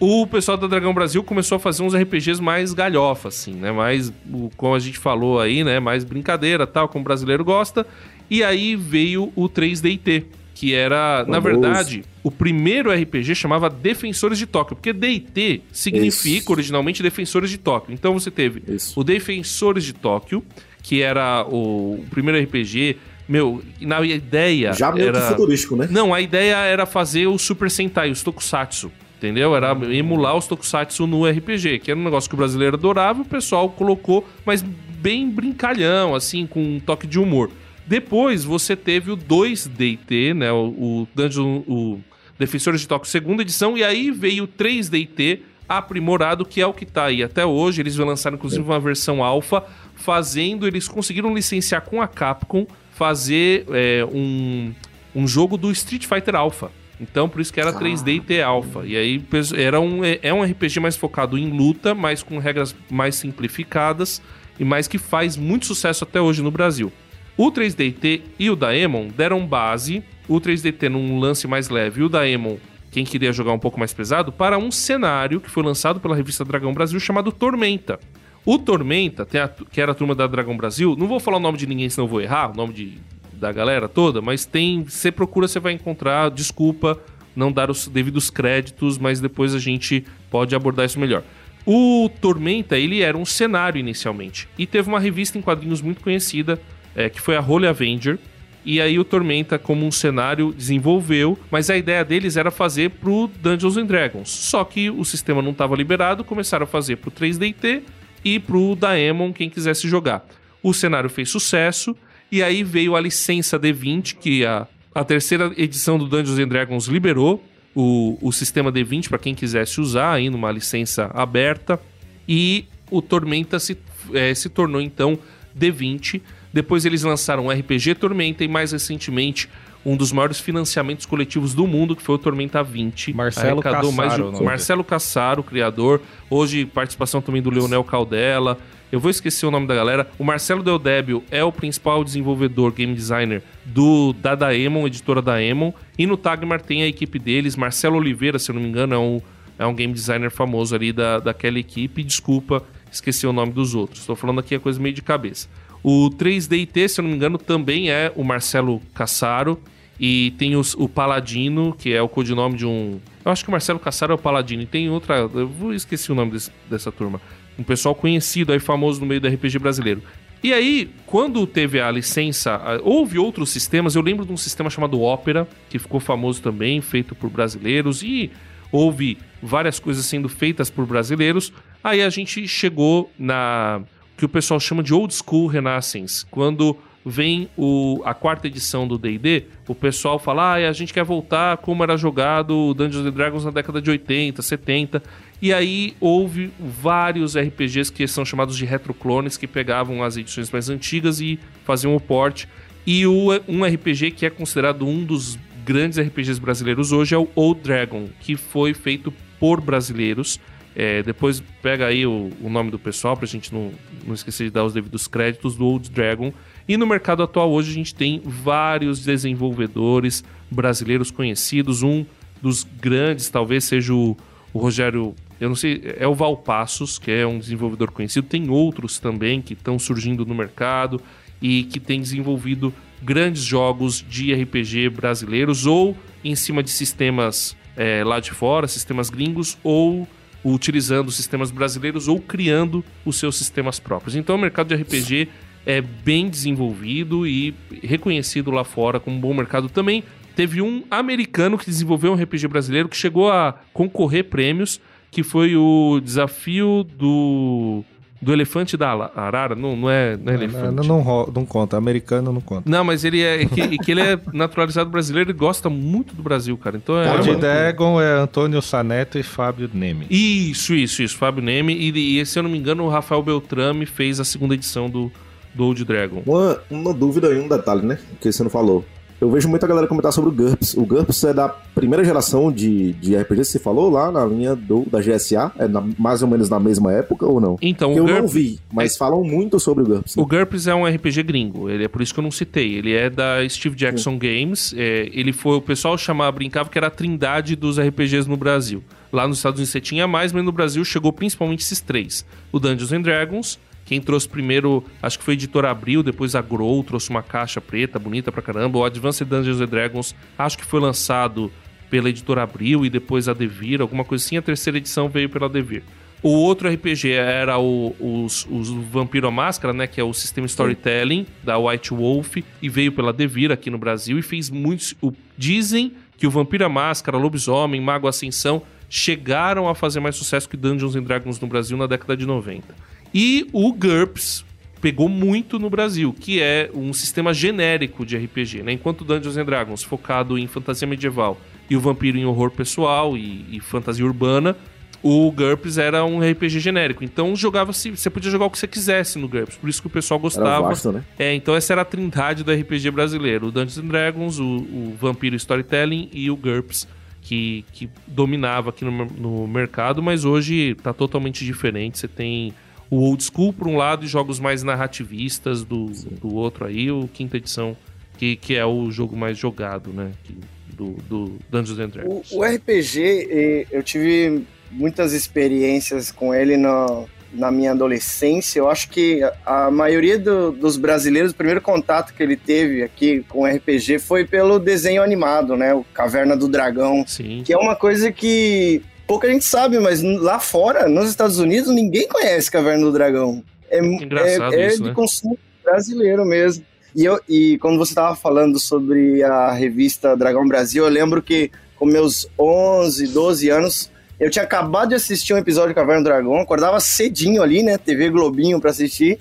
o 0.00 0.26
pessoal 0.26 0.56
da 0.56 0.66
Dragão 0.66 0.92
Brasil 0.92 1.22
começou 1.22 1.56
a 1.56 1.58
fazer 1.58 1.82
uns 1.82 1.94
RPGs 1.94 2.42
mais 2.42 2.74
galhofa, 2.74 3.28
assim, 3.28 3.54
né? 3.54 3.70
Mais, 3.70 4.12
como 4.56 4.74
a 4.74 4.78
gente 4.78 4.98
falou 4.98 5.40
aí, 5.40 5.62
né? 5.62 5.78
Mais 5.78 6.04
brincadeira, 6.04 6.66
tal, 6.66 6.88
como 6.88 7.02
o 7.02 7.04
brasileiro 7.04 7.44
gosta. 7.44 7.86
E 8.28 8.42
aí 8.42 8.74
veio 8.74 9.32
o 9.36 9.48
3DT, 9.48 10.24
que 10.54 10.72
era, 10.72 11.24
na 11.26 11.40
verdade, 11.40 12.04
o 12.22 12.30
primeiro 12.30 12.92
RPG 12.92 13.34
chamava 13.34 13.68
Defensores 13.68 14.38
de 14.38 14.46
Tóquio, 14.46 14.76
porque 14.76 14.92
DT 14.92 15.62
significa 15.72 16.38
Isso. 16.38 16.52
originalmente 16.52 17.02
Defensores 17.02 17.50
de 17.50 17.58
Tóquio. 17.58 17.92
Então 17.92 18.14
você 18.14 18.30
teve 18.30 18.62
Isso. 18.68 18.98
o 18.98 19.02
Defensores 19.02 19.82
de 19.82 19.92
Tóquio, 19.92 20.44
que 20.80 21.02
era 21.02 21.44
o, 21.48 22.04
primeiro 22.10 22.40
RPG 22.40 22.96
Meu, 23.28 23.62
na 23.80 24.00
ideia. 24.02 24.72
Já 24.72 24.92
meio 24.92 25.08
era... 25.08 25.20
futurístico, 25.22 25.74
né? 25.74 25.88
Não, 25.90 26.14
a 26.14 26.20
ideia 26.20 26.56
era 26.56 26.86
fazer 26.86 27.26
o 27.26 27.36
Super 27.36 27.68
Sentai, 27.68 28.10
os 28.10 28.22
Tokusatsu. 28.22 28.92
Entendeu? 29.18 29.56
Era 29.56 29.72
emular 29.90 30.36
os 30.36 30.46
Tokusatsu 30.46 31.06
no 31.06 31.26
RPG, 31.26 31.80
que 31.80 31.90
era 31.90 31.98
um 31.98 32.04
negócio 32.04 32.28
que 32.28 32.34
o 32.34 32.38
brasileiro 32.38 32.76
adorava 32.76 33.20
e 33.20 33.22
o 33.22 33.24
pessoal 33.24 33.68
colocou, 33.70 34.28
mas 34.44 34.62
bem 34.62 35.28
brincalhão, 35.28 36.14
assim, 36.14 36.46
com 36.46 36.62
um 36.62 36.78
toque 36.78 37.06
de 37.06 37.18
humor. 37.18 37.50
Depois 37.86 38.44
você 38.44 38.74
teve 38.74 39.10
o 39.10 39.16
2DT, 39.16 40.34
né? 40.34 40.52
O, 40.52 40.66
o 40.66 41.08
Dungeon. 41.14 41.62
O 41.66 42.00
Defensores 42.36 42.80
de 42.80 42.88
Tóquio, 42.88 43.08
segunda 43.08 43.42
edição, 43.42 43.78
e 43.78 43.84
aí 43.84 44.10
veio 44.10 44.44
o 44.44 44.48
3DT 44.48 45.40
aprimorado, 45.68 46.44
que 46.44 46.60
é 46.60 46.66
o 46.66 46.72
que 46.72 46.84
tá 46.84 47.04
aí 47.04 47.22
até 47.22 47.46
hoje. 47.46 47.80
Eles 47.80 47.96
lançaram, 47.96 48.36
inclusive, 48.36 48.62
uma 48.62 48.80
versão 48.80 49.22
alfa, 49.22 49.64
fazendo. 49.94 50.66
Eles 50.66 50.88
conseguiram 50.88 51.34
licenciar 51.34 51.82
com 51.82 52.02
a 52.02 52.08
Capcom 52.08 52.66
fazer 52.92 53.66
é, 53.70 54.04
um, 54.04 54.72
um 55.14 55.26
jogo 55.26 55.56
do 55.56 55.70
Street 55.70 56.06
Fighter 56.06 56.34
Alpha. 56.34 56.70
Então, 57.00 57.28
por 57.28 57.40
isso 57.40 57.52
que 57.52 57.60
era 57.60 57.72
3D 57.72 58.16
e 58.16 58.20
T 58.20 58.42
Alpha. 58.42 58.84
E 58.84 58.96
aí 58.96 59.22
era 59.56 59.80
um, 59.80 60.04
é, 60.04 60.18
é 60.22 60.34
um 60.34 60.42
RPG 60.42 60.80
mais 60.80 60.96
focado 60.96 61.36
em 61.36 61.50
luta, 61.50 61.94
mas 61.94 62.22
com 62.22 62.38
regras 62.38 62.74
mais 62.90 63.16
simplificadas 63.16 64.22
e 64.58 64.64
mais 64.64 64.86
que 64.86 64.98
faz 64.98 65.36
muito 65.36 65.66
sucesso 65.66 66.04
até 66.04 66.20
hoje 66.20 66.42
no 66.42 66.50
Brasil. 66.50 66.92
O 67.36 67.50
3DT 67.50 68.22
e 68.38 68.48
o 68.48 68.56
Daemon 68.56 69.08
deram 69.08 69.44
base, 69.46 70.04
o 70.28 70.40
3DT 70.40 70.88
num 70.88 71.18
lance 71.18 71.48
mais 71.48 71.68
leve 71.68 72.00
e 72.00 72.04
o 72.04 72.08
Daemon, 72.08 72.56
quem 72.92 73.04
queria 73.04 73.32
jogar 73.32 73.52
um 73.52 73.58
pouco 73.58 73.78
mais 73.78 73.92
pesado, 73.92 74.30
para 74.30 74.56
um 74.56 74.70
cenário 74.70 75.40
que 75.40 75.50
foi 75.50 75.64
lançado 75.64 75.98
pela 75.98 76.14
revista 76.14 76.44
Dragão 76.44 76.72
Brasil 76.72 77.00
chamado 77.00 77.32
Tormenta. 77.32 77.98
O 78.46 78.58
Tormenta, 78.58 79.26
que 79.70 79.80
era 79.80 79.92
a 79.92 79.94
turma 79.94 80.14
da 80.14 80.26
Dragão 80.26 80.56
Brasil, 80.56 80.94
não 80.96 81.08
vou 81.08 81.18
falar 81.18 81.38
o 81.38 81.40
nome 81.40 81.58
de 81.58 81.66
ninguém 81.66 81.88
senão 81.88 82.04
eu 82.04 82.10
vou 82.10 82.20
errar, 82.20 82.52
o 82.52 82.56
nome 82.56 82.72
de, 82.72 82.98
da 83.32 83.50
galera 83.50 83.88
toda, 83.88 84.20
mas 84.20 84.44
tem. 84.44 84.84
Você 84.84 85.10
procura, 85.10 85.48
você 85.48 85.58
vai 85.58 85.72
encontrar. 85.72 86.30
Desculpa 86.30 87.00
não 87.34 87.50
dar 87.50 87.70
os 87.70 87.88
devidos 87.88 88.30
créditos, 88.30 88.98
mas 88.98 89.18
depois 89.18 89.54
a 89.54 89.58
gente 89.58 90.04
pode 90.30 90.54
abordar 90.54 90.86
isso 90.86 91.00
melhor. 91.00 91.24
O 91.66 92.10
Tormenta, 92.20 92.76
ele 92.76 93.00
era 93.00 93.16
um 93.16 93.24
cenário 93.24 93.78
inicialmente. 93.78 94.46
E 94.58 94.66
teve 94.66 94.88
uma 94.88 95.00
revista 95.00 95.38
em 95.38 95.42
quadrinhos 95.42 95.80
muito 95.80 96.02
conhecida, 96.02 96.60
é, 96.94 97.08
que 97.08 97.20
foi 97.20 97.36
a 97.36 97.40
Holy 97.40 97.66
Avenger. 97.66 98.18
E 98.64 98.80
aí 98.80 98.98
o 98.98 99.04
Tormenta, 99.04 99.58
como 99.58 99.86
um 99.86 99.92
cenário, 99.92 100.52
desenvolveu, 100.52 101.38
mas 101.50 101.68
a 101.68 101.76
ideia 101.76 102.02
deles 102.02 102.36
era 102.36 102.50
fazer 102.50 102.90
pro 102.90 103.30
Dungeons 103.42 103.76
and 103.76 103.84
Dragons. 103.84 104.30
Só 104.30 104.64
que 104.64 104.88
o 104.88 105.04
sistema 105.04 105.42
não 105.42 105.50
estava 105.50 105.76
liberado, 105.76 106.24
começaram 106.24 106.64
a 106.64 106.66
fazer 106.66 106.96
pro 106.96 107.10
3DT 107.10 107.82
e 108.24 108.40
pro 108.40 108.74
Daemon, 108.74 109.32
quem 109.32 109.50
quisesse 109.50 109.86
jogar. 109.86 110.26
O 110.62 110.72
cenário 110.72 111.10
fez 111.10 111.28
sucesso, 111.28 111.94
e 112.32 112.42
aí 112.42 112.64
veio 112.64 112.96
a 112.96 113.00
licença 113.00 113.60
D20, 113.60 114.16
que 114.16 114.46
a, 114.46 114.66
a 114.94 115.04
terceira 115.04 115.52
edição 115.58 115.98
do 115.98 116.06
Dungeons 116.06 116.38
and 116.38 116.48
Dragons 116.48 116.86
liberou 116.86 117.44
o, 117.74 118.16
o 118.22 118.32
sistema 118.32 118.72
D20 118.72 119.08
para 119.08 119.18
quem 119.18 119.34
quisesse 119.34 119.78
usar, 119.80 120.14
aí 120.14 120.30
numa 120.30 120.50
licença 120.50 121.10
aberta. 121.12 121.78
E 122.26 122.64
o 122.90 123.02
Tormenta 123.02 123.58
se, 123.58 123.76
é, 124.12 124.34
se 124.34 124.48
tornou 124.48 124.80
então 124.80 125.18
D20. 125.58 126.22
Depois 126.54 126.84
eles 126.84 127.02
lançaram 127.02 127.46
o 127.46 127.50
RPG 127.50 127.96
Tormenta 127.96 128.44
e 128.44 128.48
mais 128.48 128.70
recentemente 128.70 129.50
um 129.84 129.96
dos 129.96 130.12
maiores 130.12 130.38
financiamentos 130.38 131.04
coletivos 131.04 131.52
do 131.52 131.66
mundo, 131.66 131.96
que 131.96 132.02
foi 132.02 132.14
o 132.14 132.18
Tormenta 132.18 132.62
20. 132.62 133.12
Marcelo 133.12 133.60
Cassaro. 133.60 133.92
Mais 133.92 134.14
de... 134.14 134.44
Marcelo 134.44 134.84
Cassaro, 134.84 135.42
criador. 135.42 136.00
Hoje, 136.30 136.64
participação 136.64 137.20
também 137.20 137.42
do 137.42 137.50
Leonel 137.50 137.82
Caldela. 137.82 138.56
Eu 138.92 139.00
vou 139.00 139.10
esquecer 139.10 139.44
o 139.44 139.50
nome 139.50 139.66
da 139.66 139.74
galera. 139.74 140.08
O 140.16 140.22
Marcelo 140.22 140.62
Del 140.62 140.78
Débio 140.78 141.24
é 141.28 141.42
o 141.42 141.50
principal 141.50 142.04
desenvolvedor, 142.04 142.72
game 142.72 142.94
designer 142.94 143.42
do 143.64 144.12
da 144.12 144.36
Daemon, 144.36 144.86
editora 144.86 145.20
Daemon. 145.20 145.72
E 145.98 146.06
no 146.06 146.16
Tagmar 146.16 146.62
tem 146.62 146.84
a 146.84 146.86
equipe 146.86 147.18
deles. 147.18 147.56
Marcelo 147.56 147.96
Oliveira, 147.96 148.38
se 148.38 148.52
eu 148.52 148.54
não 148.54 148.62
me 148.62 148.68
engano, 148.68 148.94
é 148.94 148.98
um, 148.98 149.20
é 149.58 149.66
um 149.66 149.74
game 149.74 149.92
designer 149.92 150.30
famoso 150.30 150.72
ali 150.72 150.92
da, 150.92 151.18
daquela 151.18 151.58
equipe. 151.58 152.04
Desculpa, 152.04 152.62
esqueci 152.92 153.26
o 153.26 153.32
nome 153.32 153.52
dos 153.52 153.74
outros. 153.74 154.02
Estou 154.02 154.14
falando 154.14 154.38
aqui 154.38 154.54
a 154.54 154.60
coisa 154.60 154.80
meio 154.80 154.94
de 154.94 155.02
cabeça. 155.02 155.48
O 155.84 156.08
3DT, 156.08 156.88
se 156.88 157.00
eu 157.00 157.02
não 157.02 157.10
me 157.10 157.16
engano, 157.16 157.36
também 157.36 157.90
é 157.90 158.10
o 158.16 158.24
Marcelo 158.24 158.80
Cassaro. 158.94 159.60
E 160.00 160.32
tem 160.38 160.56
os, 160.56 160.74
o 160.74 160.88
Paladino, 160.88 161.76
que 161.78 161.92
é 161.92 162.00
o 162.00 162.08
codinome 162.08 162.56
de 162.56 162.66
um. 162.66 162.98
Eu 163.22 163.30
acho 163.30 163.44
que 163.44 163.50
o 163.50 163.52
Marcelo 163.52 163.78
Cassaro 163.78 164.12
é 164.12 164.14
o 164.14 164.18
Paladino. 164.18 164.62
E 164.62 164.66
tem 164.66 164.88
outra. 164.88 165.18
Eu 165.18 165.46
vou 165.46 165.74
esqueci 165.74 166.10
o 166.10 166.14
nome 166.14 166.32
desse, 166.32 166.50
dessa 166.68 166.90
turma. 166.90 167.20
Um 167.58 167.62
pessoal 167.62 167.94
conhecido 167.94 168.52
aí, 168.52 168.58
famoso 168.58 169.00
no 169.00 169.06
meio 169.06 169.20
do 169.20 169.28
RPG 169.28 169.58
brasileiro. 169.58 170.02
E 170.42 170.52
aí, 170.52 170.90
quando 171.06 171.46
teve 171.46 171.80
a 171.80 171.90
licença, 171.90 172.60
houve 172.82 173.18
outros 173.18 173.50
sistemas. 173.50 173.94
Eu 173.94 174.02
lembro 174.02 174.24
de 174.26 174.32
um 174.32 174.36
sistema 174.36 174.70
chamado 174.70 175.00
Opera, 175.00 175.46
que 175.68 175.78
ficou 175.78 176.00
famoso 176.00 176.42
também, 176.42 176.80
feito 176.80 177.14
por 177.14 177.30
brasileiros. 177.30 178.02
E 178.02 178.30
houve 178.72 179.18
várias 179.42 179.78
coisas 179.78 180.04
sendo 180.06 180.28
feitas 180.28 180.70
por 180.70 180.86
brasileiros. 180.86 181.52
Aí 181.82 182.02
a 182.02 182.08
gente 182.08 182.48
chegou 182.48 183.10
na. 183.18 183.82
Que 184.16 184.24
o 184.24 184.28
pessoal 184.28 184.60
chama 184.60 184.82
de 184.82 184.94
Old 184.94 185.14
School 185.14 185.46
Renaissance. 185.46 186.24
Quando 186.26 186.76
vem 187.04 187.48
o, 187.56 188.00
a 188.04 188.14
quarta 188.14 188.46
edição 188.46 188.88
do 188.88 188.96
D&D, 188.96 189.44
o 189.68 189.74
pessoal 189.74 190.18
fala, 190.18 190.54
ah, 190.54 190.68
a 190.68 190.72
gente 190.72 190.92
quer 190.92 191.04
voltar 191.04 191.58
como 191.58 191.82
era 191.82 191.96
jogado 191.96 192.72
Dungeons 192.72 193.06
and 193.06 193.10
Dragons 193.10 193.44
na 193.44 193.50
década 193.50 193.82
de 193.82 193.90
80, 193.90 194.40
70, 194.40 195.02
e 195.42 195.52
aí 195.52 195.94
houve 196.00 196.50
vários 196.58 197.36
RPGs 197.36 197.92
que 197.92 198.06
são 198.08 198.24
chamados 198.24 198.56
de 198.56 198.64
retroclones, 198.64 199.36
que 199.36 199.46
pegavam 199.46 200.02
as 200.02 200.16
edições 200.16 200.50
mais 200.50 200.70
antigas 200.70 201.20
e 201.20 201.38
faziam 201.64 201.94
o 201.94 202.00
port, 202.00 202.46
e 202.86 203.06
o, 203.06 203.28
um 203.46 203.64
RPG 203.64 204.12
que 204.12 204.24
é 204.24 204.30
considerado 204.30 204.86
um 204.86 205.04
dos 205.04 205.38
grandes 205.64 205.98
RPGs 205.98 206.40
brasileiros 206.40 206.92
hoje 206.92 207.14
é 207.14 207.18
o 207.18 207.28
Old 207.34 207.60
Dragon, 207.62 208.08
que 208.20 208.36
foi 208.36 208.72
feito 208.74 209.12
por 209.38 209.60
brasileiros, 209.60 210.40
é, 210.76 211.02
depois 211.02 211.42
pega 211.62 211.86
aí 211.86 212.06
o, 212.06 212.30
o, 212.40 212.48
nome 212.48 212.70
do 212.70 212.78
pessoal 212.78 213.16
pra 213.16 213.26
gente 213.26 213.52
não, 213.52 213.70
não 214.04 214.14
esquecer 214.14 214.44
de 214.44 214.50
dar 214.50 214.64
os 214.64 214.72
devidos 214.72 215.06
créditos 215.06 215.54
do 215.54 215.64
Old 215.64 215.90
Dragon, 215.90 216.32
e 216.66 216.76
no 216.76 216.86
mercado 216.86 217.22
atual 217.22 217.50
hoje 217.52 217.70
a 217.70 217.74
gente 217.74 217.94
tem 217.94 218.20
vários 218.24 219.04
desenvolvedores 219.04 220.24
brasileiros 220.50 221.10
conhecidos. 221.10 221.82
Um 221.82 222.04
dos 222.40 222.64
grandes 222.64 223.28
talvez 223.28 223.64
seja 223.64 223.94
o, 223.94 224.16
o 224.52 224.58
Rogério, 224.58 225.14
eu 225.40 225.48
não 225.48 225.56
sei, 225.56 225.82
é 225.98 226.08
o 226.08 226.14
Valpassos, 226.14 226.98
que 226.98 227.10
é 227.10 227.26
um 227.26 227.38
desenvolvedor 227.38 227.90
conhecido. 227.90 228.26
Tem 228.26 228.48
outros 228.48 228.98
também 228.98 229.42
que 229.42 229.52
estão 229.52 229.78
surgindo 229.78 230.24
no 230.24 230.34
mercado 230.34 231.00
e 231.40 231.64
que 231.64 231.78
têm 231.78 232.00
desenvolvido 232.00 232.72
grandes 233.02 233.42
jogos 233.42 234.04
de 234.08 234.32
RPG 234.32 234.88
brasileiros 234.88 235.66
ou 235.66 235.94
em 236.24 236.34
cima 236.34 236.62
de 236.62 236.70
sistemas 236.70 237.54
é, 237.76 238.02
lá 238.02 238.18
de 238.18 238.30
fora, 238.30 238.66
sistemas 238.66 239.10
gringos, 239.10 239.58
ou 239.62 240.08
utilizando 240.44 241.10
sistemas 241.10 241.50
brasileiros 241.50 242.06
ou 242.06 242.20
criando 242.20 242.84
os 243.04 243.16
seus 243.16 243.36
sistemas 243.36 243.80
próprios. 243.80 244.14
Então 244.14 244.36
o 244.36 244.38
mercado 244.38 244.68
de 244.68 244.74
RPG 244.74 245.28
é 245.66 245.80
bem 245.80 246.28
desenvolvido 246.28 247.26
e 247.26 247.54
reconhecido 247.82 248.50
lá 248.50 248.64
fora 248.64 249.00
como 249.00 249.16
um 249.16 249.20
bom 249.20 249.32
mercado 249.32 249.68
também. 249.68 250.04
Teve 250.36 250.60
um 250.60 250.84
americano 250.90 251.56
que 251.56 251.64
desenvolveu 251.64 252.12
um 252.12 252.16
RPG 252.16 252.48
brasileiro 252.48 252.88
que 252.88 252.96
chegou 252.96 253.30
a 253.30 253.58
concorrer 253.72 254.24
prêmios, 254.24 254.80
que 255.10 255.22
foi 255.22 255.56
o 255.56 256.00
desafio 256.02 256.84
do 256.84 257.84
do 258.24 258.32
elefante 258.32 258.76
da 258.76 258.90
arara, 259.14 259.54
não, 259.54 259.76
não 259.76 259.90
é, 259.90 260.16
não 260.16 260.32
é 260.32 260.36
elefante. 260.36 260.74
Não, 260.74 260.82
não, 260.82 261.26
não, 261.32 261.44
conta, 261.44 261.76
americano 261.76 262.32
não 262.32 262.40
conta. 262.40 262.68
Não, 262.68 262.82
mas 262.82 263.04
ele 263.04 263.22
é 263.22 263.44
que, 263.44 263.78
que 263.78 263.90
ele 263.90 264.00
é 264.00 264.18
naturalizado 264.32 264.88
brasileiro 264.88 265.30
e 265.30 265.32
gosta 265.34 265.68
muito 265.68 266.14
do 266.14 266.22
Brasil, 266.22 266.56
cara. 266.56 266.76
Então 266.76 266.96
é. 266.96 267.20
O 267.20 267.36
Dagon 267.36 268.00
é 268.00 268.12
Antônio 268.12 268.62
Saneto 268.62 269.18
e 269.18 269.22
Fábio 269.22 269.68
Neme. 269.72 270.06
Isso, 270.08 270.74
isso, 270.74 271.02
isso, 271.02 271.16
Fábio 271.16 271.42
Neme. 271.42 271.74
E, 271.74 272.18
e 272.18 272.26
se 272.26 272.38
eu 272.38 272.42
não 272.42 272.50
me 272.50 272.58
engano, 272.58 272.84
o 272.84 272.88
Rafael 272.88 273.22
Beltrame 273.22 273.84
fez 273.84 274.18
a 274.18 274.24
segunda 274.24 274.54
edição 274.54 274.88
do, 274.88 275.12
do 275.54 275.64
Old 275.64 275.84
Dragon. 275.84 276.22
Uma, 276.26 276.58
uma 276.70 276.94
dúvida 276.94 277.28
e 277.28 277.38
um 277.38 277.48
detalhe, 277.48 277.82
né? 277.82 277.98
Que 278.20 278.32
você 278.32 278.42
não 278.42 278.50
falou. 278.50 278.84
Eu 279.24 279.30
vejo 279.30 279.48
muita 279.48 279.66
galera 279.66 279.86
comentar 279.86 280.12
sobre 280.12 280.28
o 280.28 280.32
GURPS. 280.34 280.74
O 280.76 280.84
GURPS 280.84 281.24
é 281.24 281.32
da 281.32 281.48
primeira 281.48 282.04
geração 282.04 282.52
de, 282.52 282.92
de 282.92 283.16
RPG 283.16 283.40
que 283.40 283.44
você 283.46 283.58
falou 283.58 283.88
lá 283.88 284.12
na 284.12 284.22
linha 284.26 284.54
do, 284.54 284.84
da 284.84 285.00
GSA? 285.00 285.50
É 285.58 285.66
na, 285.66 285.82
mais 285.98 286.20
ou 286.20 286.28
menos 286.28 286.50
na 286.50 286.60
mesma 286.60 286.92
época 286.92 287.24
ou 287.24 287.40
não? 287.40 287.56
Então, 287.62 287.94
o 287.94 287.96
eu 287.96 288.04
GURPS, 288.04 288.20
não 288.20 288.28
vi, 288.28 288.60
mas 288.70 288.94
é... 288.94 288.98
falam 288.98 289.24
muito 289.24 289.58
sobre 289.58 289.82
o 289.82 289.86
GURPS. 289.86 290.16
Né? 290.16 290.22
O 290.22 290.26
GURPS 290.26 290.66
é 290.66 290.74
um 290.74 290.84
RPG 290.84 291.22
gringo, 291.22 291.70
ele 291.70 291.84
é 291.84 291.88
por 291.88 292.02
isso 292.02 292.12
que 292.12 292.20
eu 292.20 292.22
não 292.22 292.30
citei. 292.30 292.74
Ele 292.74 292.92
é 292.92 293.08
da 293.08 293.36
Steve 293.48 293.74
Jackson 293.74 294.10
Sim. 294.10 294.18
Games. 294.18 294.74
É, 294.76 295.08
ele 295.10 295.32
foi, 295.32 295.56
o 295.56 295.62
pessoal 295.62 295.96
chamava, 295.96 296.30
brincava 296.30 296.68
que 296.68 296.76
era 296.76 296.88
a 296.88 296.90
trindade 296.90 297.56
dos 297.56 297.80
RPGs 297.80 298.28
no 298.28 298.36
Brasil. 298.36 298.84
Lá 299.10 299.26
nos 299.26 299.38
Estados 299.38 299.58
Unidos 299.58 299.72
você 299.72 299.80
tinha 299.80 300.06
mais, 300.06 300.34
mas 300.34 300.44
no 300.44 300.52
Brasil 300.52 300.84
chegou 300.84 301.10
principalmente 301.10 301.60
esses 301.60 301.80
três: 301.80 302.26
o 302.52 302.60
Dungeons 302.60 302.92
and 302.92 303.00
Dragons, 303.00 303.58
quem 303.84 304.00
trouxe 304.00 304.28
primeiro, 304.28 304.84
acho 305.02 305.18
que 305.18 305.24
foi 305.24 305.34
a 305.34 305.36
editora 305.36 305.70
Abril, 305.70 306.02
depois 306.02 306.34
a 306.34 306.40
Grow 306.40 306.82
trouxe 306.82 307.10
uma 307.10 307.22
caixa 307.22 307.60
preta, 307.60 307.98
bonita 307.98 308.32
pra 308.32 308.40
caramba. 308.40 308.78
O 308.78 308.84
Advanced 308.84 309.28
Dungeons 309.28 309.60
and 309.60 309.66
Dragons, 309.66 310.14
acho 310.38 310.56
que 310.56 310.64
foi 310.64 310.80
lançado 310.80 311.52
pela 311.90 312.08
editora 312.08 312.42
Abril 312.42 312.84
e 312.84 312.90
depois 312.90 313.28
a 313.28 313.34
Devir, 313.34 313.80
alguma 313.80 314.04
coisa 314.04 314.24
assim. 314.24 314.36
A 314.36 314.42
terceira 314.42 314.78
edição 314.78 315.08
veio 315.08 315.28
pela 315.28 315.48
Devir. 315.48 315.82
O 316.22 316.30
outro 316.30 316.70
RPG 316.70 317.10
era 317.10 317.58
o, 317.58 317.94
os, 318.00 318.46
os 318.50 318.70
Vampiro 318.70 319.28
à 319.28 319.30
Máscara, 319.30 319.74
né? 319.74 319.86
Que 319.86 320.00
é 320.00 320.04
o 320.04 320.14
sistema 320.14 320.46
storytelling 320.46 321.26
da 321.42 321.58
White 321.58 321.92
Wolf. 321.92 322.38
E 322.62 322.68
veio 322.70 322.92
pela 322.92 323.12
Devir 323.12 323.52
aqui 323.52 323.68
no 323.68 323.76
Brasil 323.76 324.18
e 324.18 324.22
fez 324.22 324.48
muitos. 324.48 324.94
O, 325.02 325.12
dizem 325.36 325.92
que 326.16 326.26
o 326.26 326.30
Vampiro 326.30 326.64
à 326.64 326.68
Máscara, 326.70 327.18
Lobisomem, 327.18 327.78
Mago 327.78 328.08
Ascensão 328.08 328.62
chegaram 328.88 329.68
a 329.68 329.74
fazer 329.74 330.00
mais 330.00 330.16
sucesso 330.16 330.48
que 330.48 330.56
Dungeons 330.56 330.96
and 330.96 331.02
Dragons 331.02 331.38
no 331.38 331.46
Brasil 331.46 331.76
na 331.76 331.86
década 331.86 332.16
de 332.16 332.24
90. 332.24 332.74
E 333.14 333.46
o 333.52 333.72
GURPS 333.72 334.44
pegou 334.80 335.08
muito 335.08 335.58
no 335.58 335.70
Brasil, 335.70 336.12
que 336.12 336.42
é 336.42 336.68
um 336.74 336.92
sistema 336.92 337.32
genérico 337.32 338.04
de 338.04 338.18
RPG, 338.18 338.62
né? 338.62 338.72
Enquanto 338.72 339.04
Dungeons 339.04 339.36
and 339.36 339.44
Dragons 339.44 339.82
focado 339.82 340.36
em 340.36 340.46
fantasia 340.46 340.86
medieval 340.86 341.40
e 341.70 341.76
o 341.76 341.80
Vampiro 341.80 342.18
em 342.18 342.26
horror 342.26 342.50
pessoal 342.50 343.16
e, 343.16 343.46
e 343.50 343.60
fantasia 343.60 344.04
urbana, 344.04 344.54
o 345.02 345.30
GURPS 345.30 345.78
era 345.78 346.04
um 346.04 346.18
RPG 346.18 346.60
genérico. 346.60 347.04
Então 347.04 347.36
jogava-se, 347.36 347.90
você 347.90 348.10
podia 348.10 348.30
jogar 348.30 348.46
o 348.46 348.50
que 348.50 348.58
você 348.58 348.66
quisesse 348.66 349.18
no 349.18 349.28
GURPS. 349.28 349.56
Por 349.56 349.70
isso 349.70 349.80
que 349.80 349.86
o 349.86 349.90
pessoal 349.90 350.18
gostava. 350.18 350.68
Vasto, 350.68 350.92
né? 350.92 351.04
É, 351.18 351.34
então 351.34 351.54
essa 351.54 351.72
era 351.72 351.82
a 351.82 351.84
trindade 351.84 352.42
do 352.42 352.52
RPG 352.52 352.90
brasileiro: 352.90 353.46
o 353.46 353.50
Dungeons 353.52 353.78
and 353.78 353.86
Dragons, 353.86 354.38
o, 354.38 354.44
o 354.44 354.96
Vampiro 355.00 355.36
Storytelling 355.36 356.10
e 356.12 356.30
o 356.30 356.36
GURPS, 356.36 356.88
que, 357.22 357.64
que 357.72 357.88
dominava 358.06 358.70
aqui 358.70 358.84
no, 358.84 359.06
no 359.06 359.46
mercado, 359.46 360.02
mas 360.02 360.24
hoje 360.24 360.74
tá 360.82 360.92
totalmente 360.92 361.44
diferente. 361.44 361.98
Você 361.98 362.08
tem 362.08 362.52
o 362.94 363.00
old 363.00 363.22
school 363.24 363.52
por 363.52 363.66
um 363.66 363.76
lado 363.76 364.04
e 364.04 364.08
jogos 364.08 364.38
mais 364.38 364.62
narrativistas 364.62 365.64
do, 365.64 365.86
do 366.20 366.34
outro 366.34 366.64
aí, 366.66 366.90
o 366.90 367.08
quinta 367.12 367.36
edição, 367.36 367.76
que, 368.18 368.36
que 368.36 368.54
é 368.54 368.64
o 368.64 368.90
jogo 368.90 369.16
mais 369.16 369.36
jogado, 369.38 369.90
né? 369.92 370.12
Que, 370.22 370.36
do, 370.74 370.90
do 371.08 371.32
Dungeons 371.50 371.78
and 371.78 371.84
O, 371.84 371.88
Dragons. 371.88 372.32
o 372.32 372.42
RPG, 372.42 373.00
eh, 373.30 373.66
eu 373.70 373.82
tive 373.82 374.44
muitas 374.72 375.12
experiências 375.12 376.10
com 376.10 376.34
ele 376.34 376.56
na, 376.56 377.04
na 377.32 377.50
minha 377.52 377.70
adolescência. 377.70 378.58
Eu 378.58 378.68
acho 378.68 378.88
que 378.90 379.22
a, 379.46 379.66
a 379.66 379.70
maioria 379.70 380.18
do- 380.18 380.50
dos 380.50 380.76
brasileiros, 380.76 381.30
o 381.30 381.34
primeiro 381.36 381.60
contato 381.60 382.12
que 382.12 382.20
ele 382.22 382.36
teve 382.36 382.82
aqui 382.82 383.24
com 383.28 383.46
RPG 383.46 384.00
foi 384.00 384.24
pelo 384.24 384.58
desenho 384.58 385.00
animado, 385.02 385.56
né? 385.56 385.72
O 385.72 385.84
Caverna 385.94 386.36
do 386.36 386.48
Dragão, 386.48 387.04
Sim. 387.06 387.42
que 387.44 387.52
é 387.52 387.56
uma 387.56 387.76
coisa 387.76 388.10
que 388.10 388.82
pouca 389.06 389.28
gente 389.30 389.44
sabe, 389.44 389.78
mas 389.78 390.02
lá 390.02 390.38
fora, 390.38 390.88
nos 390.88 391.08
Estados 391.08 391.38
Unidos, 391.38 391.72
ninguém 391.72 392.08
conhece 392.08 392.50
Caverna 392.50 392.84
do 392.84 392.92
Dragão. 392.92 393.42
É, 393.70 393.78
Engraçado 393.78 394.54
é, 394.54 394.62
é 394.62 394.66
isso, 394.68 394.82
de 394.82 394.88
né? 394.88 394.94
consumo 394.94 395.38
brasileiro 395.62 396.24
mesmo. 396.24 396.64
E, 396.94 397.04
eu, 397.04 397.20
e 397.28 397.58
quando 397.58 397.78
você 397.78 397.90
estava 397.90 398.14
falando 398.14 398.58
sobre 398.58 399.22
a 399.22 399.52
revista 399.52 400.16
Dragão 400.16 400.46
Brasil, 400.46 400.84
eu 400.84 400.90
lembro 400.90 401.20
que 401.20 401.50
com 401.76 401.86
meus 401.86 402.28
11, 402.38 403.08
12 403.08 403.50
anos, 403.50 403.90
eu 404.18 404.30
tinha 404.30 404.44
acabado 404.44 404.90
de 404.90 404.94
assistir 404.94 405.34
um 405.34 405.38
episódio 405.38 405.70
de 405.70 405.74
Caverna 405.74 406.02
do 406.02 406.04
Dragão, 406.04 406.36
acordava 406.36 406.78
cedinho 406.78 407.42
ali, 407.42 407.62
né, 407.62 407.76
TV 407.76 408.10
Globinho 408.10 408.60
pra 408.60 408.70
assistir, 408.70 409.18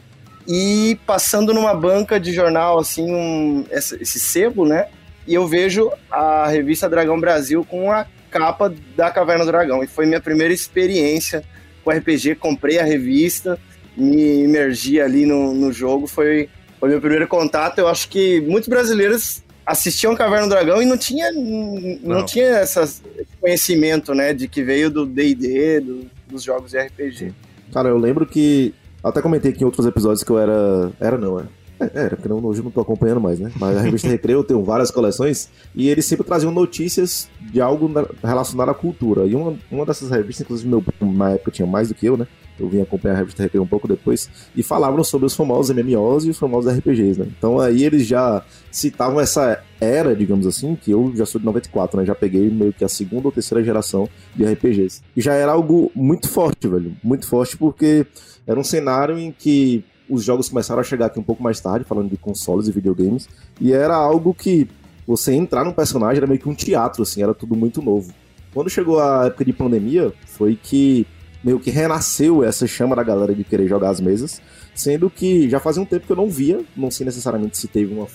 e 0.48 1.00
passando 1.06 1.54
numa 1.54 1.74
banca 1.74 2.20
de 2.20 2.32
jornal, 2.32 2.78
assim, 2.78 3.12
um, 3.12 3.66
esse 3.72 4.20
sebo, 4.20 4.66
né, 4.66 4.88
e 5.28 5.34
eu 5.34 5.48
vejo 5.48 5.92
a 6.12 6.48
revista 6.48 6.90
Dragão 6.90 7.20
Brasil 7.20 7.66
com 7.68 7.92
a 7.92 8.06
capa 8.34 8.74
da 8.98 9.12
Caverna 9.12 9.46
do 9.46 9.52
Dragão, 9.52 9.84
e 9.84 9.88
foi 9.88 10.06
minha 10.06 10.20
primeira 10.20 10.54
experiência 10.54 11.44
com 11.84 11.92
RPG, 11.92 12.36
comprei 12.36 12.80
a 12.80 12.84
revista, 12.84 13.60
me 13.96 14.44
imergi 14.44 15.00
ali 15.00 15.26
no, 15.26 15.54
no 15.54 15.72
jogo, 15.72 16.08
foi, 16.08 16.50
foi 16.80 16.90
meu 16.90 17.00
primeiro 17.00 17.28
contato, 17.28 17.78
eu 17.80 17.88
acho 17.88 18.10
que 18.10 18.42
muitos 18.42 18.68
brasileiros 18.68 19.44
assistiam 19.66 20.16
Caverna 20.16 20.48
do 20.48 20.50
Dragão 20.50 20.82
e 20.82 20.86
não 20.86 20.98
tinha, 20.98 21.32
não, 21.32 22.00
Não. 22.20 22.26
tinha 22.26 22.46
essas- 22.48 23.02
esse 23.18 23.38
conhecimento, 23.40 24.14
né, 24.16 24.34
de 24.34 24.48
que 24.48 24.64
veio 24.64 24.90
do 24.90 25.06
D&D, 25.06 25.80
do- 25.80 26.10
dos 26.28 26.44
jogos 26.44 26.72
de 26.72 26.78
RPG. 26.80 27.32
Cara, 27.72 27.90
eu 27.90 27.98
lembro 27.98 28.26
que. 28.26 28.74
Até 29.04 29.22
comentei 29.22 29.52
aqui 29.52 29.62
em 29.62 29.66
outros 29.66 29.86
episódios 29.86 30.24
que 30.24 30.32
eu 30.32 30.40
era. 30.40 30.92
Era 31.00 31.18
não, 31.18 31.40
é. 31.40 31.44
É, 31.80 31.90
Era, 31.94 32.16
porque 32.16 32.30
não, 32.30 32.44
hoje 32.46 32.60
eu 32.60 32.64
não 32.64 32.72
tô 32.72 32.82
acompanhando 32.82 33.20
mais, 33.20 33.40
né? 33.40 33.52
Mas 33.60 33.78
a 33.78 33.82
revista 33.82 34.08
Recreio 34.08 34.44
tenho 34.44 34.64
várias 34.64 34.92
coleções 34.92 35.50
e 35.76 35.90
eles 35.90 36.06
sempre 36.06 36.26
traziam 36.26 36.52
notícias 36.52 37.28
de 37.52 37.60
algo 37.60 37.88
na- 37.90 38.06
relacionado 38.24 38.70
à 38.70 38.74
cultura. 38.74 39.26
E 39.26 39.36
uma, 39.36 39.56
uma 39.72 39.86
dessas 39.86 40.10
revistas, 40.10 40.42
inclusive 40.46 40.70
meu 40.70 40.84
na 41.02 41.32
época 41.32 41.52
tinha 41.52 41.68
mais 41.68 41.88
do 41.90 41.96
que 41.96 42.06
eu, 42.06 42.16
né? 42.18 42.28
Eu 42.60 42.70
vim 42.70 42.82
acompanhar 42.82 43.16
a 43.16 43.18
revista 43.18 43.42
Recreio 43.42 43.64
um 43.64 43.68
pouco 43.68 43.88
depois 43.88 44.30
e 44.56 44.62
falavam 44.62 45.04
sobre 45.04 45.26
os 45.26 45.36
famosos 45.36 45.76
MMOs 45.76 46.26
e 46.26 46.30
os 46.30 46.38
famosos 46.38 46.72
RPGs, 46.72 47.20
né? 47.20 47.28
Então 47.36 47.60
aí 47.60 47.84
eles 47.84 48.06
já 48.06 48.44
citavam 48.72 49.20
essa 49.20 49.60
era, 49.82 50.16
digamos 50.16 50.46
assim, 50.46 50.76
que 50.76 50.92
eu 50.92 51.12
já 51.16 51.26
sou 51.26 51.40
de 51.40 51.46
94, 51.46 52.00
né? 52.00 52.06
Já 52.06 52.14
peguei 52.14 52.48
meio 52.52 52.72
que 52.72 52.86
a 52.86 52.88
segunda 52.88 53.28
ou 53.28 53.32
terceira 53.32 53.64
geração 53.64 54.08
de 54.36 54.46
RPGs. 54.46 55.02
E 55.18 55.22
já 55.22 55.34
era 55.34 55.52
algo 55.52 55.92
muito 55.96 56.30
forte, 56.30 56.68
velho. 56.68 56.96
Muito 57.04 57.28
forte 57.28 57.58
porque 57.58 58.06
era 58.46 58.60
um 58.60 58.64
cenário 58.64 59.18
em 59.18 59.32
que 59.32 59.84
os 60.10 60.24
jogos 60.24 60.50
começaram 60.50 60.82
a 60.82 60.84
chegar 60.84 61.08
aqui 61.08 61.20
um 61.20 61.24
pouco 61.24 61.42
mais 61.42 61.60
tarde, 61.60 61.86
falando 61.86 62.10
de 62.10 62.18
consoles 62.18 62.68
e 62.68 62.72
videogames, 62.72 63.28
e 63.60 63.72
era 63.72 63.96
algo 63.96 64.34
que 64.34 64.68
você 65.06 65.34
entrar 65.34 65.64
num 65.64 65.74
personagem 65.74 66.18
era 66.18 66.28
meio 66.28 66.40
que 66.40 66.50
um 66.50 66.56
teatro, 66.56 67.04
assim, 67.04 67.22
era 67.22 67.34
tudo 67.34 67.56
muito 67.56 67.82
novo. 67.82 68.14
Quando 68.54 68.70
chegou 68.70 69.00
a 69.00 69.26
época 69.26 69.44
de 69.44 69.54
pandemia, 69.54 70.14
foi 70.26 70.58
que 70.62 71.06
meio 71.44 71.60
que 71.60 71.70
renasceu 71.70 72.44
essa 72.44 72.66
chama 72.66 72.96
da 72.96 73.04
galera 73.04 73.36
de 73.36 73.44
querer 73.44 73.68
jogar 73.68 73.90
as 73.90 74.00
mesas, 74.00 74.42
sendo 74.74 75.10
que 75.10 75.50
já 75.50 75.60
fazia 75.60 75.82
um 75.82 75.86
tempo 75.86 76.06
que 76.06 76.12
eu 76.12 76.16
não 76.16 76.30
via, 76.30 76.62
não 76.76 76.90
sei 76.90 77.06
necessariamente 77.06 77.58
se 77.58 77.68
teve 77.68 77.94
uma, 77.94 78.08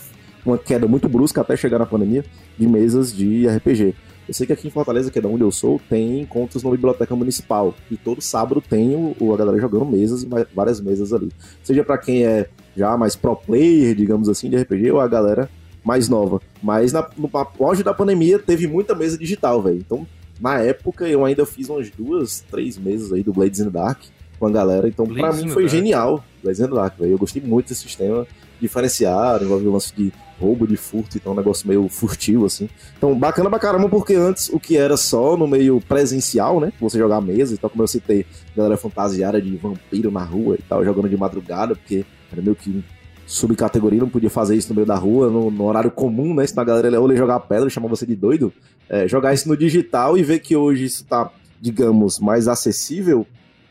uma 0.47 0.57
queda 0.57 0.87
muito 0.87 1.09
brusca 1.09 1.43
até 1.43 1.57
chegar 1.57 1.79
na 1.79 1.87
pandemia, 1.87 2.25
de 2.59 2.67
mesas 2.67 3.15
de 3.15 3.47
RPG. 3.47 3.95
Eu 4.29 4.35
sei 4.35 4.47
que 4.47 4.53
aqui 4.53 4.69
em 4.69 4.71
Fortaleza, 4.71 5.11
que 5.11 5.19
é 5.19 5.23
da 5.23 5.29
onde 5.29 5.43
eu 5.43 5.51
sou, 5.51 5.81
tem 5.89 6.21
encontros 6.21 6.63
na 6.63 6.71
biblioteca 6.71 7.17
municipal. 7.17 7.75
E 7.91 7.97
todo 7.97 8.21
sábado 8.21 8.61
tem 8.61 8.95
o, 8.95 9.17
o- 9.19 9.33
a 9.33 9.37
galera 9.39 9.59
jogando 9.59 9.87
mesas 9.87 10.25
várias 10.55 10.81
mesas 10.81 11.13
ali. 11.15 11.31
Seja 11.63 11.83
pra 11.83 11.97
quem 11.97 12.27
é 12.27 12.49
já 12.77 12.97
mais 12.97 13.17
pro 13.17 13.35
player, 13.35 13.95
digamos 13.97 14.29
assim, 14.29 14.51
de 14.51 14.57
RPG, 14.57 14.91
ou 14.93 15.01
a 15.01 15.09
galera 15.09 15.49
mais 15.83 16.09
nova. 16.09 16.43
Mas 16.63 16.93
na, 16.93 17.09
no 17.17 17.31
auge 17.65 17.83
da 17.83 17.95
pandemia 17.95 18.39
teve 18.39 18.67
muita 18.67 18.95
mesa 18.95 19.17
digital, 19.17 19.63
velho. 19.63 19.79
Então, 19.79 20.07
na 20.39 20.61
época, 20.61 21.09
eu 21.09 21.25
ainda 21.25 21.47
fiz 21.47 21.69
umas 21.71 21.89
duas, 21.91 22.45
três 22.51 22.77
mesas 22.77 23.13
aí 23.13 23.23
do 23.23 23.33
Blades 23.33 23.61
in 23.61 23.65
the 23.65 23.71
Dark 23.71 24.01
com 24.39 24.47
a 24.47 24.51
galera. 24.51 24.87
Então, 24.87 25.07
pra 25.07 25.15
Blades 25.15 25.41
in 25.41 25.45
mim 25.47 25.51
foi 25.53 25.63
Dark. 25.65 25.75
genial. 25.75 26.25
Blades 26.43 26.61
in 26.61 26.69
the 26.69 26.75
Dark, 26.75 26.99
velho. 26.99 27.13
Eu 27.13 27.19
gostei 27.19 27.41
muito 27.43 27.69
desse 27.71 27.81
sistema 27.83 28.27
diferenciado, 28.61 29.45
envolve 29.45 29.67
o 29.67 29.73
lance 29.73 29.93
de 29.97 30.13
roubo, 30.39 30.67
de 30.67 30.77
furto, 30.77 31.17
então 31.17 31.33
é 31.33 31.35
um 31.35 31.39
negócio 31.39 31.67
meio 31.67 31.89
furtivo, 31.89 32.47
assim. 32.47 32.69
Então, 32.97 33.19
bacana 33.19 33.51
pra 33.51 33.59
caramba, 33.59 33.89
porque 33.89 34.15
antes 34.15 34.49
o 34.49 34.61
que 34.61 34.77
era 34.77 34.97
só 34.97 35.37
no 35.37 35.47
meio 35.47 35.81
presencial, 35.81 36.61
né? 36.61 36.73
Você 36.81 36.99
jogar 36.99 37.21
mesa 37.21 37.55
e 37.55 37.59
tal, 37.59 37.71
como 37.71 37.83
eu 37.83 37.89
citei, 37.89 38.25
galera 38.57 38.77
fantasiada 38.77 39.41
de 39.41 39.57
vampiro 39.57 40.11
na 40.11 40.23
rua 40.23 40.57
e 40.59 40.63
tal, 40.63 40.85
jogando 40.85 41.09
de 41.09 41.17
madrugada, 41.17 41.75
porque 41.75 42.05
era 42.33 42.41
meio 42.41 42.57
que 42.57 42.85
subcategoria, 43.27 44.01
não 44.01 44.09
podia 44.09 44.31
fazer 44.31 44.57
isso 44.57 44.71
no 44.71 44.75
meio 44.75 44.87
da 44.87 44.97
rua, 44.97 45.29
no, 45.29 45.51
no 45.51 45.65
horário 45.65 45.91
comum, 45.91 46.35
né? 46.35 46.47
Senão 46.47 46.63
a 46.63 46.67
galera 46.67 47.01
ou 47.01 47.11
ia 47.11 47.17
jogar 47.17 47.41
pedra 47.41 47.69
e 47.69 47.71
chamar 47.71 47.89
você 47.89 48.07
de 48.07 48.17
doido. 48.17 48.53
É, 48.89 49.07
jogar 49.07 49.35
isso 49.35 49.49
no 49.49 49.57
digital 49.57 50.17
e 50.17 50.23
ver 50.23 50.39
que 50.39 50.57
hoje 50.57 50.85
isso 50.85 51.05
tá, 51.05 51.31
digamos, 51.61 52.19
mais 52.19 52.49
acessível 52.49 53.27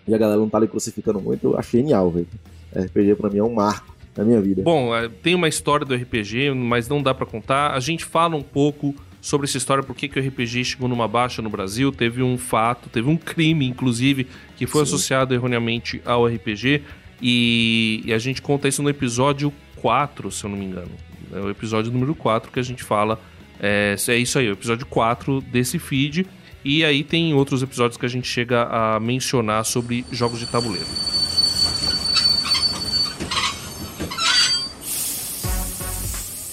e 0.07 0.13
a 0.13 0.17
galera 0.17 0.39
não 0.39 0.47
tá 0.47 0.57
ali 0.57 0.67
crucificando 0.67 1.19
muito, 1.19 1.47
eu 1.47 1.57
achei 1.57 1.81
genial, 1.81 2.11
velho. 2.11 2.27
RPG 2.73 3.15
pra 3.15 3.29
mim 3.29 3.39
é 3.39 3.43
um 3.43 3.53
marco 3.53 3.96
na 4.17 4.23
minha 4.23 4.41
vida. 4.41 4.61
Bom, 4.63 4.95
é, 4.95 5.07
tem 5.07 5.35
uma 5.35 5.47
história 5.47 5.85
do 5.85 5.93
RPG, 5.93 6.51
mas 6.53 6.89
não 6.89 7.01
dá 7.01 7.13
pra 7.13 7.25
contar. 7.25 7.73
A 7.73 7.79
gente 7.79 8.03
fala 8.03 8.35
um 8.35 8.41
pouco 8.41 8.95
sobre 9.21 9.45
essa 9.45 9.57
história, 9.57 9.83
por 9.83 9.95
que 9.95 10.07
que 10.07 10.19
o 10.19 10.25
RPG 10.25 10.63
chegou 10.63 10.87
numa 10.87 11.07
baixa 11.07 11.41
no 11.41 11.49
Brasil. 11.49 11.91
Teve 11.91 12.23
um 12.23 12.37
fato, 12.37 12.89
teve 12.89 13.09
um 13.09 13.17
crime, 13.17 13.65
inclusive, 13.65 14.27
que 14.55 14.65
foi 14.65 14.85
Sim. 14.85 14.93
associado 14.93 15.33
erroneamente 15.33 16.01
ao 16.05 16.25
RPG. 16.25 16.81
E, 17.21 18.03
e 18.05 18.13
a 18.13 18.17
gente 18.17 18.41
conta 18.41 18.67
isso 18.67 18.81
no 18.81 18.89
episódio 18.89 19.51
4, 19.77 20.31
se 20.31 20.43
eu 20.43 20.49
não 20.49 20.57
me 20.57 20.65
engano. 20.65 20.91
É 21.33 21.39
o 21.39 21.49
episódio 21.49 21.91
número 21.91 22.15
4 22.15 22.51
que 22.51 22.59
a 22.59 22.63
gente 22.63 22.83
fala. 22.83 23.19
É, 23.59 23.95
é 24.07 24.15
isso 24.15 24.39
aí, 24.39 24.49
o 24.49 24.53
episódio 24.53 24.85
4 24.85 25.41
desse 25.41 25.79
feed. 25.79 26.25
E 26.63 26.83
aí 26.83 27.03
tem 27.03 27.33
outros 27.33 27.61
episódios 27.61 27.97
que 27.97 28.05
a 28.05 28.09
gente 28.09 28.27
chega 28.27 28.63
a 28.63 28.99
mencionar 28.99 29.65
sobre 29.65 30.05
jogos 30.11 30.39
de 30.39 30.47
tabuleiro. 30.47 30.87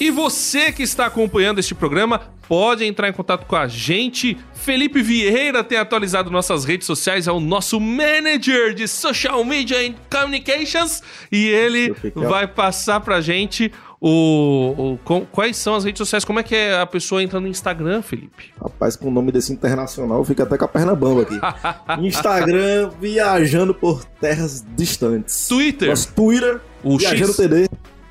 E 0.00 0.10
você 0.10 0.72
que 0.72 0.82
está 0.82 1.06
acompanhando 1.06 1.58
este 1.60 1.74
programa 1.74 2.20
pode 2.48 2.84
entrar 2.84 3.08
em 3.08 3.12
contato 3.12 3.46
com 3.46 3.56
a 3.56 3.66
gente. 3.68 4.36
Felipe 4.52 5.00
Vieira 5.02 5.62
tem 5.64 5.78
atualizado 5.78 6.30
nossas 6.30 6.64
redes 6.64 6.86
sociais, 6.86 7.26
é 7.26 7.32
o 7.32 7.40
nosso 7.40 7.78
manager 7.80 8.74
de 8.74 8.86
social 8.88 9.44
media 9.44 9.78
and 9.86 9.94
communications 10.10 11.02
e 11.30 11.46
ele 11.46 11.94
vai 12.14 12.46
passar 12.46 13.00
pra 13.00 13.20
gente 13.20 13.72
o, 14.00 14.98
o- 15.06 15.20
quais 15.32 15.56
são 15.56 15.74
as 15.74 15.84
redes 15.84 15.98
sociais, 15.98 16.24
como 16.24 16.38
é 16.38 16.42
que 16.42 16.54
é 16.54 16.78
a 16.78 16.84
pessoa 16.86 17.22
entra 17.22 17.40
no 17.40 17.48
Instagram, 17.48 18.02
Felipe? 18.02 18.52
Rapaz, 18.62 18.96
com 18.96 19.08
o 19.08 19.10
nome 19.10 19.32
desse 19.32 19.52
internacional, 19.52 20.22
fica 20.24 20.42
até 20.42 20.58
com 20.58 20.64
a 20.66 20.68
perna 20.68 20.94
bamba 20.94 21.22
aqui. 21.22 21.38
Instagram, 22.06 22.90
viajando 23.00 23.72
por 23.74 24.04
terras 24.20 24.62
distantes. 24.76 25.46
Twitter, 25.48 25.88
Nosso 25.88 26.12
Twitter, 26.12 26.60
o 26.82 26.98
viajando 26.98 27.32
X. 27.32 27.36
TD. 27.36 27.68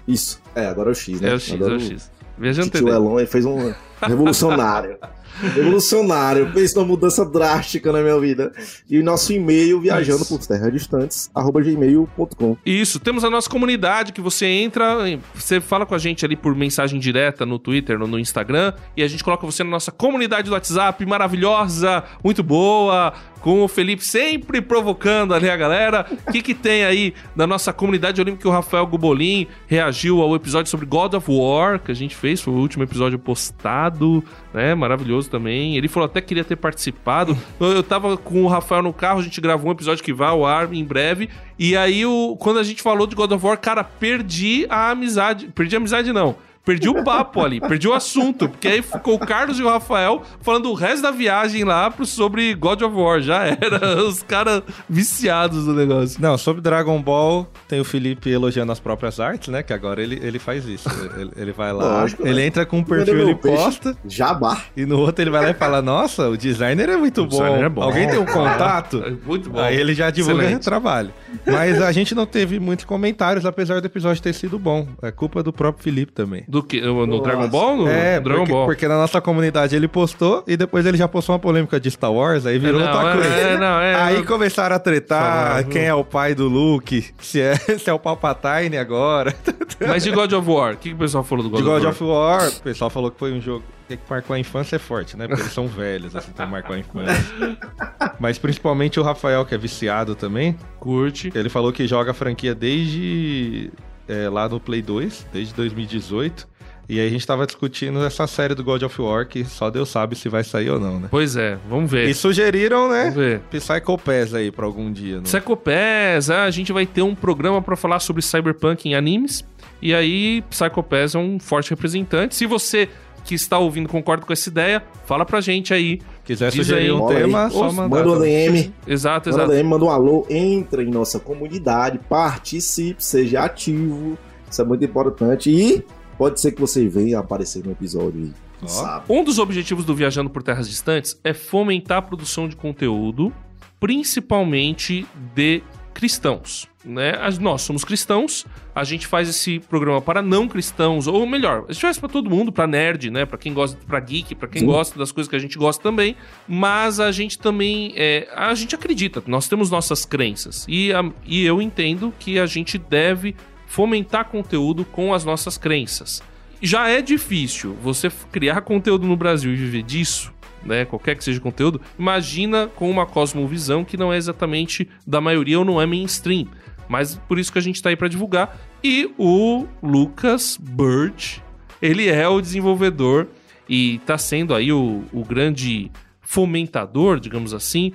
Isso. 0.08 0.42
É, 0.56 0.68
agora 0.68 0.90
é 0.90 0.92
o 0.92 0.96
X, 0.96 1.22
né? 1.22 1.30
É 1.30 1.34
o 1.34 1.40
X, 1.40 1.52
é 1.52 1.56
agora 1.56 1.76
o 1.76 1.80
X. 1.80 2.12
Tio 2.40 2.70
TD. 2.70 2.90
Elon 2.90 3.26
fez 3.26 3.46
um 3.46 3.74
revolucionário. 4.02 4.98
Evolucionário. 5.58 6.52
Fez 6.52 6.76
uma 6.76 6.86
mudança 6.86 7.26
drástica 7.26 7.92
na 7.92 8.02
minha 8.02 8.20
vida. 8.20 8.52
E 8.90 9.00
o 9.00 9.04
nosso 9.04 9.34
e-mail, 9.34 9.82
viajando 9.82 10.26
por 10.26 10.40
terras 10.46 10.72
distantes, 10.72 11.30
arroba 11.34 11.62
gmail.com. 11.62 12.58
Isso, 12.66 13.00
temos 13.00 13.24
a 13.24 13.30
nossa 13.30 13.50
comunidade 13.50 14.14
que 14.14 14.22
você 14.22 14.46
entra, 14.46 14.98
você 15.34 15.60
fala 15.60 15.86
com 15.86 15.96
a 15.96 15.98
gente 15.98 16.24
ali 16.24 16.36
por 16.36 16.56
mensagem 16.56 17.00
direta 17.00 17.46
no 17.46 17.58
Twitter, 17.58 17.98
no, 17.98 18.08
no 18.08 18.20
Instagram, 18.20 18.74
e 18.96 19.04
a 19.04 19.08
gente 19.08 19.24
coloca 19.24 19.46
você 19.46 19.64
na 19.64 19.72
nossa 19.72 19.92
comunidade 19.92 20.50
do 20.50 20.54
WhatsApp, 20.54 21.04
maravilhosa, 21.06 22.04
muito 22.24 22.44
boa, 22.44 23.14
com 23.44 23.62
o 23.62 23.68
Felipe 23.68 24.04
sempre 24.04 24.62
provocando 24.62 25.34
ali 25.34 25.50
a 25.50 25.58
galera. 25.58 26.08
O 26.26 26.32
que, 26.32 26.42
que 26.42 26.54
tem 26.54 26.86
aí 26.86 27.14
na 27.36 27.46
nossa 27.46 27.74
comunidade? 27.74 28.20
Eu 28.20 28.26
lembro 28.26 28.40
que 28.40 28.48
o 28.48 28.52
Rafael 28.52 28.88
Gubolin 28.88 29.48
reagiu 29.68 30.22
ao 30.22 30.34
episódio 30.34 30.72
sobre 30.72 30.86
God 30.86 31.14
of 31.16 31.30
War 31.30 31.78
que 31.78 31.92
a 31.92 31.94
gente 31.94 32.16
fez, 32.16 32.40
foi 32.40 32.54
o 32.54 32.58
último 32.58 32.84
episódio 32.84 33.20
postado, 33.20 34.24
né? 34.54 34.74
Maravilhoso 34.74 35.30
também. 35.30 35.76
Ele 35.76 35.90
falou 35.90 36.06
até 36.06 36.22
que 36.22 36.30
queria 36.30 36.46
ter 36.46 36.56
participado. 36.56 37.38
Eu 37.60 37.84
tava 37.84 38.16
com 38.16 38.44
o 38.44 38.48
Rafael 38.48 38.82
no 38.82 38.94
carro, 38.94 39.20
a 39.20 39.24
gente 39.24 39.42
gravou 39.42 39.68
um 39.68 39.74
episódio 39.74 40.02
que 40.02 40.14
vai 40.14 40.30
ao 40.30 40.46
ar 40.46 40.74
em 40.74 40.86
breve. 40.86 41.28
E 41.60 41.76
aí, 41.76 42.06
o, 42.06 42.38
quando 42.40 42.60
a 42.60 42.64
gente 42.64 42.82
falou 42.82 43.06
de 43.06 43.14
God 43.14 43.34
of 43.34 43.46
War, 43.46 43.60
cara, 43.60 43.84
perdi 43.84 44.66
a 44.70 44.92
amizade. 44.92 45.50
Perdi 45.54 45.76
a 45.76 45.80
amizade, 45.80 46.14
não 46.14 46.38
Perdi 46.66 46.88
o 46.88 47.04
papo 47.04 47.42
ali, 47.42 47.60
perdi 47.60 47.90
o 47.90 47.94
assunto, 47.94 48.48
porque 48.48 48.70
aí 48.70 48.82
ficou 48.82 49.16
o 49.16 49.20
Carlos 49.20 49.60
e 49.60 49.64
o 49.64 49.68
Rafael 49.68 50.24
falando 50.42 50.70
o 50.70 50.74
resto 50.74 51.02
da 51.02 51.12
viagem 51.12 51.66
lá 51.66 51.94
sobre 52.06 52.54
God 52.54 52.82
of 52.82 52.96
War. 52.96 53.20
Já 53.20 53.46
era, 53.46 54.02
os 54.08 54.24
caras 54.24 54.64
viciados 54.90 55.66
do 55.66 55.74
negócio. 55.74 56.22
Não, 56.22 56.38
sobre 56.38 56.62
Dragon 56.62 57.02
Ball, 57.02 57.46
tem 57.68 57.82
o 57.82 57.84
Felipe 57.84 58.30
elogiando 58.30 58.72
as 58.72 58.80
próprias 58.80 59.20
artes, 59.20 59.50
né? 59.50 59.62
Que 59.62 59.74
agora 59.74 60.02
ele, 60.02 60.20
ele 60.24 60.40
faz 60.40 60.66
isso. 60.66 60.88
Ele, 61.18 61.32
ele 61.36 61.52
vai 61.52 61.74
lá, 61.74 62.02
Lógico, 62.02 62.26
ele 62.26 62.36
né? 62.40 62.46
entra 62.46 62.66
com 62.66 62.78
um 62.78 62.84
perfil, 62.84 63.20
ele 63.20 63.36
posta. 63.36 63.98
Jabá. 64.08 64.62
E 64.78 64.86
no 64.86 65.00
outro 65.00 65.22
ele 65.22 65.32
vai 65.32 65.44
lá 65.44 65.50
e 65.50 65.54
fala: 65.54 65.82
Nossa, 65.82 66.30
o 66.30 66.38
designer 66.38 66.88
é 66.88 66.96
muito 66.96 67.26
bom. 67.26 67.46
É 67.46 67.68
bom. 67.68 67.82
Alguém 67.82 68.08
tem 68.08 68.20
um 68.20 68.26
contato? 68.32 69.04
É 69.06 69.12
muito 69.12 69.50
bom. 69.50 69.60
Aí 69.60 69.76
ele 69.76 69.94
já 69.94 70.10
divulga 70.10 70.56
o 70.56 70.60
trabalho. 70.60 71.14
Mas 71.46 71.82
a 71.82 71.92
gente 71.92 72.16
não 72.16 72.26
teve 72.26 72.58
muitos 72.58 72.86
comentários, 72.86 73.46
apesar 73.46 73.82
do 73.82 73.86
episódio 73.86 74.24
ter 74.24 74.34
sido 74.34 74.58
bom. 74.58 74.88
É 75.02 75.12
culpa 75.12 75.44
do 75.44 75.52
próprio 75.52 75.84
Felipe 75.84 76.14
também. 76.14 76.46
Do 76.54 76.62
que? 76.62 76.80
No 76.80 77.08
Nossa. 77.08 77.24
Dragon 77.24 77.48
Ball? 77.48 77.78
No 77.78 77.88
é, 77.88 78.20
Dragon 78.20 78.42
porque, 78.42 78.52
Ball. 78.52 78.66
porque 78.68 78.88
na 78.88 78.96
nossa 78.96 79.20
comunidade 79.20 79.76
ele 79.76 79.88
postou 79.88 80.44
e 80.46 80.56
depois 80.56 80.86
ele 80.86 80.96
já 80.96 81.08
postou 81.08 81.34
uma 81.34 81.40
polêmica 81.40 81.80
de 81.80 81.90
Star 81.90 82.14
Wars, 82.14 82.46
aí 82.46 82.60
virou 82.60 82.80
é, 82.80 82.84
não, 82.86 82.94
outra 82.94 83.14
coisa. 83.14 83.28
É, 83.28 83.58
não, 83.58 83.80
é, 83.80 83.96
aí 83.96 84.24
começaram 84.24 84.76
a 84.76 84.80
tretar 84.80 85.66
quem 85.66 85.86
é 85.86 85.94
o 85.96 86.04
pai 86.04 86.36
do 86.36 86.48
Luke, 86.48 87.08
se 87.18 87.42
é, 87.42 87.56
se 87.80 87.90
é 87.90 87.94
o 87.94 87.98
Palpatine 87.98 88.78
agora. 88.78 89.34
Mas 89.88 90.04
de 90.04 90.12
God 90.12 90.32
of 90.32 90.48
War, 90.48 90.76
o 90.76 90.78
que, 90.78 90.90
que 90.90 90.96
o 90.96 90.98
pessoal 91.00 91.24
falou 91.24 91.44
do 91.44 91.50
God, 91.50 91.60
de 91.60 91.66
God 91.66 91.86
of 91.86 92.04
War? 92.04 92.38
of 92.38 92.46
War? 92.46 92.50
O 92.50 92.62
pessoal 92.62 92.92
falou 92.92 93.10
que 93.10 93.18
foi 93.18 93.34
um 93.34 93.42
jogo 93.42 93.64
que 93.88 93.98
marcou 94.08 94.36
a 94.36 94.40
infância 94.40 94.76
é 94.76 94.80
forte, 94.80 95.18
né? 95.18 95.28
Porque 95.28 95.42
eles 95.42 95.54
são 95.54 95.68
velhos, 95.68 96.16
assim, 96.16 96.30
então 96.32 96.46
marcou 96.46 96.76
a 96.76 96.80
infância. 96.80 97.58
Mas 98.20 98.38
principalmente 98.38 99.00
o 99.00 99.04
Rafael, 99.04 99.44
que 99.44 99.56
é 99.56 99.58
viciado 99.58 100.14
também. 100.14 100.56
Curte. 100.80 101.32
Ele 101.34 101.50
falou 101.50 101.74
que 101.74 101.88
joga 101.88 102.12
a 102.12 102.14
franquia 102.14 102.54
desde 102.54 103.72
é, 104.08 104.30
lá 104.30 104.48
no 104.48 104.60
Play 104.60 104.82
2, 104.82 105.28
desde 105.32 105.54
2018. 105.54 106.54
E 106.88 107.00
aí 107.00 107.08
a 107.08 107.10
gente 107.10 107.26
tava 107.26 107.46
discutindo 107.46 108.04
essa 108.04 108.28
série 108.28 108.54
do 108.54 108.64
God 108.64 108.84
of 108.84 109.02
War, 109.02 109.26
que 109.26 109.46
só 109.46 109.70
Deus 109.70 109.90
sabe 109.90 110.16
se 110.18 110.28
vai 110.28 110.44
sair 110.44 110.70
ou 110.70 110.80
não, 110.80 111.00
né? 111.00 111.08
Pois 111.10 111.38
é, 111.38 111.58
vamos 111.70 111.90
ver. 111.90 112.10
E 112.10 112.14
sugeriram, 112.14 112.90
né? 112.90 113.04
Vamos 113.04 113.16
ver. 113.16 113.40
Psycho 113.50 113.98
Pass 113.98 114.34
aí 114.34 114.52
pra 114.52 114.66
algum 114.66 114.92
dia. 114.92 115.18
Né? 115.18 115.24
Psycho 115.24 115.56
Pass, 115.56 116.30
ah, 116.30 116.44
a 116.44 116.52
gente 116.52 116.74
vai 116.74 116.86
ter 116.86 117.02
um 117.02 117.16
programa 117.16 117.62
para 117.62 117.78
falar 117.78 118.00
sobre 118.00 118.22
Cyberpunk 118.22 118.88
em 118.88 118.96
animes. 118.96 119.46
E 119.82 119.94
aí, 119.94 120.44
Psycho 120.50 120.84
Pass 120.84 121.16
é 121.16 121.20
um 121.20 121.40
forte 121.40 121.70
representante. 121.70 122.36
Se 122.36 122.46
você 122.46 122.90
que 123.24 123.36
está 123.36 123.58
ouvindo 123.58 123.88
concorda 123.88 124.26
com 124.26 124.34
essa 124.34 124.50
ideia, 124.50 124.84
fala 125.06 125.26
pra 125.26 125.42
gente 125.42 125.74
aí. 125.74 126.02
Quiser 126.24 126.52
sugerir 126.52 126.86
aí, 126.86 126.92
um 126.92 127.08
tema, 127.08 127.46
aí. 127.46 127.52
só 127.52 127.72
mandar. 127.72 127.98
Manda 127.98 128.12
um 128.12 128.20
DM. 128.20 128.74
Exato, 128.88 129.30
exato. 129.30 129.48
Manda 129.48 129.54
um 129.54 129.56
DM, 129.58 129.70
manda 129.70 129.86
um 129.86 129.90
alô, 129.90 130.26
entra 130.30 130.84
em 130.84 130.90
nossa 130.90 131.20
comunidade, 131.20 132.00
participe, 132.10 133.04
seja 133.04 133.44
ativo. 133.44 134.18
Isso 134.50 134.62
é 134.62 134.66
muito 134.66 134.86
importante. 134.86 135.50
E 135.50 135.84
Pode 136.18 136.40
ser 136.40 136.52
que 136.52 136.62
você 136.62 136.88
venha 136.88 137.20
aparecer 137.20 137.66
no 137.66 137.72
episódio 137.72 138.34
oh. 138.62 139.14
Um 139.14 139.24
dos 139.24 139.40
objetivos 139.40 139.84
do 139.84 139.96
Viajando 139.96 140.30
por 140.30 140.44
Terras 140.44 140.70
Distantes 140.70 141.20
é 141.24 141.34
fomentar 141.34 141.98
a 141.98 142.02
produção 142.02 142.48
de 142.48 142.56
conteúdo, 142.56 143.34
principalmente 143.80 145.06
de 145.36 145.64
cristãos. 146.04 146.68
Né? 146.84 147.14
Nós 147.40 147.62
somos 147.62 147.86
cristãos, 147.86 148.46
a 148.76 148.84
gente 148.84 149.08
faz 149.08 149.30
esse 149.30 149.62
programa 149.62 150.02
para 150.02 150.22
não 150.22 150.50
cristãos, 150.50 151.08
ou 151.08 151.26
melhor, 151.26 151.64
a 151.70 151.72
gente 151.72 151.82
faz 151.82 151.98
para 151.98 152.10
todo 152.10 152.30
mundo, 152.30 152.52
para 152.52 152.68
nerd, 152.68 153.10
né? 153.10 153.26
Para 153.26 153.38
quem 153.38 153.54
gosta, 153.54 153.80
para 153.88 154.02
geek, 154.02 154.36
para 154.36 154.50
quem 154.50 154.60
Sim. 154.60 154.66
gosta 154.66 155.00
das 155.00 155.14
coisas 155.14 155.30
que 155.30 155.36
a 155.38 155.40
gente 155.40 155.58
gosta 155.58 155.82
também. 155.82 156.18
Mas 156.46 157.00
a 157.00 157.10
gente 157.10 157.40
também, 157.40 157.94
é, 157.96 158.28
a 158.36 158.54
gente 158.54 158.76
acredita, 158.76 159.24
nós 159.26 159.48
temos 159.48 159.72
nossas 159.72 160.04
crenças 160.04 160.66
e, 160.68 160.92
a, 160.92 161.10
e 161.26 161.46
eu 161.46 161.62
entendo 161.62 162.14
que 162.20 162.38
a 162.38 162.46
gente 162.46 162.78
deve 162.78 163.34
fomentar 163.66 164.26
conteúdo 164.26 164.84
com 164.84 165.14
as 165.14 165.24
nossas 165.24 165.58
crenças. 165.58 166.22
Já 166.62 166.90
é 166.90 167.02
difícil 167.02 167.78
você 167.82 168.12
criar 168.30 168.60
conteúdo 168.60 169.08
no 169.08 169.16
Brasil 169.16 169.54
e 169.54 169.56
viver 169.56 169.84
disso, 169.84 170.34
né? 170.66 170.86
Qualquer 170.86 171.16
que 171.16 171.24
seja 171.24 171.40
o 171.40 171.42
conteúdo. 171.42 171.82
Imagina 171.98 172.68
com 172.68 172.90
uma 172.90 173.06
cosmovisão 173.06 173.84
que 173.84 173.98
não 173.98 174.12
é 174.12 174.18
exatamente 174.18 174.88
da 175.06 175.20
maioria 175.22 175.60
ou 175.60 175.66
não 175.66 175.82
é 175.82 175.86
mainstream. 175.86 176.48
Mas 176.88 177.16
por 177.16 177.40
isso 177.40 177.52
que 177.52 177.60
a 177.60 177.62
gente 177.62 177.76
está 177.76 177.90
aí 177.90 177.96
para 177.96 178.08
divulgar. 178.08 178.58
E 178.84 179.14
o 179.18 179.66
Lucas 179.82 180.58
Bird, 180.62 181.42
ele 181.82 182.10
é 182.10 182.28
o 182.28 182.42
desenvolvedor 182.42 183.28
e 183.68 183.96
está 183.96 184.18
sendo 184.18 184.54
aí 184.54 184.72
o, 184.72 185.04
o 185.14 185.24
grande 185.24 185.92
fomentador, 186.22 187.20
digamos 187.20 187.54
assim, 187.54 187.94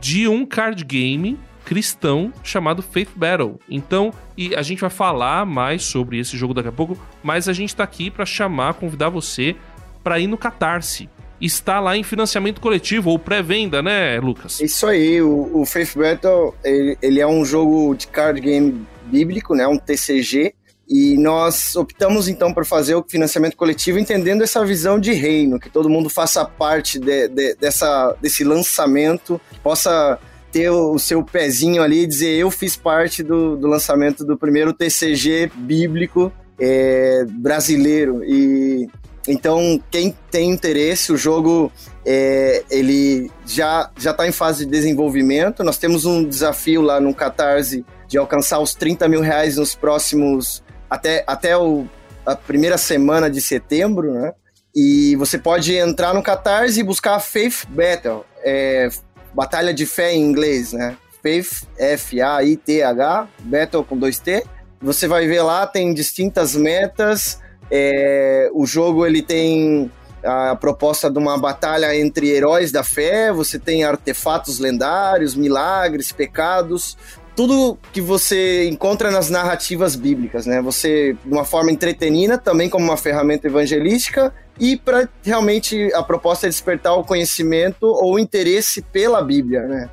de 0.00 0.28
um 0.28 0.46
card 0.46 0.84
game 0.84 1.38
cristão 1.64 2.32
chamado 2.42 2.82
Faith 2.82 3.10
Battle. 3.14 3.58
Então, 3.68 4.12
e 4.36 4.54
a 4.54 4.62
gente 4.62 4.80
vai 4.80 4.90
falar 4.90 5.46
mais 5.46 5.84
sobre 5.84 6.18
esse 6.18 6.36
jogo 6.36 6.54
daqui 6.54 6.68
a 6.68 6.72
pouco, 6.72 6.98
mas 7.22 7.48
a 7.48 7.52
gente 7.52 7.74
tá 7.74 7.84
aqui 7.84 8.10
para 8.10 8.26
chamar, 8.26 8.74
convidar 8.74 9.08
você 9.08 9.54
para 10.02 10.18
ir 10.18 10.26
no 10.26 10.38
Catarse. 10.38 11.08
Está 11.40 11.80
lá 11.80 11.96
em 11.96 12.02
financiamento 12.02 12.60
coletivo 12.60 13.10
ou 13.10 13.18
pré-venda, 13.18 13.82
né, 13.82 14.20
Lucas? 14.20 14.60
Isso 14.60 14.86
aí, 14.86 15.22
o, 15.22 15.50
o 15.54 15.64
Faith 15.64 15.96
Battle, 15.96 16.54
ele, 16.62 16.98
ele 17.00 17.20
é 17.20 17.26
um 17.26 17.44
jogo 17.44 17.94
de 17.94 18.06
card 18.06 18.40
game 18.40 18.86
bíblico, 19.06 19.54
né, 19.54 19.66
um 19.66 19.78
TCG, 19.78 20.54
e 20.88 21.16
nós 21.16 21.76
optamos 21.76 22.26
então 22.26 22.52
por 22.52 22.66
fazer 22.66 22.96
o 22.96 23.04
financiamento 23.08 23.56
coletivo, 23.56 23.98
entendendo 23.98 24.42
essa 24.42 24.64
visão 24.64 24.98
de 24.98 25.12
reino, 25.12 25.58
que 25.58 25.70
todo 25.70 25.88
mundo 25.88 26.10
faça 26.10 26.44
parte 26.44 26.98
de, 26.98 27.28
de, 27.28 27.54
dessa, 27.54 28.16
desse 28.20 28.42
lançamento, 28.42 29.40
possa 29.62 30.18
ter 30.50 30.68
o 30.68 30.98
seu 30.98 31.22
pezinho 31.22 31.80
ali 31.80 32.02
e 32.02 32.06
dizer 32.08 32.36
eu 32.36 32.50
fiz 32.50 32.76
parte 32.76 33.22
do, 33.22 33.56
do 33.56 33.68
lançamento 33.68 34.24
do 34.24 34.36
primeiro 34.36 34.72
TCG 34.72 35.52
bíblico 35.54 36.32
é, 36.58 37.24
brasileiro 37.28 38.24
e 38.24 38.88
então 39.30 39.80
quem 39.90 40.14
tem 40.30 40.50
interesse 40.50 41.12
o 41.12 41.16
jogo 41.16 41.72
é, 42.04 42.64
ele 42.70 43.30
já 43.46 43.90
já 43.98 44.10
está 44.10 44.26
em 44.26 44.32
fase 44.32 44.64
de 44.64 44.70
desenvolvimento 44.70 45.62
nós 45.64 45.78
temos 45.78 46.04
um 46.04 46.24
desafio 46.24 46.82
lá 46.82 47.00
no 47.00 47.14
Catarse 47.14 47.84
de 48.06 48.18
alcançar 48.18 48.58
os 48.58 48.74
30 48.74 49.08
mil 49.08 49.20
reais 49.20 49.56
nos 49.56 49.74
próximos 49.74 50.62
até 50.88 51.24
até 51.26 51.56
o, 51.56 51.86
a 52.26 52.34
primeira 52.34 52.78
semana 52.78 53.30
de 53.30 53.40
setembro 53.40 54.12
né 54.12 54.32
e 54.74 55.16
você 55.16 55.38
pode 55.38 55.74
entrar 55.74 56.14
no 56.14 56.22
Catarse 56.22 56.80
e 56.80 56.84
buscar 56.84 57.18
Faith 57.20 57.66
Battle 57.68 58.24
é, 58.44 58.88
batalha 59.34 59.72
de 59.72 59.86
fé 59.86 60.12
em 60.12 60.22
inglês, 60.22 60.72
né? 60.72 60.96
Faith, 61.22 61.64
F-A-I-T-H, 61.78 63.28
Battle 63.40 63.84
com 63.84 63.96
dois 63.96 64.18
T. 64.18 64.44
Você 64.80 65.06
vai 65.06 65.26
ver 65.26 65.42
lá, 65.42 65.66
tem 65.66 65.92
distintas 65.92 66.54
metas. 66.54 67.39
É, 67.70 68.50
o 68.52 68.66
jogo 68.66 69.06
ele 69.06 69.22
tem 69.22 69.90
a 70.22 70.54
proposta 70.56 71.10
de 71.10 71.18
uma 71.18 71.38
batalha 71.38 71.96
entre 71.96 72.28
heróis 72.28 72.70
da 72.70 72.82
fé, 72.82 73.32
você 73.32 73.58
tem 73.58 73.84
artefatos 73.84 74.58
lendários, 74.58 75.34
milagres, 75.34 76.12
pecados, 76.12 76.96
tudo 77.34 77.78
que 77.92 78.00
você 78.00 78.68
encontra 78.68 79.10
nas 79.10 79.30
narrativas 79.30 79.96
bíblicas, 79.96 80.44
né? 80.44 80.60
Você, 80.60 81.16
de 81.24 81.32
uma 81.32 81.44
forma 81.44 81.70
entretenida, 81.70 82.36
também 82.36 82.68
como 82.68 82.84
uma 82.84 82.96
ferramenta 82.96 83.46
evangelística, 83.46 84.34
e 84.58 84.76
para 84.76 85.08
realmente 85.22 85.90
a 85.94 86.02
proposta 86.02 86.46
é 86.46 86.50
despertar 86.50 86.94
o 86.94 87.04
conhecimento 87.04 87.86
ou 87.86 88.16
o 88.16 88.18
interesse 88.18 88.82
pela 88.82 89.22
Bíblia, 89.22 89.62
né? 89.62 89.90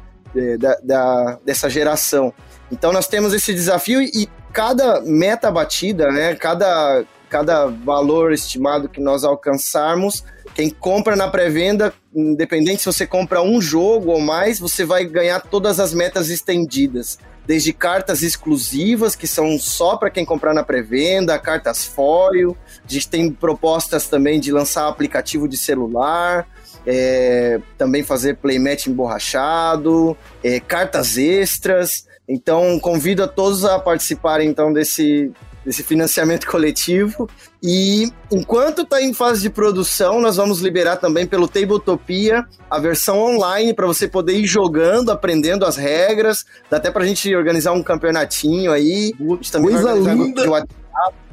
Da, 0.59 0.77
da, 0.83 1.39
dessa 1.45 1.69
geração. 1.69 2.33
Então 2.71 2.91
nós 2.91 3.07
temos 3.07 3.33
esse 3.33 3.53
desafio 3.53 4.01
e 4.01 4.27
cada 4.51 5.01
meta 5.01 5.49
batida, 5.49 6.11
né? 6.11 6.35
Cada, 6.35 7.05
cada 7.29 7.65
valor 7.67 8.31
estimado 8.31 8.89
que 8.89 9.01
nós 9.01 9.23
alcançarmos, 9.23 10.23
quem 10.55 10.69
compra 10.69 11.15
na 11.15 11.27
pré-venda, 11.27 11.93
independente 12.15 12.79
se 12.79 12.87
você 12.87 13.05
compra 13.05 13.41
um 13.41 13.61
jogo 13.61 14.11
ou 14.11 14.19
mais, 14.19 14.59
você 14.59 14.83
vai 14.83 15.05
ganhar 15.05 15.39
todas 15.39 15.79
as 15.79 15.93
metas 15.93 16.29
estendidas. 16.29 17.19
desde 17.45 17.71
cartas 17.71 18.23
exclusivas, 18.23 19.15
que 19.15 19.25
são 19.25 19.57
só 19.57 19.95
para 19.95 20.09
quem 20.09 20.25
comprar 20.25 20.53
na 20.53 20.63
pré-venda, 20.63 21.39
cartas 21.39 21.85
foil. 21.85 22.57
A 22.85 22.91
gente 22.91 23.07
tem 23.07 23.31
propostas 23.31 24.09
também 24.09 24.37
de 24.37 24.51
lançar 24.51 24.89
aplicativo 24.89 25.47
de 25.47 25.55
celular, 25.55 26.45
é, 26.85 27.61
também 27.77 28.03
fazer 28.03 28.35
playmat 28.35 28.87
emborrachado, 28.87 30.17
é, 30.43 30.59
cartas 30.59 31.17
extras. 31.17 32.05
Então, 32.27 32.77
convido 32.79 33.23
a 33.23 33.27
todos 33.27 33.63
a 33.63 33.79
participarem 33.79 34.49
então 34.49 34.73
desse, 34.73 35.31
desse 35.67 35.83
financiamento 35.83 36.47
coletivo. 36.47 37.29
E 37.61 38.09
enquanto 38.31 38.83
está 38.83 39.01
em 39.01 39.13
fase 39.13 39.41
de 39.41 39.49
produção, 39.49 40.21
nós 40.21 40.37
vamos 40.37 40.61
liberar 40.61 40.95
também 40.95 41.27
pelo 41.27 41.45
Tabletopia 41.45 42.45
a 42.69 42.79
versão 42.79 43.19
online 43.19 43.73
para 43.73 43.85
você 43.85 44.07
poder 44.07 44.37
ir 44.37 44.45
jogando, 44.45 45.11
aprendendo 45.11 45.65
as 45.65 45.75
regras. 45.75 46.45
Dá 46.71 46.77
até 46.77 46.89
para 46.89 47.03
a 47.03 47.05
gente 47.05 47.35
organizar 47.35 47.73
um 47.73 47.83
campeonatinho 47.83 48.71
aí. 48.71 49.13
Coisa 49.17 49.93
linda! 49.93 50.65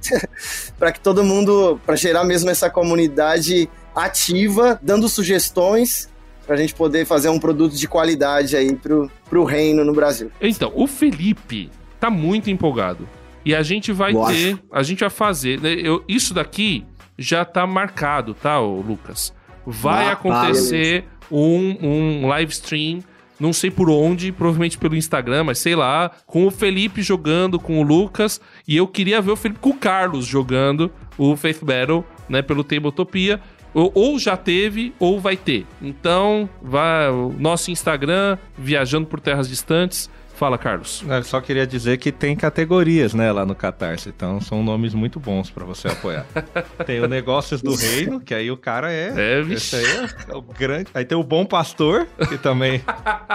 para 0.76 0.90
que 0.90 0.98
todo 0.98 1.22
mundo, 1.22 1.80
para 1.86 1.94
gerar 1.94 2.24
mesmo 2.24 2.50
essa 2.50 2.68
comunidade 2.68 3.70
ativa, 3.94 4.80
dando 4.82 5.08
sugestões 5.08 6.08
para 6.44 6.56
a 6.56 6.58
gente 6.58 6.74
poder 6.74 7.06
fazer 7.06 7.28
um 7.28 7.38
produto 7.38 7.76
de 7.76 7.86
qualidade 7.86 8.56
aí 8.56 8.74
pro, 8.74 9.08
pro 9.30 9.44
reino 9.44 9.84
no 9.84 9.94
Brasil. 9.94 10.30
Então, 10.40 10.72
o 10.74 10.88
Felipe 10.88 11.70
tá 12.00 12.10
muito 12.10 12.50
empolgado. 12.50 13.08
E 13.44 13.54
a 13.54 13.62
gente 13.62 13.92
vai 13.92 14.12
ter, 14.12 14.58
a 14.72 14.82
gente 14.82 15.00
vai 15.00 15.10
fazer, 15.10 15.60
né, 15.60 15.74
eu, 15.74 16.02
isso 16.08 16.32
daqui 16.32 16.84
já 17.18 17.44
tá 17.44 17.66
marcado, 17.66 18.34
tá, 18.34 18.58
Lucas? 18.58 19.32
Vai 19.66 20.08
acontecer 20.10 21.04
um, 21.30 21.76
um 21.80 22.26
live 22.26 22.52
stream, 22.52 23.00
não 23.38 23.52
sei 23.52 23.70
por 23.70 23.90
onde, 23.90 24.32
provavelmente 24.32 24.78
pelo 24.78 24.96
Instagram, 24.96 25.44
mas 25.44 25.58
sei 25.58 25.74
lá, 25.74 26.10
com 26.26 26.46
o 26.46 26.50
Felipe 26.50 27.02
jogando 27.02 27.58
com 27.58 27.80
o 27.80 27.82
Lucas, 27.82 28.40
e 28.66 28.76
eu 28.76 28.86
queria 28.86 29.20
ver 29.20 29.32
o 29.32 29.36
Felipe 29.36 29.60
com 29.60 29.70
o 29.70 29.76
Carlos 29.76 30.26
jogando 30.26 30.90
o 31.16 31.36
Faith 31.36 31.62
Battle, 31.62 32.04
né, 32.28 32.42
pelo 32.42 32.64
Tabletopia. 32.64 33.40
Ou, 33.72 33.90
ou 33.92 34.18
já 34.20 34.36
teve, 34.36 34.94
ou 35.00 35.18
vai 35.18 35.36
ter. 35.36 35.66
Então, 35.82 36.48
vai 36.62 37.10
o 37.10 37.34
nosso 37.36 37.72
Instagram, 37.72 38.38
Viajando 38.56 39.08
por 39.08 39.18
Terras 39.18 39.48
Distantes, 39.48 40.08
Fala, 40.44 40.58
Carlos. 40.58 41.02
Eu 41.08 41.22
só 41.22 41.40
queria 41.40 41.66
dizer 41.66 41.96
que 41.96 42.12
tem 42.12 42.36
categorias, 42.36 43.14
né, 43.14 43.32
lá 43.32 43.46
no 43.46 43.54
Catarse. 43.54 44.10
Então 44.10 44.42
são 44.42 44.62
nomes 44.62 44.92
muito 44.92 45.18
bons 45.18 45.48
para 45.48 45.64
você 45.64 45.88
apoiar. 45.88 46.26
tem 46.84 47.00
o 47.00 47.08
Negócios 47.08 47.62
do 47.62 47.74
Reino, 47.74 48.20
que 48.20 48.34
aí 48.34 48.50
o 48.50 48.56
cara 48.58 48.92
é. 48.92 49.14
É. 49.16 49.40
Esse 49.40 49.76
aí 49.76 49.86
é 50.28 50.36
o 50.36 50.42
grande. 50.42 50.90
Aí 50.92 51.02
tem 51.02 51.16
o 51.16 51.24
Bom 51.24 51.46
Pastor, 51.46 52.06
que 52.28 52.36
também 52.36 52.84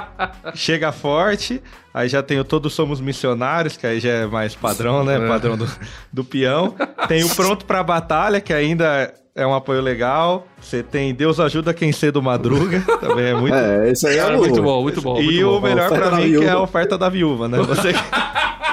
chega 0.54 0.92
forte. 0.92 1.64
Aí 1.92 2.08
já 2.08 2.22
tem 2.22 2.40
o 2.40 2.44
Todos 2.44 2.76
Somos 2.76 3.02
Missionários, 3.02 3.76
que 3.76 3.88
aí 3.88 4.00
já 4.00 4.12
é 4.12 4.26
mais 4.28 4.54
padrão, 4.54 5.04
né? 5.04 5.18
Padrão 5.28 5.58
do, 5.58 5.68
do 6.14 6.24
peão. 6.24 6.76
Tem 7.08 7.24
o 7.24 7.36
Pronto 7.36 7.66
pra 7.66 7.82
Batalha, 7.82 8.40
que 8.40 8.54
ainda 8.54 9.12
é 9.40 9.48
um 9.48 9.54
apoio 9.54 9.82
legal. 9.82 10.46
Você 10.62 10.84
tem 10.84 11.14
Deus 11.14 11.40
Ajuda 11.40 11.74
Quem 11.74 11.92
Cedo 11.92 12.22
Madruga, 12.22 12.82
também 13.00 13.28
é 13.28 13.34
muito... 13.34 13.56
É, 13.56 13.92
isso 13.92 14.08
aí 14.08 14.18
é, 14.18 14.22
Cara, 14.22 14.36
o... 14.36 14.40
muito 14.40 14.62
bom, 14.62 14.82
muito 14.82 15.02
bom. 15.02 15.20
E 15.20 15.26
muito 15.26 15.48
o 15.48 15.60
bom. 15.60 15.68
melhor 15.68 15.88
Oferta 15.88 16.08
pra 16.08 16.18
da 16.18 16.24
mim, 16.24 16.40
que 16.40 16.46
é 16.46 16.50
a 16.50 16.62
oferta 16.62 16.98
da 16.98 17.10
viúva, 17.10 17.48
né? 17.48 17.58
Você, 17.60 17.94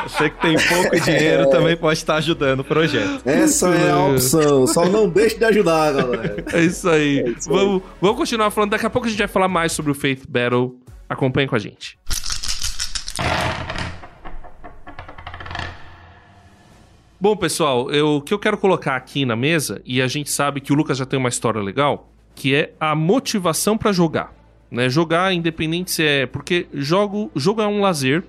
você 0.03 0.31
que 0.31 0.41
tem 0.41 0.57
pouco 0.57 1.01
dinheiro 1.05 1.49
também 1.51 1.77
pode 1.77 1.99
estar 1.99 2.17
ajudando 2.17 2.61
o 2.61 2.65
projeto. 2.65 3.23
Essa 3.25 3.69
é 3.69 3.91
a 3.91 4.07
opção. 4.07 4.67
Só 4.67 4.87
não 4.87 5.09
deixe 5.09 5.39
de 5.39 5.45
ajudar, 5.45 5.93
galera. 5.93 6.45
É 6.53 6.61
isso 6.61 6.89
aí. 6.89 7.21
É 7.21 7.29
isso 7.31 7.53
aí. 7.53 7.57
vamos, 7.57 7.83
vamos 8.01 8.17
continuar 8.17 8.51
falando. 8.51 8.71
Daqui 8.71 8.87
a 8.87 8.91
pouco 8.91 9.07
a 9.07 9.11
gente 9.11 9.19
vai 9.19 9.29
falar 9.29 9.49
mais 9.49 9.73
sobre 9.73 9.93
o 9.93 9.95
Faith 9.95 10.25
Battle. 10.29 10.77
Acompanhe 11.09 11.47
com 11.47 11.55
a 11.55 11.59
gente. 11.59 11.97
Bom, 17.21 17.35
pessoal, 17.37 17.91
eu- 17.91 18.17
o 18.17 18.21
que 18.21 18.33
eu 18.35 18.39
quero 18.39 18.59
colocar 18.59 18.95
aqui 18.97 19.25
na 19.25 19.35
mesa, 19.37 19.81
e 19.85 20.03
a 20.03 20.07
gente 20.07 20.31
sabe 20.31 20.61
que 20.61 20.73
o 20.73 20.77
Lucas 20.77 20.99
já 20.99 21.07
tem 21.07 21.19
uma 21.19 21.29
história 21.31 21.61
legal, 21.63 22.11
que 22.35 22.55
é 22.55 22.73
a 22.79 22.95
motivação 22.95 23.79
pra 23.79 23.91
jogar. 23.93 24.35
Né? 24.71 24.89
Jogar, 24.91 25.33
independente 25.33 25.91
se 25.93 26.05
é. 26.05 26.27
Porque 26.27 26.67
jogo, 26.75 27.31
jogo 27.35 27.63
é 27.63 27.67
um 27.67 27.81
lazer. 27.81 28.25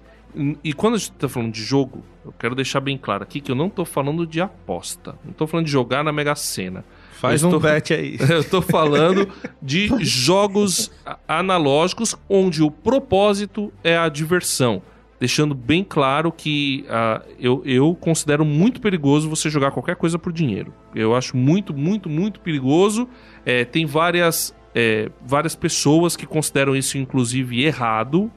E 0.64 0.72
quando 0.72 0.94
a 0.96 0.98
gente 1.00 1.12
tá 1.14 1.28
falando 1.28 1.52
de 1.52 1.64
jogo, 1.64 2.04
eu 2.24 2.32
quero 2.38 2.54
deixar 2.54 2.80
bem 2.80 2.96
claro 2.98 3.24
aqui 3.24 3.42
que 3.42 3.52
eu 3.52 3.56
não 3.56 3.70
tô 3.70 3.84
falando 3.84 4.26
de 4.26 4.40
aposta. 4.40 5.16
Não 5.26 5.34
tô 5.34 5.48
falando 5.48 5.66
de 5.66 5.72
jogar 5.72 6.04
na 6.04 6.12
Mega 6.14 6.36
Sena. 6.36 6.86
Faz 7.14 7.42
Eu 7.42 7.50
um 7.50 7.56
estou- 7.56 7.60
bet 7.72 7.92
aí. 7.94 8.18
Eu 8.30 8.44
tô 8.44 8.62
falando 8.62 9.28
de 9.62 9.90
jogos 10.06 10.92
analógicos 11.28 12.16
onde 12.30 12.62
o 12.62 12.70
propósito 12.70 13.74
é 13.84 13.98
a 13.98 14.08
diversão. 14.10 14.82
Deixando 15.20 15.56
bem 15.56 15.84
claro 15.84 16.32
que 16.32 16.86
ah, 16.90 17.22
eu, 17.40 17.64
eu 17.66 17.96
considero 18.00 18.46
muito 18.46 18.80
perigoso 18.80 19.28
você 19.30 19.50
jogar 19.50 19.72
qualquer 19.72 19.96
coisa 19.96 20.20
por 20.20 20.32
dinheiro. 20.32 20.72
Eu 20.94 21.16
acho 21.16 21.36
muito, 21.36 21.74
muito, 21.74 22.08
muito 22.08 22.40
perigoso. 22.40 23.10
É, 23.44 23.66
tem 23.66 23.86
várias, 23.86 24.54
é, 24.76 25.10
várias 25.26 25.56
pessoas 25.56 26.16
que 26.16 26.26
consideram 26.28 26.76
isso, 26.76 26.98
inclusive, 27.00 27.64
errado. 27.66 28.32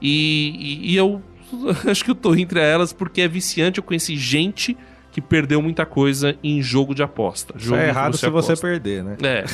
E, 0.00 0.54
e- 0.84 0.92
e 0.92 0.96
eu 0.96 1.20
acho 1.90 2.04
que 2.04 2.10
eu 2.10 2.14
tô 2.14 2.34
entre 2.36 2.60
elas 2.60 2.92
porque 2.92 3.22
é 3.22 3.28
viciante. 3.28 3.78
Eu 3.78 3.84
conheci 3.84 4.16
gente 4.16 4.76
que 5.10 5.20
perdeu 5.20 5.60
muita 5.60 5.84
coisa 5.84 6.36
em 6.44 6.62
jogo 6.62 6.94
de 6.94 7.02
aposta. 7.02 7.54
Isso 7.56 7.66
Jogo 7.70 7.80
é 7.80 7.88
errado 7.88 8.16
se 8.16 8.30
você 8.30 8.52
aposta. 8.52 8.68
perder, 8.68 9.02
né? 9.02 9.16
É, 9.24 9.44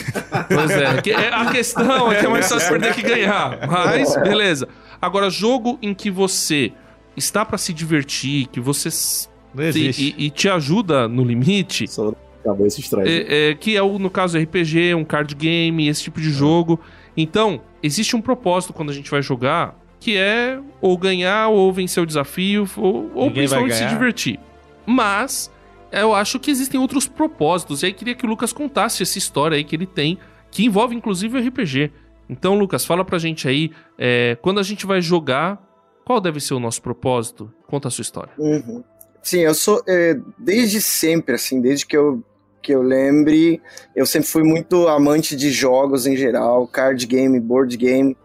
pois 0.55 0.71
é. 0.71 0.85
É, 1.25 1.29
A 1.35 1.47
questão 1.51 2.13
é 2.13 2.17
que 2.21 2.27
é 2.27 2.29
mais 2.29 2.47
fácil 2.47 2.69
perder 2.69 2.95
que 2.95 3.01
ganhar. 3.01 3.67
Mas, 3.67 4.15
beleza. 4.21 4.69
Agora, 5.01 5.29
jogo 5.31 5.79
em 5.83 5.93
que 5.95 6.11
você 6.11 6.73
está 7.17 7.45
pra 7.45 7.59
se 7.59 7.73
divertir, 7.73 8.47
que 8.49 8.61
você 8.61 8.89
s- 8.89 9.29
Não 9.55 9.65
existe. 9.65 10.15
e, 10.19 10.27
e 10.27 10.31
te 10.31 10.49
ajuda 10.49 11.09
no 11.09 11.25
limite, 11.25 11.87
Só 11.89 12.15
cabeça 12.45 12.81
estranha. 12.81 13.09
é, 13.09 13.51
é, 13.51 13.55
que 13.55 13.77
é 13.77 13.83
o, 13.83 13.99
no 13.99 14.09
caso 14.11 14.39
RPG, 14.39 14.95
um 14.95 15.05
card 15.05 15.35
game, 15.35 15.89
esse 15.89 16.03
tipo 16.05 16.21
de 16.21 16.31
jogo. 16.31 16.79
Então, 17.17 17.61
existe 17.83 18.15
um 18.15 18.21
propósito 18.21 18.73
quando 18.73 18.91
a 18.91 18.93
gente 18.95 19.11
vai 19.11 19.23
jogar, 19.23 19.75
que 19.99 20.17
é 20.17 20.61
ou 20.81 20.97
ganhar, 20.97 21.49
ou 21.49 21.73
vencer 21.73 22.03
o 22.03 22.07
desafio, 22.07 22.69
ou, 22.77 23.11
ou 23.15 23.31
principalmente 23.31 23.75
se 23.75 23.87
divertir. 23.87 24.39
Mas, 24.85 25.51
eu 25.91 26.15
acho 26.15 26.39
que 26.39 26.51
existem 26.51 26.79
outros 26.79 27.09
propósitos. 27.09 27.83
E 27.83 27.87
aí 27.87 27.93
queria 27.93 28.15
que 28.15 28.25
o 28.27 28.29
Lucas 28.29 28.53
contasse 28.53 29.03
essa 29.03 29.19
história 29.19 29.57
aí 29.57 29.65
que 29.65 29.75
ele 29.75 29.87
tem, 29.87 30.19
que 30.51 30.65
envolve 30.65 30.95
inclusive 30.95 31.39
o 31.39 31.41
RPG. 31.49 31.91
Então, 32.29 32.59
Lucas, 32.59 32.85
fala 32.85 33.05
pra 33.05 33.19
gente 33.19 33.49
aí, 33.49 33.71
é, 33.99 34.37
quando 34.43 34.59
a 34.59 34.63
gente 34.63 34.87
vai 34.87 35.01
jogar, 35.01 35.61
qual 36.05 36.21
deve 36.21 36.41
ser 36.41 36.55
o 36.55 36.61
nosso 36.61 36.83
propósito? 36.83 37.53
Conta 37.67 37.89
a 37.89 37.91
sua 37.91 38.03
história. 38.03 38.33
Uhum. 38.39 38.83
Sim, 39.23 39.41
eu 39.41 39.55
sou 39.55 39.83
é, 39.89 40.17
desde 40.39 40.81
sempre, 40.81 41.35
assim, 41.35 41.61
desde 41.61 41.85
que 41.85 41.97
eu, 41.97 42.23
que 42.63 42.73
eu 42.73 42.83
lembre, 42.83 43.61
eu 43.95 44.07
sempre 44.07 44.29
fui 44.29 44.43
muito 44.45 44.87
amante 44.87 45.35
de 45.35 45.51
jogos 45.51 46.07
em 46.07 46.17
geral, 46.17 46.67
card 46.69 47.05
game, 47.07 47.41
board 47.41 47.77
game, 47.77 48.17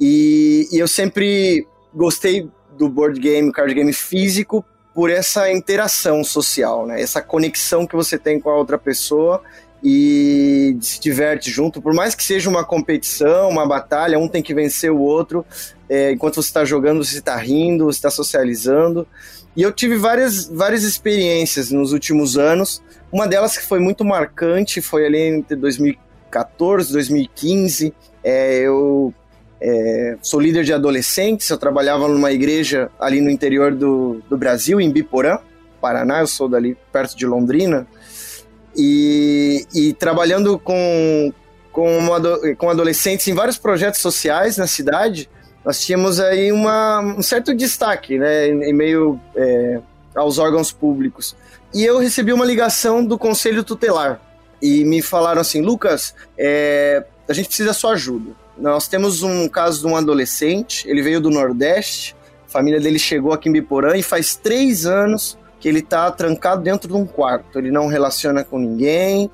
e, 0.00 0.66
e 0.72 0.78
eu 0.78 0.88
sempre 0.88 1.66
gostei 1.94 2.48
do 2.76 2.88
board 2.88 3.18
game, 3.20 3.52
card 3.52 3.74
game 3.74 3.92
físico, 3.92 4.64
por 4.94 5.10
essa 5.10 5.52
interação 5.52 6.24
social, 6.24 6.86
né? 6.86 7.02
Essa 7.02 7.20
conexão 7.20 7.86
que 7.86 7.94
você 7.94 8.16
tem 8.18 8.40
com 8.40 8.48
a 8.48 8.56
outra 8.56 8.78
pessoa 8.78 9.42
e 9.82 10.76
se 10.80 11.00
diverte 11.00 11.50
junto, 11.50 11.80
por 11.80 11.94
mais 11.94 12.14
que 12.14 12.22
seja 12.24 12.48
uma 12.48 12.64
competição, 12.64 13.48
uma 13.48 13.66
batalha, 13.66 14.18
um 14.18 14.28
tem 14.28 14.42
que 14.42 14.54
vencer 14.54 14.90
o 14.90 14.98
outro, 14.98 15.44
é, 15.88 16.12
enquanto 16.12 16.36
você 16.36 16.48
está 16.48 16.64
jogando, 16.64 17.04
você 17.04 17.18
está 17.18 17.36
rindo, 17.36 17.84
você 17.84 17.98
está 17.98 18.10
socializando. 18.10 19.06
E 19.56 19.62
eu 19.62 19.72
tive 19.72 19.96
várias, 19.96 20.48
várias 20.48 20.82
experiências 20.82 21.70
nos 21.70 21.92
últimos 21.92 22.36
anos. 22.36 22.82
Uma 23.10 23.26
delas 23.26 23.56
que 23.56 23.64
foi 23.64 23.78
muito 23.78 24.04
marcante 24.04 24.82
foi 24.82 25.06
ali 25.06 25.18
entre 25.18 25.56
2014 25.56 26.90
e 26.90 26.92
2015. 26.92 27.94
É, 28.22 28.58
eu 28.58 29.14
é, 29.60 30.16
sou 30.20 30.40
líder 30.40 30.64
de 30.64 30.72
adolescentes, 30.72 31.48
eu 31.48 31.56
trabalhava 31.56 32.06
numa 32.08 32.32
igreja 32.32 32.90
ali 33.00 33.20
no 33.20 33.30
interior 33.30 33.74
do, 33.74 34.20
do 34.28 34.36
Brasil, 34.36 34.80
em 34.80 34.90
Biporã, 34.90 35.38
Paraná, 35.80 36.20
eu 36.20 36.26
sou 36.26 36.48
dali 36.48 36.76
perto 36.92 37.16
de 37.16 37.24
Londrina. 37.24 37.86
E, 38.76 39.66
e 39.74 39.92
trabalhando 39.94 40.58
com, 40.58 41.32
com, 41.72 41.98
uma 41.98 42.20
com 42.56 42.68
adolescentes 42.68 43.26
em 43.28 43.34
vários 43.34 43.56
projetos 43.56 44.00
sociais 44.00 44.56
na 44.56 44.66
cidade, 44.66 45.28
nós 45.64 45.80
tínhamos 45.80 46.20
aí 46.20 46.52
uma, 46.52 47.00
um 47.00 47.22
certo 47.22 47.54
destaque, 47.54 48.18
né, 48.18 48.48
em 48.48 48.72
meio 48.72 49.18
é, 49.34 49.80
aos 50.14 50.38
órgãos 50.38 50.70
públicos. 50.70 51.34
E 51.74 51.84
eu 51.84 51.98
recebi 51.98 52.32
uma 52.32 52.44
ligação 52.44 53.04
do 53.04 53.18
Conselho 53.18 53.64
Tutelar 53.64 54.20
e 54.62 54.84
me 54.84 55.02
falaram 55.02 55.40
assim, 55.40 55.60
Lucas, 55.60 56.14
é, 56.38 57.04
a 57.28 57.32
gente 57.32 57.46
precisa 57.46 57.70
da 57.70 57.74
sua 57.74 57.92
ajuda. 57.92 58.30
Nós 58.56 58.88
temos 58.88 59.22
um 59.22 59.48
caso 59.48 59.80
de 59.80 59.86
um 59.86 59.96
adolescente, 59.96 60.88
ele 60.88 61.02
veio 61.02 61.20
do 61.20 61.30
Nordeste, 61.30 62.16
a 62.46 62.50
família 62.50 62.80
dele 62.80 62.98
chegou 62.98 63.32
aqui 63.32 63.48
em 63.48 63.52
Biporã 63.52 63.96
e 63.96 64.02
faz 64.02 64.36
três 64.36 64.86
anos 64.86 65.36
que 65.66 65.70
ele 65.70 65.82
tá 65.82 66.08
trancado 66.12 66.62
dentro 66.62 66.86
de 66.86 66.94
um 66.94 67.04
quarto, 67.04 67.58
ele 67.58 67.72
não 67.72 67.88
relaciona 67.88 68.44
com 68.44 68.56
ninguém. 68.56 69.28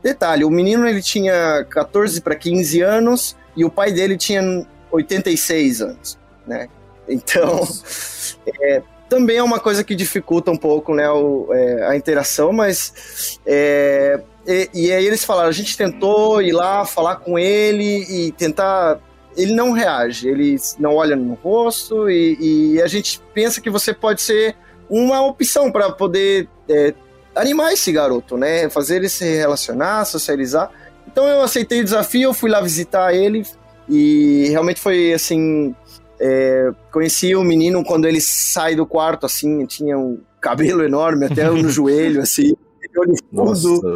Detalhe, 0.00 0.44
o 0.44 0.50
menino 0.50 0.86
ele 0.86 1.02
tinha 1.02 1.66
14 1.68 2.20
para 2.20 2.36
15 2.36 2.80
anos 2.82 3.36
e 3.56 3.64
o 3.64 3.70
pai 3.70 3.90
dele 3.90 4.16
tinha 4.16 4.64
86 4.92 5.82
anos, 5.82 6.16
né? 6.46 6.68
Então, 7.08 7.66
é, 8.62 8.80
também 9.08 9.38
é 9.38 9.42
uma 9.42 9.58
coisa 9.58 9.82
que 9.82 9.96
dificulta 9.96 10.52
um 10.52 10.56
pouco 10.56 10.94
né, 10.94 11.10
o, 11.10 11.48
é, 11.52 11.88
a 11.88 11.96
interação, 11.96 12.52
mas. 12.52 13.40
É, 13.44 14.20
e, 14.46 14.70
e, 14.72 14.92
aí 14.92 15.04
eles 15.04 15.24
falaram: 15.24 15.48
a 15.48 15.52
gente 15.52 15.76
tentou 15.76 16.40
ir 16.40 16.52
lá 16.52 16.84
falar 16.84 17.16
com 17.16 17.36
ele 17.36 18.04
e 18.08 18.30
tentar. 18.30 19.00
Ele 19.36 19.52
não 19.52 19.72
reage, 19.72 20.28
ele 20.28 20.56
não 20.78 20.94
olha 20.94 21.16
no 21.16 21.34
rosto 21.34 22.08
e, 22.08 22.74
e 22.74 22.82
a 22.82 22.86
gente 22.86 23.20
pensa 23.34 23.60
que 23.60 23.70
você 23.70 23.92
pode 23.92 24.22
ser 24.22 24.54
uma 24.92 25.24
opção 25.24 25.72
para 25.72 25.90
poder 25.90 26.46
é, 26.68 26.92
animar 27.34 27.72
esse 27.72 27.90
garoto, 27.90 28.36
né? 28.36 28.68
Fazer 28.68 28.96
ele 28.96 29.08
se 29.08 29.24
relacionar, 29.24 30.04
socializar. 30.04 30.70
Então 31.10 31.26
eu 31.26 31.40
aceitei 31.40 31.80
o 31.80 31.84
desafio, 31.84 32.34
fui 32.34 32.50
lá 32.50 32.60
visitar 32.60 33.14
ele 33.14 33.42
e 33.88 34.48
realmente 34.50 34.80
foi 34.80 35.14
assim. 35.14 35.74
É, 36.20 36.70
conheci 36.92 37.34
o 37.34 37.42
menino 37.42 37.82
quando 37.82 38.06
ele 38.06 38.20
sai 38.20 38.76
do 38.76 38.86
quarto, 38.86 39.26
assim, 39.26 39.66
tinha 39.66 39.98
um 39.98 40.20
cabelo 40.40 40.84
enorme 40.84 41.26
até 41.26 41.48
no 41.50 41.66
joelho, 41.70 42.20
assim, 42.20 42.52
olho 42.96 43.14
fundo. 43.30 43.94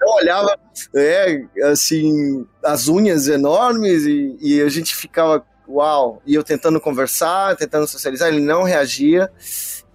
Eu 0.00 0.08
olhava, 0.16 0.58
é, 0.96 1.42
assim, 1.64 2.44
as 2.64 2.88
unhas 2.88 3.28
enormes 3.28 4.04
e, 4.06 4.36
e 4.40 4.60
a 4.60 4.68
gente 4.68 4.96
ficava, 4.96 5.44
uau. 5.68 6.22
E 6.26 6.34
eu 6.34 6.42
tentando 6.42 6.80
conversar, 6.80 7.54
tentando 7.56 7.86
socializar, 7.86 8.28
ele 8.28 8.40
não 8.40 8.62
reagia. 8.62 9.30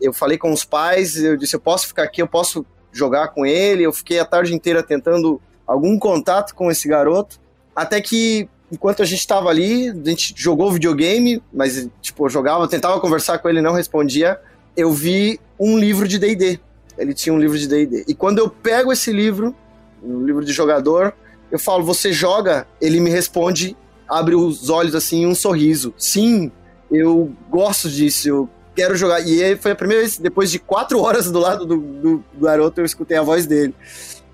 Eu 0.03 0.11
falei 0.11 0.37
com 0.37 0.51
os 0.51 0.65
pais, 0.65 1.15
eu 1.15 1.37
disse, 1.37 1.55
eu 1.55 1.61
posso 1.61 1.87
ficar 1.87 2.03
aqui, 2.03 2.21
eu 2.21 2.27
posso 2.27 2.65
jogar 2.91 3.29
com 3.29 3.45
ele. 3.45 3.83
Eu 3.83 3.93
fiquei 3.93 4.19
a 4.19 4.25
tarde 4.25 4.53
inteira 4.53 4.83
tentando 4.83 5.41
algum 5.65 5.97
contato 5.97 6.53
com 6.53 6.69
esse 6.69 6.89
garoto, 6.89 7.39
até 7.73 8.01
que 8.01 8.49
enquanto 8.69 9.01
a 9.01 9.05
gente 9.05 9.19
estava 9.19 9.49
ali, 9.49 9.89
a 9.89 10.09
gente 10.09 10.33
jogou 10.35 10.71
videogame, 10.71 11.41
mas 11.53 11.87
tipo, 12.01 12.25
eu 12.25 12.29
jogava, 12.29 12.67
tentava 12.67 12.99
conversar 12.99 13.39
com 13.39 13.47
ele, 13.47 13.61
não 13.61 13.73
respondia. 13.73 14.39
Eu 14.75 14.91
vi 14.91 15.39
um 15.57 15.77
livro 15.77 16.05
de 16.05 16.19
D&D. 16.19 16.59
Ele 16.97 17.13
tinha 17.13 17.33
um 17.33 17.39
livro 17.39 17.57
de 17.57 17.67
D&D. 17.67 18.03
E 18.07 18.13
quando 18.13 18.39
eu 18.39 18.49
pego 18.49 18.91
esse 18.91 19.11
livro, 19.11 19.55
um 20.03 20.25
livro 20.25 20.43
de 20.43 20.51
jogador, 20.51 21.13
eu 21.49 21.57
falo: 21.57 21.83
"Você 21.85 22.11
joga?" 22.11 22.67
Ele 22.81 22.99
me 22.99 23.09
responde, 23.09 23.77
abre 24.09 24.35
os 24.35 24.69
olhos 24.69 24.95
assim, 24.95 25.25
um 25.25 25.35
sorriso. 25.35 25.93
Sim, 25.97 26.51
eu 26.91 27.31
gosto 27.49 27.89
disso. 27.89 28.27
Eu 28.27 28.49
quero 28.76 28.95
jogar. 28.95 29.21
E 29.21 29.55
foi 29.57 29.71
a 29.71 29.76
primeira 29.76 30.01
vez, 30.01 30.17
depois 30.17 30.51
de 30.51 30.59
quatro 30.59 30.99
horas 30.99 31.32
do 31.32 31.39
lado 31.39 31.65
do, 31.65 31.78
do, 31.78 32.24
do 32.34 32.45
garoto, 32.45 32.82
eu 32.82 32.86
escutei 32.86 33.17
a 33.17 33.21
voz 33.21 33.45
dele. 33.45 33.74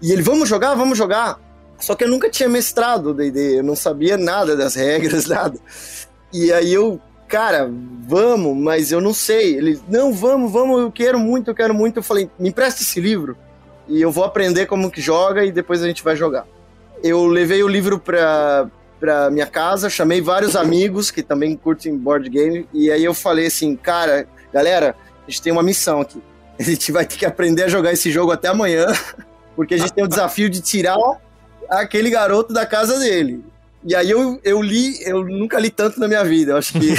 E 0.02 0.12
ele, 0.12 0.22
vamos 0.22 0.48
jogar, 0.48 0.76
vamos 0.76 0.98
jogar. 0.98 1.40
Só 1.80 1.96
que 1.96 2.04
eu 2.04 2.10
nunca 2.10 2.30
tinha 2.30 2.50
mestrado 2.50 3.14
D&D, 3.14 3.60
eu 3.60 3.64
não 3.64 3.76
sabia 3.76 4.18
nada 4.18 4.56
das 4.56 4.76
regras, 4.76 5.26
nada. 5.28 5.58
E 6.32 6.52
aí 6.52 6.74
eu, 6.74 7.00
cara, 7.28 7.72
vamos, 8.08 8.56
mas 8.58 8.92
eu 8.92 9.00
não 9.00 9.14
sei. 9.14 9.56
Ele, 9.56 9.80
não, 9.88 10.14
vamos, 10.14 10.52
vamos, 10.52 10.82
eu 10.82 10.92
quero 10.92 11.18
muito, 11.20 11.50
eu 11.50 11.56
quero 11.56 11.74
muito. 11.74 11.98
Eu 11.98 12.04
falei, 12.04 12.30
me 12.38 12.50
empresta 12.50 12.82
esse 12.82 13.00
livro 13.00 13.38
e 13.88 14.02
eu 14.02 14.12
vou 14.12 14.24
aprender 14.24 14.66
como 14.66 14.92
que 14.92 15.02
joga 15.02 15.44
e 15.44 15.52
depois 15.52 15.82
a 15.82 15.88
gente 15.88 16.04
vai 16.04 16.16
jogar. 16.16 16.46
Eu 17.02 17.26
levei 17.26 17.64
o 17.64 17.68
livro 17.68 17.98
pra, 17.98 18.70
pra 19.00 19.30
minha 19.30 19.48
casa, 19.48 19.90
chamei 19.90 20.22
vários 20.22 20.56
amigos 20.56 21.10
que 21.10 21.24
também 21.24 21.56
curtem 21.56 21.98
board 21.98 22.30
game 22.30 22.68
e 22.74 22.92
aí 22.92 23.04
eu 23.04 23.14
falei 23.14 23.48
assim, 23.48 23.76
cara, 23.76 24.28
galera, 24.54 24.96
a 25.28 25.30
gente 25.30 25.42
tem 25.42 25.54
uma 25.54 25.64
missão 25.64 26.02
aqui. 26.02 26.22
A 26.60 26.64
gente 26.64 26.92
vai 26.92 27.06
ter 27.06 27.16
que 27.16 27.26
aprender 27.26 27.64
a 27.64 27.68
jogar 27.70 27.94
esse 27.94 28.12
jogo 28.12 28.34
até 28.34 28.50
amanhã, 28.50 28.86
porque 29.56 29.76
a 29.76 29.78
gente 29.78 29.94
tem 29.94 30.04
o 30.04 30.10
desafio 30.10 30.50
de 30.50 30.60
tirar 30.60 30.98
aquele 31.70 32.10
garoto 32.10 32.52
da 32.52 32.66
casa 32.66 33.00
dele. 33.00 33.42
E 33.86 33.96
aí 33.96 34.10
eu, 34.10 34.40
eu 34.44 34.62
li, 34.62 35.02
eu 35.06 35.24
nunca 35.24 35.58
li 35.58 35.70
tanto 35.70 36.00
na 36.00 36.08
minha 36.08 36.24
vida, 36.26 36.52
eu 36.52 36.58
acho 36.58 36.74
que. 36.74 36.94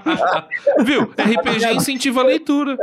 Viu? 0.84 1.04
RPG 1.16 1.74
incentiva 1.74 2.20
a 2.20 2.24
leitura. 2.24 2.76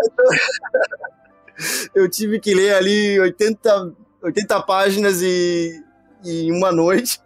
eu 1.93 2.09
tive 2.09 2.39
que 2.39 2.55
ler 2.55 2.73
ali 2.73 3.19
80, 3.19 3.93
80 4.23 4.61
páginas 4.63 5.21
e, 5.21 5.83
e 6.25 6.51
uma 6.51 6.71
noite. 6.71 7.19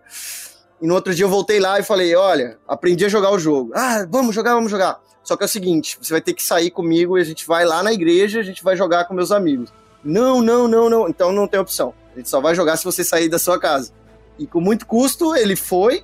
E 0.81 0.87
no 0.87 0.95
outro 0.95 1.13
dia 1.13 1.25
eu 1.25 1.29
voltei 1.29 1.59
lá 1.59 1.79
e 1.79 1.83
falei: 1.83 2.15
olha, 2.15 2.57
aprendi 2.67 3.05
a 3.05 3.09
jogar 3.09 3.31
o 3.31 3.39
jogo. 3.39 3.71
Ah, 3.75 4.05
vamos 4.09 4.33
jogar, 4.33 4.55
vamos 4.55 4.71
jogar. 4.71 4.99
Só 5.23 5.37
que 5.37 5.43
é 5.43 5.45
o 5.45 5.49
seguinte: 5.49 5.97
você 6.01 6.11
vai 6.11 6.21
ter 6.21 6.33
que 6.33 6.43
sair 6.43 6.71
comigo 6.71 7.17
e 7.17 7.21
a 7.21 7.23
gente 7.23 7.45
vai 7.45 7.63
lá 7.65 7.83
na 7.83 7.93
igreja, 7.93 8.39
a 8.39 8.43
gente 8.43 8.63
vai 8.63 8.75
jogar 8.75 9.05
com 9.05 9.13
meus 9.13 9.31
amigos. 9.31 9.71
Não, 10.03 10.41
não, 10.41 10.67
não, 10.67 10.89
não. 10.89 11.07
Então 11.07 11.31
não 11.31 11.47
tem 11.47 11.59
opção. 11.59 11.93
A 12.13 12.17
gente 12.17 12.29
só 12.29 12.41
vai 12.41 12.55
jogar 12.55 12.77
se 12.77 12.83
você 12.83 13.03
sair 13.03 13.29
da 13.29 13.37
sua 13.37 13.59
casa. 13.59 13.93
E 14.39 14.47
com 14.47 14.59
muito 14.59 14.85
custo, 14.87 15.35
ele 15.35 15.55
foi. 15.55 16.03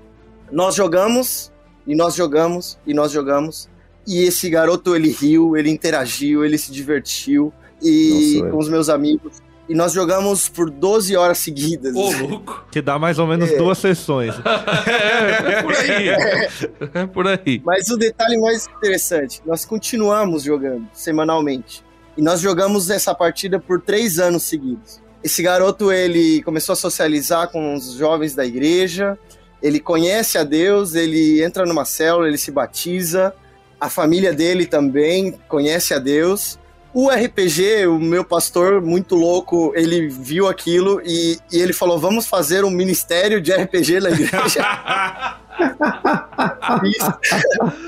Nós 0.52 0.76
jogamos, 0.76 1.52
e 1.86 1.96
nós 1.96 2.14
jogamos, 2.16 2.78
e 2.86 2.94
nós 2.94 3.12
jogamos. 3.12 3.68
E 4.06 4.22
esse 4.22 4.50
garoto, 4.50 4.96
ele 4.96 5.10
riu, 5.10 5.58
ele 5.58 5.70
interagiu, 5.70 6.46
ele 6.46 6.58
se 6.58 6.72
divertiu. 6.72 7.52
E 7.82 8.38
Nossa, 8.40 8.52
com 8.52 8.58
os 8.60 8.70
meus 8.70 8.90
amigos. 8.90 9.42
E 9.70 9.76
nós 9.76 9.92
jogamos 9.92 10.48
por 10.48 10.70
12 10.70 11.16
horas 11.18 11.38
seguidas. 11.40 11.94
Ô, 11.94 12.10
louco! 12.12 12.66
Que 12.72 12.82
dá 12.82 12.98
mais 12.98 13.20
ou 13.20 13.28
menos 13.28 13.52
é. 13.52 13.58
duas 13.58 13.78
sessões. 13.78 14.34
é, 14.88 15.54
é, 15.54 15.62
por 15.62 15.76
aí. 15.76 16.10
É. 16.10 16.50
é 16.94 17.06
por 17.06 17.28
aí. 17.28 17.62
Mas 17.66 17.90
o 17.90 17.98
detalhe 17.98 18.38
mais 18.40 18.68
interessante, 18.68 19.42
nós 19.46 19.66
continuamos 19.66 20.44
jogando 20.44 20.88
semanalmente. 20.94 21.84
E 22.16 22.22
nós 22.22 22.40
jogamos 22.40 22.90
essa 22.90 23.14
partida 23.14 23.60
por 23.60 23.82
três 23.82 24.20
anos 24.20 24.44
seguidos. 24.44 25.02
Esse 25.24 25.44
garoto, 25.44 25.92
ele 25.92 26.42
começou 26.44 26.74
a 26.74 26.76
socializar 26.76 27.50
com 27.50 27.76
os 27.76 27.94
jovens 27.94 28.34
da 28.34 28.46
igreja, 28.46 29.18
ele 29.62 29.80
conhece 29.80 30.38
a 30.38 30.44
Deus, 30.44 30.96
ele 30.96 31.44
entra 31.44 31.66
numa 31.66 31.84
célula, 31.84 32.28
ele 32.28 32.38
se 32.38 32.52
batiza, 32.52 33.34
a 33.80 33.90
família 33.90 34.34
dele 34.34 34.66
também 34.66 35.34
conhece 35.48 35.94
a 35.94 36.00
Deus. 36.00 36.58
O 37.00 37.12
RPG, 37.12 37.86
o 37.86 38.00
meu 38.00 38.26
pastor, 38.26 38.82
muito 38.82 39.14
louco, 39.14 39.72
ele 39.76 40.08
viu 40.08 40.48
aquilo 40.48 41.00
e, 41.06 41.38
e 41.52 41.60
ele 41.60 41.72
falou: 41.72 42.00
vamos 42.00 42.26
fazer 42.26 42.66
um 42.66 42.72
ministério 42.72 43.40
de 43.40 43.52
RPG 43.54 44.00
na 44.00 44.10
igreja. 44.10 45.38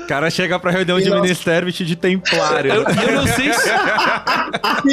O 0.02 0.06
cara 0.08 0.28
chega 0.28 0.58
pra 0.58 0.72
reunião 0.72 0.98
e 0.98 1.04
de 1.04 1.08
nós... 1.10 1.22
ministério 1.22 1.66
vestido 1.66 1.86
de 1.86 1.94
templário. 1.94 2.72
Eu, 2.72 2.82
eu 2.82 3.12
não 3.14 3.26
sei 3.28 3.52
se. 3.52 3.68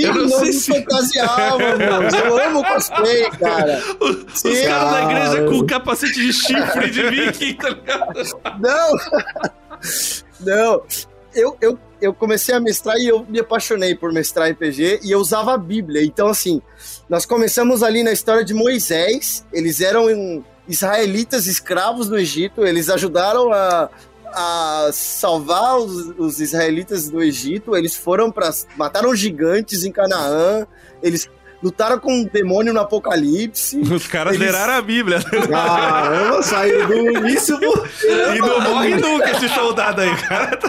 eu 0.04 0.14
não, 0.14 0.28
não 0.28 0.40
sei 0.40 0.54
se. 0.54 0.72
fantasiava, 0.72 1.58
mano. 1.58 2.18
Eu 2.24 2.38
amo 2.40 2.64
cosplay, 2.64 3.32
cara. 3.32 3.82
Os, 4.00 4.44
os 4.44 4.62
caras 4.62 4.92
da 4.92 5.04
igreja 5.04 5.46
com 5.50 5.66
capacete 5.66 6.14
de 6.14 6.34
chifre 6.34 6.92
de 6.92 7.10
viking, 7.10 7.56
tá 7.56 7.70
ligado? 7.70 8.14
Não! 8.60 8.98
Não. 10.40 10.84
Eu, 11.34 11.58
eu, 11.62 11.80
eu 12.02 12.14
comecei 12.14 12.54
a 12.54 12.60
mestrar 12.60 12.98
e 12.98 13.08
eu 13.08 13.26
me 13.28 13.40
apaixonei 13.40 13.96
por 13.96 14.12
mestrar 14.12 14.52
RPG 14.52 15.02
e 15.04 15.12
eu 15.12 15.20
usava 15.20 15.54
a 15.54 15.58
Bíblia. 15.58 16.04
Então, 16.04 16.28
assim, 16.28 16.62
nós 17.10 17.26
começamos 17.26 17.84
ali 17.84 18.04
na 18.04 18.12
história 18.12 18.44
de 18.44 18.54
Moisés. 18.54 19.46
Eles 19.52 19.82
eram. 19.82 20.44
Israelitas 20.70 21.48
escravos 21.48 22.10
no 22.10 22.20
Egito, 22.20 22.66
eles 22.66 22.90
ajudaram 22.90 23.54
a, 23.54 23.90
a 24.34 24.90
salvar 24.92 25.78
os, 25.78 26.14
os 26.18 26.42
israelitas 26.42 27.10
do 27.10 27.24
Egito, 27.24 27.74
eles 27.74 27.96
foram 27.96 28.30
para 28.30 28.50
mataram 28.76 29.16
gigantes 29.16 29.86
em 29.86 29.92
Canaã, 29.94 30.68
eles 31.02 31.30
lutaram 31.62 32.00
com 32.00 32.12
um 32.12 32.26
demônio 32.26 32.74
no 32.74 32.80
Apocalipse. 32.80 33.80
Os 33.80 34.08
caras 34.08 34.36
eles... 34.36 34.48
zeraram 34.48 34.74
a 34.74 34.82
Bíblia. 34.82 35.20
Caramba, 35.24 36.44
saiu 36.44 36.88
do 36.88 37.12
início. 37.12 37.58
E 38.36 38.40
não 38.40 38.62
morre 38.62 38.96
nunca 38.96 39.32
esse 39.32 39.50
soldado 39.50 40.02
aí, 40.02 40.16
cara. 40.16 40.60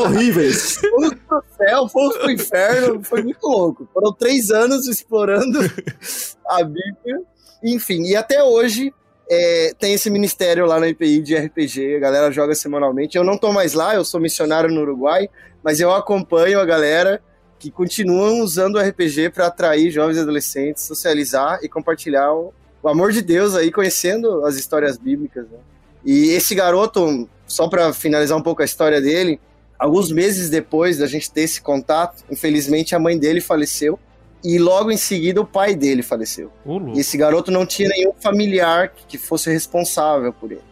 horríveis. 0.00 0.76
Fomos 0.76 1.14
pro 1.26 1.44
céu, 1.56 1.88
fomos 1.88 2.16
pro 2.16 2.30
inferno, 2.30 3.02
foi 3.02 3.22
muito 3.22 3.46
louco. 3.46 3.88
Foram 3.92 4.12
três 4.12 4.50
anos 4.50 4.86
explorando 4.86 5.58
a 6.48 6.62
Bíblia. 6.62 7.22
Enfim, 7.62 8.02
e 8.04 8.16
até 8.16 8.42
hoje 8.42 8.92
é, 9.30 9.72
tem 9.78 9.94
esse 9.94 10.10
ministério 10.10 10.66
lá 10.66 10.80
na 10.80 10.88
IPI 10.88 11.22
de 11.22 11.36
RPG, 11.36 11.96
a 11.96 12.00
galera 12.00 12.30
joga 12.32 12.54
semanalmente. 12.54 13.16
Eu 13.16 13.24
não 13.24 13.36
tô 13.38 13.52
mais 13.52 13.74
lá, 13.74 13.94
eu 13.94 14.04
sou 14.04 14.20
missionário 14.20 14.70
no 14.70 14.80
Uruguai, 14.80 15.28
mas 15.62 15.78
eu 15.78 15.94
acompanho 15.94 16.58
a 16.58 16.64
galera 16.64 17.22
que 17.60 17.70
continuam 17.70 18.40
usando 18.40 18.76
o 18.76 18.80
RPG 18.80 19.30
para 19.30 19.46
atrair 19.46 19.90
jovens 19.90 20.16
e 20.16 20.20
adolescentes, 20.20 20.82
socializar 20.82 21.60
e 21.62 21.68
compartilhar 21.68 22.32
o, 22.32 22.54
o, 22.82 22.88
amor 22.88 23.12
de 23.12 23.20
Deus 23.20 23.54
aí, 23.54 23.70
conhecendo 23.70 24.46
as 24.46 24.56
histórias 24.56 24.96
bíblicas. 24.96 25.44
Né? 25.44 25.58
E 26.02 26.30
esse 26.30 26.54
garoto, 26.54 27.28
só 27.46 27.68
para 27.68 27.92
finalizar 27.92 28.36
um 28.36 28.42
pouco 28.42 28.62
a 28.62 28.64
história 28.64 28.98
dele, 28.98 29.38
alguns 29.78 30.10
meses 30.10 30.48
depois 30.48 30.96
da 30.96 31.06
gente 31.06 31.30
ter 31.30 31.42
esse 31.42 31.60
contato, 31.60 32.24
infelizmente 32.30 32.94
a 32.94 32.98
mãe 32.98 33.18
dele 33.18 33.42
faleceu 33.42 33.98
e 34.42 34.58
logo 34.58 34.90
em 34.90 34.96
seguida 34.96 35.38
o 35.38 35.46
pai 35.46 35.74
dele 35.74 36.02
faleceu. 36.02 36.50
Uh, 36.64 36.96
e 36.96 37.00
esse 37.00 37.18
garoto 37.18 37.50
não 37.50 37.66
tinha 37.66 37.90
nenhum 37.90 38.14
familiar 38.18 38.90
que 39.06 39.18
fosse 39.18 39.52
responsável 39.52 40.32
por 40.32 40.50
ele. 40.50 40.62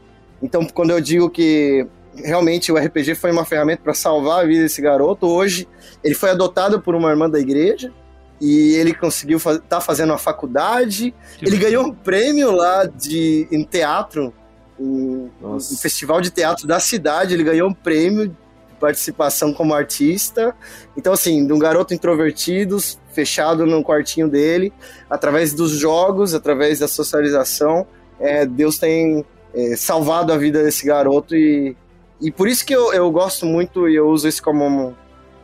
Então, 0.42 0.66
quando 0.66 0.90
eu 0.90 1.00
digo 1.02 1.28
que 1.28 1.86
realmente 2.24 2.70
o 2.72 2.76
RPG 2.76 3.14
foi 3.14 3.30
uma 3.30 3.44
ferramenta 3.44 3.82
para 3.82 3.94
salvar 3.94 4.44
a 4.44 4.46
vida 4.46 4.62
desse 4.62 4.80
garoto, 4.80 5.26
hoje 5.26 5.68
ele 6.02 6.14
foi 6.14 6.30
adotado 6.30 6.80
por 6.80 6.94
uma 6.94 7.10
irmã 7.10 7.28
da 7.28 7.38
igreja 7.38 7.92
e 8.40 8.74
ele 8.74 8.94
conseguiu 8.94 9.38
estar 9.38 9.58
tá 9.60 9.80
fazendo 9.80 10.10
uma 10.10 10.18
faculdade. 10.18 11.14
Que 11.38 11.46
ele 11.46 11.56
ganhou 11.56 11.86
um 11.86 11.92
prêmio 11.92 12.52
lá 12.52 12.84
de, 12.84 13.48
em 13.50 13.64
teatro, 13.64 14.32
em, 14.78 15.30
um 15.42 15.58
festival 15.60 16.20
de 16.20 16.30
teatro 16.30 16.66
da 16.66 16.78
cidade. 16.78 17.34
Ele 17.34 17.42
ganhou 17.42 17.68
um 17.68 17.74
prêmio 17.74 18.34
participação 18.78 19.52
como 19.52 19.74
artista. 19.74 20.54
Então, 20.96 21.12
assim, 21.12 21.44
de 21.44 21.52
um 21.52 21.58
garoto 21.58 21.92
introvertido, 21.92 22.78
fechado 23.12 23.66
no 23.66 23.82
quartinho 23.82 24.28
dele, 24.28 24.72
através 25.10 25.52
dos 25.52 25.72
jogos, 25.72 26.32
através 26.32 26.78
da 26.78 26.86
socialização, 26.86 27.86
é, 28.20 28.46
Deus 28.46 28.78
tem 28.78 29.24
é, 29.52 29.74
salvado 29.76 30.32
a 30.32 30.36
vida 30.36 30.62
desse 30.62 30.86
garoto 30.86 31.34
e, 31.34 31.76
e 32.20 32.30
por 32.30 32.48
isso 32.48 32.64
que 32.66 32.74
eu, 32.74 32.92
eu 32.92 33.10
gosto 33.10 33.46
muito 33.46 33.88
e 33.88 33.94
eu 33.94 34.08
uso 34.08 34.26
isso 34.28 34.42
como 34.42 34.66
um, 34.66 34.94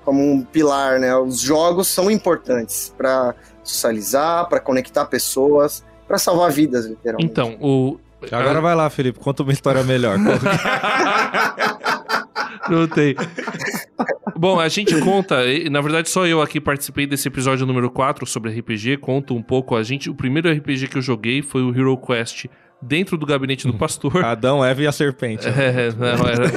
como 0.05 0.21
um 0.21 0.43
pilar, 0.43 0.99
né? 0.99 1.17
Os 1.17 1.41
jogos 1.41 1.89
são 1.89 2.11
importantes 2.11 2.93
para 2.97 3.35
socializar, 3.63 4.49
para 4.49 4.61
conectar 4.61 5.05
pessoas, 5.07 5.85
para 6.07 6.19
salvar 6.19 6.51
vidas, 6.51 6.87
literalmente. 6.87 7.31
Então, 7.31 7.57
o. 7.61 7.99
Agora 8.33 8.61
vai 8.61 8.75
lá, 8.75 8.89
Felipe, 8.89 9.19
conta 9.19 9.43
uma 9.43 9.53
história 9.53 9.83
melhor. 9.85 10.17
Não 12.69 12.89
tem. 12.89 13.15
Bom, 14.37 14.59
a 14.59 14.69
gente 14.69 14.99
conta, 15.01 15.45
e, 15.45 15.69
na 15.69 15.81
verdade 15.81 16.09
só 16.09 16.27
eu 16.27 16.41
aqui 16.43 16.61
participei 16.61 17.07
desse 17.07 17.29
episódio 17.29 17.67
número 17.67 17.91
4 17.91 18.27
sobre 18.27 18.51
RPG, 18.59 18.97
conto 18.97 19.35
um 19.35 19.43
pouco 19.43 19.77
a 19.77 19.83
gente, 19.83 20.11
o 20.11 20.15
primeiro 20.15 20.51
RPG 20.51 20.89
que 20.89 20.99
eu 20.99 21.03
joguei 21.03 21.43
foi 21.43 21.63
o 21.63 21.71
Hero 21.71 21.97
Quest 21.99 22.47
dentro 22.85 23.17
do 23.17 23.27
gabinete 23.27 23.67
do 23.67 23.75
pastor. 23.75 24.25
Adão, 24.25 24.65
Eva 24.65 24.83
e 24.83 24.87
a 24.87 24.93
serpente. 24.93 25.47
É, 25.55 25.91
não, 25.93 26.29
era... 26.29 26.51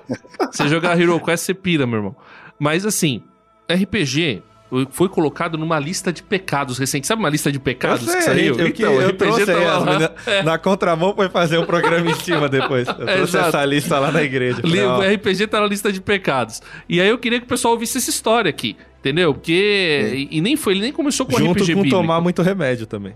você 0.50 0.68
jogar 0.68 0.98
Hero 0.98 1.20
Quest, 1.20 1.44
você 1.44 1.54
pira, 1.54 1.86
meu 1.86 1.96
irmão. 1.96 2.16
Mas 2.58 2.86
assim, 2.86 3.22
RPG 3.70 4.42
foi 4.90 5.08
colocado 5.08 5.58
numa 5.58 5.78
lista 5.78 6.12
de 6.12 6.22
pecados 6.22 6.78
recente. 6.78 7.06
Sabe 7.06 7.20
uma 7.20 7.28
lista 7.28 7.52
de 7.52 7.58
pecados 7.58 8.06
sei, 8.06 8.16
que 8.16 8.22
saiu? 8.22 8.58
Eu, 8.58 8.68
então, 8.68 8.92
eu 9.00 9.12
trouxe 9.12 9.42
aí, 9.42 9.46
tava 9.46 9.98
lá. 9.98 10.12
é. 10.26 10.42
Na 10.42 10.58
contramão 10.58 11.14
foi 11.14 11.28
fazer 11.28 11.58
um 11.58 11.66
programa 11.66 12.10
em 12.10 12.14
cima 12.14 12.48
depois. 12.48 12.88
Eu 12.88 12.94
trouxe 12.94 13.36
Exato. 13.36 13.48
essa 13.48 13.64
lista 13.64 13.98
lá 13.98 14.10
na 14.10 14.22
igreja. 14.22 14.62
O 14.64 15.00
RPG 15.00 15.46
tá 15.48 15.60
na 15.60 15.66
lista 15.66 15.92
de 15.92 16.00
pecados. 16.00 16.62
E 16.88 17.00
aí 17.00 17.08
eu 17.08 17.18
queria 17.18 17.38
que 17.38 17.46
o 17.46 17.48
pessoal 17.48 17.74
ouvisse 17.74 17.98
essa 17.98 18.10
história 18.10 18.48
aqui. 18.48 18.76
Entendeu? 19.04 19.34
Porque. 19.34 20.28
E, 20.30 20.38
e 20.38 20.40
nem 20.40 20.56
foi, 20.56 20.72
ele 20.72 20.80
nem 20.80 20.92
começou 20.92 21.26
com 21.26 21.36
junto 21.36 21.62
RPG 21.62 21.74
com 21.74 21.82
bíblico. 21.82 21.94
tomar 21.94 22.22
muito 22.22 22.40
remédio 22.40 22.86
também. 22.86 23.12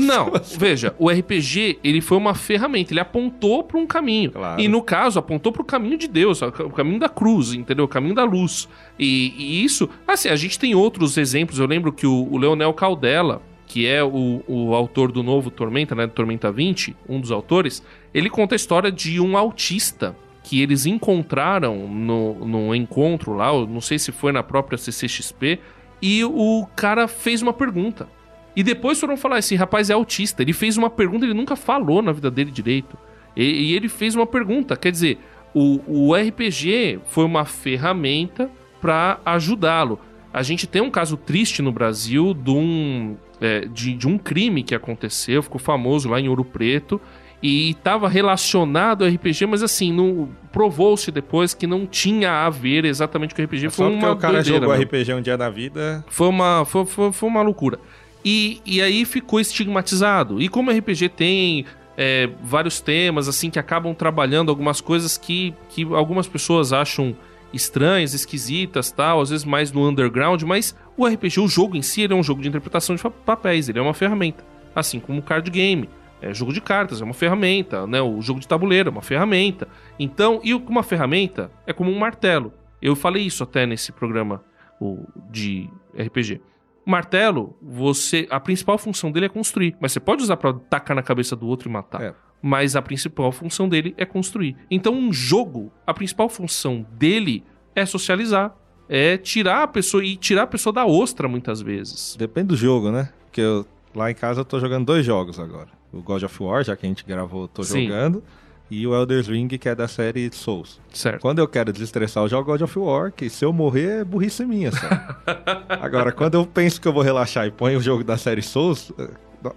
Não, 0.00 0.32
veja, 0.56 0.94
o 0.98 1.10
RPG, 1.10 1.78
ele 1.84 2.00
foi 2.00 2.16
uma 2.16 2.34
ferramenta, 2.34 2.94
ele 2.94 3.00
apontou 3.00 3.62
para 3.62 3.76
um 3.76 3.86
caminho. 3.86 4.30
Claro. 4.30 4.58
E 4.58 4.66
no 4.66 4.80
caso, 4.80 5.18
apontou 5.18 5.52
para 5.52 5.60
o 5.60 5.64
caminho 5.64 5.98
de 5.98 6.08
Deus, 6.08 6.40
o 6.40 6.70
caminho 6.70 6.98
da 6.98 7.10
cruz, 7.10 7.52
entendeu? 7.52 7.84
O 7.84 7.88
caminho 7.88 8.14
da 8.14 8.24
luz. 8.24 8.66
E, 8.98 9.34
e 9.36 9.62
isso, 9.62 9.90
assim, 10.08 10.30
a 10.30 10.36
gente 10.36 10.58
tem 10.58 10.74
outros 10.74 11.18
exemplos. 11.18 11.58
Eu 11.58 11.66
lembro 11.66 11.92
que 11.92 12.06
o, 12.06 12.28
o 12.30 12.38
Leonel 12.38 12.72
Caldela, 12.72 13.42
que 13.66 13.86
é 13.86 14.02
o, 14.02 14.42
o 14.48 14.74
autor 14.74 15.12
do 15.12 15.22
novo 15.22 15.50
Tormenta, 15.50 15.94
né? 15.94 16.06
Tormenta 16.06 16.50
20, 16.50 16.96
um 17.06 17.20
dos 17.20 17.30
autores, 17.30 17.82
ele 18.14 18.30
conta 18.30 18.54
a 18.54 18.56
história 18.56 18.90
de 18.90 19.20
um 19.20 19.36
autista 19.36 20.16
que 20.46 20.62
eles 20.62 20.86
encontraram 20.86 21.88
no, 21.88 22.46
no 22.46 22.74
encontro 22.74 23.32
lá, 23.32 23.52
não 23.66 23.80
sei 23.80 23.98
se 23.98 24.12
foi 24.12 24.30
na 24.30 24.44
própria 24.44 24.78
CCXP, 24.78 25.58
e 26.00 26.24
o 26.24 26.64
cara 26.76 27.08
fez 27.08 27.42
uma 27.42 27.52
pergunta. 27.52 28.08
E 28.54 28.62
depois 28.62 29.00
foram 29.00 29.16
falar: 29.16 29.40
esse 29.40 29.56
rapaz 29.56 29.90
é 29.90 29.92
autista. 29.92 30.42
Ele 30.42 30.52
fez 30.52 30.76
uma 30.76 30.88
pergunta, 30.88 31.24
ele 31.24 31.34
nunca 31.34 31.56
falou 31.56 32.00
na 32.00 32.12
vida 32.12 32.30
dele 32.30 32.52
direito. 32.52 32.96
E, 33.34 33.42
e 33.42 33.74
ele 33.74 33.88
fez 33.88 34.14
uma 34.14 34.24
pergunta. 34.24 34.76
Quer 34.76 34.92
dizer, 34.92 35.18
o, 35.52 35.80
o 35.84 36.14
RPG 36.14 37.00
foi 37.06 37.24
uma 37.24 37.44
ferramenta 37.44 38.48
para 38.80 39.18
ajudá-lo. 39.26 39.98
A 40.32 40.44
gente 40.44 40.68
tem 40.68 40.80
um 40.80 40.90
caso 40.92 41.16
triste 41.16 41.60
no 41.60 41.72
Brasil 41.72 42.32
de 42.32 42.50
um, 42.52 43.16
é, 43.40 43.62
de, 43.62 43.94
de 43.94 44.06
um 44.06 44.16
crime 44.16 44.62
que 44.62 44.76
aconteceu, 44.76 45.42
ficou 45.42 45.58
famoso 45.58 46.08
lá 46.08 46.20
em 46.20 46.28
Ouro 46.28 46.44
Preto. 46.44 47.00
E 47.42 47.70
estava 47.70 48.08
relacionado 48.08 49.04
ao 49.04 49.10
RPG, 49.10 49.46
mas 49.46 49.62
assim, 49.62 49.92
não 49.92 50.28
provou-se 50.50 51.10
depois 51.12 51.52
que 51.52 51.66
não 51.66 51.86
tinha 51.86 52.46
a 52.46 52.50
ver 52.50 52.84
exatamente 52.84 53.34
com 53.34 53.42
o 53.42 53.44
RPG. 53.44 53.66
É 53.66 53.70
foi 53.70 53.84
Só 53.84 53.90
porque 53.90 54.04
uma 54.04 54.12
o 54.12 54.16
cara 54.16 54.34
doideira 54.34 54.60
jogou 54.60 54.76
mesmo. 54.76 54.84
RPG 54.84 55.14
um 55.14 55.20
dia 55.20 55.36
na 55.36 55.50
vida. 55.50 56.04
Foi 56.08 56.28
uma, 56.28 56.64
foi, 56.64 56.86
foi, 56.86 57.12
foi 57.12 57.28
uma 57.28 57.42
loucura. 57.42 57.78
E, 58.24 58.60
e 58.64 58.80
aí 58.82 59.04
ficou 59.04 59.38
estigmatizado. 59.38 60.40
E 60.40 60.48
como 60.48 60.70
o 60.70 60.74
RPG 60.76 61.10
tem 61.10 61.66
é, 61.96 62.28
vários 62.42 62.80
temas, 62.80 63.28
assim, 63.28 63.50
que 63.50 63.58
acabam 63.58 63.94
trabalhando 63.94 64.50
algumas 64.50 64.80
coisas 64.80 65.16
que, 65.16 65.54
que 65.68 65.84
algumas 65.84 66.26
pessoas 66.26 66.72
acham 66.72 67.16
estranhas, 67.52 68.12
esquisitas, 68.14 68.90
tal, 68.90 69.20
às 69.20 69.30
vezes 69.30 69.44
mais 69.44 69.72
no 69.72 69.88
underground, 69.88 70.42
mas 70.42 70.76
o 70.96 71.06
RPG, 71.06 71.40
o 71.40 71.48
jogo 71.48 71.76
em 71.76 71.82
si, 71.82 72.02
ele 72.02 72.12
é 72.12 72.16
um 72.16 72.22
jogo 72.22 72.42
de 72.42 72.48
interpretação 72.48 72.94
de 72.94 73.02
papéis, 73.24 73.68
ele 73.68 73.78
é 73.78 73.82
uma 73.82 73.94
ferramenta. 73.94 74.44
Assim 74.74 75.00
como 75.00 75.20
o 75.20 75.22
card 75.22 75.50
game. 75.50 75.88
É 76.26 76.34
jogo 76.34 76.52
de 76.52 76.60
cartas, 76.60 77.00
é 77.00 77.04
uma 77.04 77.14
ferramenta, 77.14 77.86
né? 77.86 78.00
O 78.00 78.20
jogo 78.20 78.40
de 78.40 78.48
tabuleiro 78.48 78.88
é 78.88 78.92
uma 78.92 79.02
ferramenta. 79.02 79.68
Então, 79.98 80.40
e 80.42 80.52
uma 80.54 80.82
ferramenta 80.82 81.50
é 81.66 81.72
como 81.72 81.90
um 81.90 81.98
martelo. 81.98 82.52
Eu 82.80 82.94
falei 82.94 83.24
isso 83.24 83.42
até 83.42 83.66
nesse 83.66 83.92
programa 83.92 84.42
o, 84.80 85.04
de 85.30 85.70
RPG. 85.96 86.40
Martelo, 86.84 87.56
você, 87.60 88.26
a 88.30 88.38
principal 88.38 88.78
função 88.78 89.10
dele 89.10 89.26
é 89.26 89.28
construir, 89.28 89.76
mas 89.80 89.92
você 89.92 90.00
pode 90.00 90.22
usar 90.22 90.36
pra 90.36 90.52
tacar 90.52 90.94
na 90.94 91.02
cabeça 91.02 91.34
do 91.34 91.46
outro 91.46 91.68
e 91.68 91.72
matar. 91.72 92.02
É. 92.02 92.14
Mas 92.40 92.76
a 92.76 92.82
principal 92.82 93.32
função 93.32 93.68
dele 93.68 93.94
é 93.96 94.04
construir. 94.04 94.56
Então, 94.70 94.94
um 94.94 95.12
jogo, 95.12 95.72
a 95.86 95.92
principal 95.92 96.28
função 96.28 96.86
dele 96.92 97.42
é 97.74 97.84
socializar, 97.84 98.54
é 98.88 99.16
tirar 99.16 99.64
a 99.64 99.66
pessoa 99.66 100.04
e 100.04 100.16
tirar 100.16 100.42
a 100.42 100.46
pessoa 100.46 100.72
da 100.72 100.86
ostra 100.86 101.26
muitas 101.26 101.60
vezes. 101.60 102.14
Depende 102.16 102.48
do 102.48 102.56
jogo, 102.56 102.92
né? 102.92 103.10
Porque 103.24 103.40
eu, 103.40 103.66
lá 103.94 104.10
em 104.10 104.14
casa 104.14 104.42
eu 104.42 104.44
tô 104.44 104.60
jogando 104.60 104.86
dois 104.86 105.04
jogos 105.04 105.40
agora. 105.40 105.75
O 105.92 106.00
God 106.00 106.22
of 106.24 106.42
War, 106.42 106.64
já 106.64 106.76
que 106.76 106.84
a 106.86 106.88
gente 106.88 107.04
gravou, 107.06 107.48
tô 107.48 107.62
Sim. 107.62 107.86
jogando. 107.86 108.22
E 108.68 108.84
o 108.84 108.94
Elder 108.94 109.24
Ring, 109.24 109.46
que 109.46 109.68
é 109.68 109.74
da 109.74 109.86
série 109.86 110.28
Souls. 110.32 110.80
Certo. 110.92 111.20
Quando 111.20 111.38
eu 111.38 111.46
quero 111.46 111.72
desestressar, 111.72 112.24
eu 112.24 112.28
jogo 112.28 112.50
God 112.50 112.62
of 112.62 112.78
War, 112.78 113.12
que 113.12 113.30
se 113.30 113.44
eu 113.44 113.52
morrer 113.52 114.00
é 114.00 114.04
burrice 114.04 114.44
minha 114.44 114.72
só. 114.72 114.86
Agora, 115.80 116.10
quando 116.10 116.34
eu 116.34 116.44
penso 116.44 116.80
que 116.80 116.88
eu 116.88 116.92
vou 116.92 117.02
relaxar 117.02 117.46
e 117.46 117.50
ponho 117.52 117.78
o 117.78 117.82
jogo 117.82 118.02
da 118.02 118.16
série 118.16 118.42
Souls, 118.42 118.92
eh, 118.98 119.08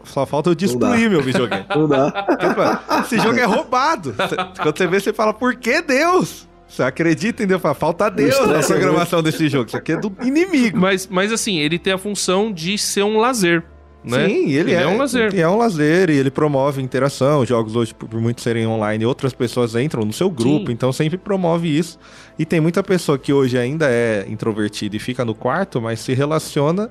só 0.03 0.27
falta 0.27 0.51
eu 0.51 0.55
destruir 0.55 1.09
meu 1.09 1.23
videogame. 1.23 1.65
Não 1.75 1.87
dá. 1.87 2.25
Mano, 2.55 3.01
Esse 3.03 3.17
jogo 3.17 3.39
é 3.39 3.45
roubado. 3.45 4.13
Quando 4.61 4.77
você 4.77 4.85
vê, 4.87 4.99
você 4.99 5.11
fala, 5.11 5.33
por 5.33 5.55
que 5.55 5.81
Deus? 5.81 6.47
Você 6.67 6.83
acredita 6.83 7.43
em 7.43 7.47
Deus? 7.47 7.61
Fala, 7.61 7.73
Falta 7.73 8.11
Deus 8.11 8.47
na 8.47 8.61
programação 8.61 9.23
desse 9.23 9.49
jogo. 9.49 9.67
Isso 9.67 9.77
aqui 9.77 9.93
é 9.93 9.97
do 9.97 10.15
inimigo. 10.21 10.77
Mas, 10.77 11.07
mas 11.07 11.31
assim, 11.31 11.57
ele 11.57 11.79
tem 11.79 11.93
a 11.93 11.97
função 11.97 12.51
de 12.51 12.77
ser 12.77 13.01
um 13.01 13.17
lazer, 13.17 13.63
né? 14.03 14.27
Sim, 14.27 14.49
ele, 14.51 14.73
é, 14.73 14.87
um 14.87 14.97
lazer. 14.97 15.37
É 15.37 15.47
um 15.47 15.57
lazer 15.57 16.09
e 16.09 16.17
ele 16.17 16.31
promove 16.31 16.81
interação. 16.81 17.41
Os 17.41 17.49
jogos 17.49 17.75
hoje, 17.75 17.93
por 17.93 18.19
muitos 18.21 18.43
serem 18.43 18.65
online, 18.65 19.05
outras 19.05 19.33
pessoas 19.33 19.75
entram 19.75 20.05
no 20.05 20.13
seu 20.13 20.29
grupo, 20.29 20.67
Sim. 20.67 20.73
então 20.73 20.91
sempre 20.93 21.17
promove 21.17 21.67
isso. 21.67 21.99
E 22.37 22.45
tem 22.45 22.61
muita 22.61 22.81
pessoa 22.81 23.17
que 23.17 23.33
hoje 23.33 23.57
ainda 23.57 23.87
é 23.89 24.25
introvertida 24.29 24.95
e 24.95 24.99
fica 24.99 25.25
no 25.25 25.35
quarto, 25.35 25.81
mas 25.81 25.99
se 25.99 26.13
relaciona 26.13 26.89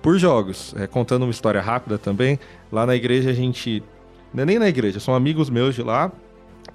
por 0.00 0.18
jogos. 0.18 0.74
É, 0.78 0.86
contando 0.86 1.22
uma 1.24 1.30
história 1.30 1.60
rápida 1.60 1.98
também, 1.98 2.38
lá 2.72 2.86
na 2.86 2.96
igreja 2.96 3.30
a 3.30 3.34
gente. 3.34 3.82
Não 4.32 4.42
é 4.42 4.46
nem 4.46 4.58
na 4.58 4.68
igreja, 4.68 5.00
são 5.00 5.14
amigos 5.14 5.50
meus 5.50 5.74
de 5.74 5.82
lá. 5.82 6.10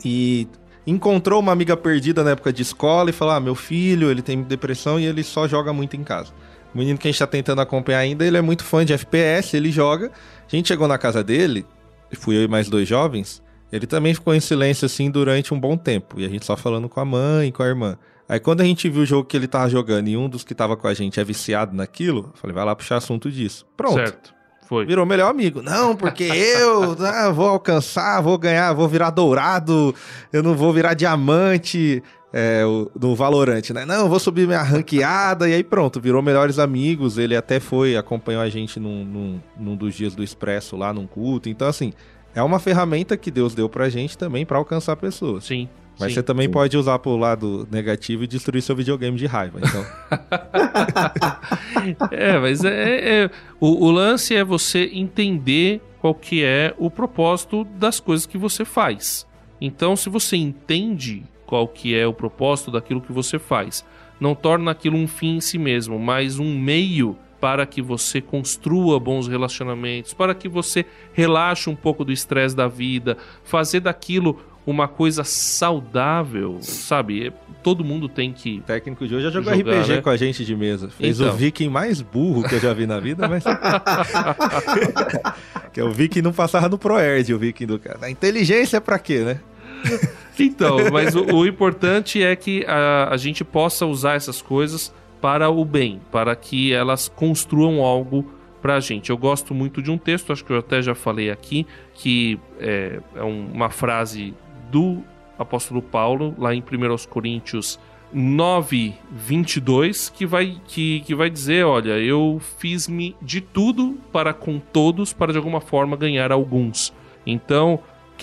E 0.06 0.48
encontrou 0.86 1.40
uma 1.40 1.52
amiga 1.52 1.78
perdida 1.78 2.24
na 2.24 2.32
época 2.32 2.54
de 2.54 2.62
escola 2.62 3.10
e 3.10 3.14
falou: 3.14 3.34
Ah, 3.34 3.40
meu 3.40 3.56
filho, 3.56 4.12
ele 4.12 4.22
tem 4.22 4.42
depressão 4.44 5.00
e 5.00 5.06
ele 5.06 5.24
só 5.24 5.48
joga 5.48 5.74
muito 5.74 5.96
em 5.96 6.04
casa. 6.04 6.32
O 6.74 6.78
menino 6.78 6.98
que 6.98 7.08
a 7.08 7.12
gente 7.12 7.20
tá 7.20 7.28
tentando 7.28 7.62
acompanhar 7.62 8.00
ainda, 8.00 8.26
ele 8.26 8.38
é 8.38 8.42
muito 8.42 8.64
fã 8.64 8.84
de 8.84 8.94
FPS, 8.94 9.56
ele 9.56 9.72
joga. 9.72 10.12
A 10.52 10.56
gente 10.56 10.68
chegou 10.68 10.88
na 10.88 10.98
casa 10.98 11.24
dele, 11.24 11.66
fui 12.14 12.36
eu 12.36 12.44
e 12.44 12.48
mais 12.48 12.70
dois 12.70 12.88
jovens. 12.88 13.44
Ele 13.72 13.88
também 13.88 14.14
ficou 14.14 14.34
em 14.36 14.40
silêncio 14.40 14.86
assim 14.86 15.10
durante 15.10 15.54
um 15.54 15.60
bom 15.60 15.76
tempo. 15.76 16.20
E 16.20 16.26
a 16.26 16.30
gente 16.30 16.46
só 16.46 16.56
falando 16.56 16.88
com 16.88 17.00
a 17.00 17.06
mãe 17.06 17.50
e 17.50 17.52
com 17.52 17.64
a 17.64 17.68
irmã. 17.68 17.98
Aí 18.28 18.40
quando 18.40 18.62
a 18.62 18.64
gente 18.64 18.88
viu 18.90 19.02
o 19.04 19.06
jogo 19.06 19.28
que 19.28 19.36
ele 19.36 19.48
tava 19.48 19.70
jogando 19.70 20.08
e 20.08 20.18
um 20.18 20.30
dos 20.30 20.44
que 20.44 20.56
tava 20.56 20.78
com 20.78 20.88
a 20.88 20.94
gente 20.94 21.20
é 21.20 21.24
viciado 21.24 21.76
naquilo, 21.76 22.32
eu 22.34 22.40
falei, 22.40 22.54
vai 22.54 22.66
lá 22.66 22.76
puxar 22.76 22.98
assunto 22.98 23.32
disso. 23.32 23.66
Pronto. 23.76 23.96
Certo. 23.96 24.34
Foi. 24.68 24.86
Virou 24.86 25.06
melhor 25.06 25.30
amigo. 25.30 25.62
Não, 25.62 25.96
porque 25.96 26.24
eu 26.24 26.96
ah, 27.06 27.30
vou 27.32 27.48
alcançar, 27.48 28.22
vou 28.22 28.38
ganhar, 28.38 28.74
vou 28.74 28.88
virar 28.88 29.10
dourado, 29.10 29.94
eu 30.32 30.42
não 30.42 30.56
vou 30.56 30.72
virar 30.72 30.94
diamante 30.94 32.02
é, 32.34 32.66
o- 32.66 32.90
do 32.96 33.16
Valorante, 33.16 33.72
né? 33.74 33.86
Não, 33.86 33.96
eu 34.02 34.10
vou 34.10 34.20
subir 34.20 34.48
minha 34.48 34.62
ranqueada, 34.64 35.48
e 35.48 35.54
aí 35.54 35.64
pronto, 35.64 36.02
virou 36.02 36.20
melhores 36.22 36.58
amigos. 36.60 37.18
Ele 37.20 37.36
até 37.36 37.60
foi, 37.60 37.96
acompanhou 37.96 38.42
a 38.42 38.50
gente 38.50 38.80
num, 38.80 39.06
num, 39.06 39.40
num 39.58 39.76
dos 39.76 39.94
dias 39.94 40.16
do 40.16 40.24
Expresso 40.24 40.76
lá 40.76 40.92
num 40.92 41.06
culto. 41.06 41.48
Então, 41.48 41.68
assim, 41.68 41.94
é 42.34 42.42
uma 42.42 42.58
ferramenta 42.60 43.16
que 43.16 43.30
Deus 43.30 43.54
deu 43.54 43.70
pra 43.70 43.88
gente 43.90 44.18
também 44.18 44.44
pra 44.46 44.58
alcançar 44.58 44.96
pessoas. 44.96 45.44
Sim. 45.46 45.70
Mas 46.00 46.10
sim. 46.10 46.16
você 46.16 46.24
também 46.24 46.50
pode 46.50 46.76
usar 46.76 46.98
pro 46.98 47.16
lado 47.16 47.68
negativo 47.72 48.24
e 48.24 48.28
destruir 48.28 48.64
seu 48.64 48.76
videogame 48.76 49.16
de 49.16 49.28
raiva. 49.28 49.60
Então, 49.62 49.86
É, 52.12 52.40
mas 52.40 52.64
é, 52.64 53.24
é- 53.26 53.30
o, 53.60 53.86
o 53.86 53.92
lance 53.92 54.36
é 54.36 54.44
você 54.44 54.90
entender 54.94 55.82
qual 56.00 56.16
que 56.16 56.44
é 56.44 56.74
o 56.78 56.90
propósito 56.90 57.64
das 57.64 58.00
coisas 58.00 58.26
que 58.26 58.38
você 58.40 58.66
faz. 58.66 59.28
Então, 59.62 59.96
se 59.96 60.10
você 60.10 60.36
entende 60.36 61.24
qual 61.54 61.68
que 61.68 61.96
é 61.96 62.08
o 62.08 62.14
propósito 62.16 62.72
daquilo 62.72 63.00
que 63.00 63.12
você 63.12 63.38
faz, 63.38 63.86
não 64.20 64.34
torna 64.34 64.72
aquilo 64.72 64.98
um 64.98 65.06
fim 65.08 65.36
em 65.36 65.40
si 65.40 65.60
mesmo, 65.60 66.00
mas 66.00 66.40
um 66.40 66.58
meio 66.58 67.16
para 67.40 67.64
que 67.68 67.80
você 67.80 68.20
construa 68.20 69.00
bons 69.00 69.28
relacionamentos, 69.28 70.16
para 70.16 70.34
que 70.34 70.50
você 70.50 70.84
relaxe 71.14 71.70
um 71.70 71.76
pouco 71.76 72.04
do 72.04 72.12
estresse 72.12 72.56
da 72.56 72.68
vida, 72.68 73.20
fazer 73.44 73.82
daquilo 73.82 74.40
uma 74.66 74.88
coisa 74.88 75.24
saudável, 75.24 76.58
sabe? 76.62 77.32
Todo 77.62 77.84
mundo 77.84 78.10
tem 78.10 78.34
que. 78.34 78.58
O 78.58 78.64
técnico 78.64 79.08
de 79.08 79.14
hoje 79.14 79.26
já 79.26 79.30
jogou 79.30 79.54
Jogar, 79.54 79.82
RPG 79.82 79.96
né? 79.98 80.02
com 80.02 80.10
a 80.10 80.18
gente 80.18 80.44
de 80.44 80.56
mesa. 80.56 80.90
Fez 80.90 81.20
Então. 81.20 81.36
o 81.36 81.38
viking 81.38 81.70
mais 81.70 82.02
burro 82.02 82.50
que 82.50 82.56
eu 82.56 82.60
já 82.60 82.74
vi 82.74 82.88
na 82.88 83.00
vida, 83.00 83.28
mas. 83.28 83.44
que 85.72 85.80
é 85.80 85.84
o 85.84 85.92
viking 85.92 86.24
não 86.24 86.34
passava 86.34 86.68
no 86.68 86.80
Proerd, 86.80 87.32
o 87.32 87.38
viking 87.38 87.68
do 87.68 87.78
cara. 87.78 88.00
A 88.02 88.10
inteligência 88.10 88.78
é 88.78 88.80
pra 88.80 88.98
quê, 88.98 89.20
né? 89.20 89.40
Então, 90.40 90.78
mas 90.92 91.16
o, 91.16 91.24
o 91.36 91.46
importante 91.46 92.24
é 92.24 92.36
que 92.36 92.66
a, 92.68 93.10
a 93.12 93.18
gente 93.18 93.44
possa 93.44 93.86
usar 93.86 94.16
essas 94.16 94.42
coisas 94.42 94.92
para 95.22 95.50
o 95.50 95.64
bem, 95.64 96.02
para 96.12 96.36
que 96.36 96.74
elas 96.74 97.08
construam 97.08 97.82
algo 97.84 98.26
pra 98.62 98.80
gente. 98.80 99.10
Eu 99.12 99.18
gosto 99.18 99.54
muito 99.54 99.80
de 99.82 99.92
um 99.92 99.98
texto, 99.98 100.34
acho 100.34 100.44
que 100.44 100.52
eu 100.52 100.58
até 100.58 100.82
já 100.82 100.96
falei 100.96 101.30
aqui, 101.30 101.68
que 101.94 102.40
é, 102.60 103.00
é 103.16 103.24
um- 103.24 103.48
uma 103.54 103.70
frase 103.70 104.34
do 104.72 105.04
apóstolo 105.38 105.82
Paulo, 105.84 106.34
lá 106.38 106.54
em 106.56 106.62
1 106.62 107.06
Coríntios 107.08 107.80
9, 108.12 108.94
22, 109.12 110.10
que 110.10 110.26
vai, 110.26 110.58
que, 110.68 111.02
que 111.02 111.14
vai 111.16 111.30
dizer: 111.30 111.66
Olha, 111.66 111.98
eu 112.00 112.40
fiz-me 112.58 113.16
de 113.22 113.40
tudo 113.42 113.98
para 114.12 114.34
com 114.34 114.60
todos, 114.60 115.14
para 115.14 115.32
de 115.32 115.38
alguma 115.38 115.62
forma 115.62 115.96
ganhar 115.96 116.32
alguns. 116.32 116.94
Então, 117.26 117.80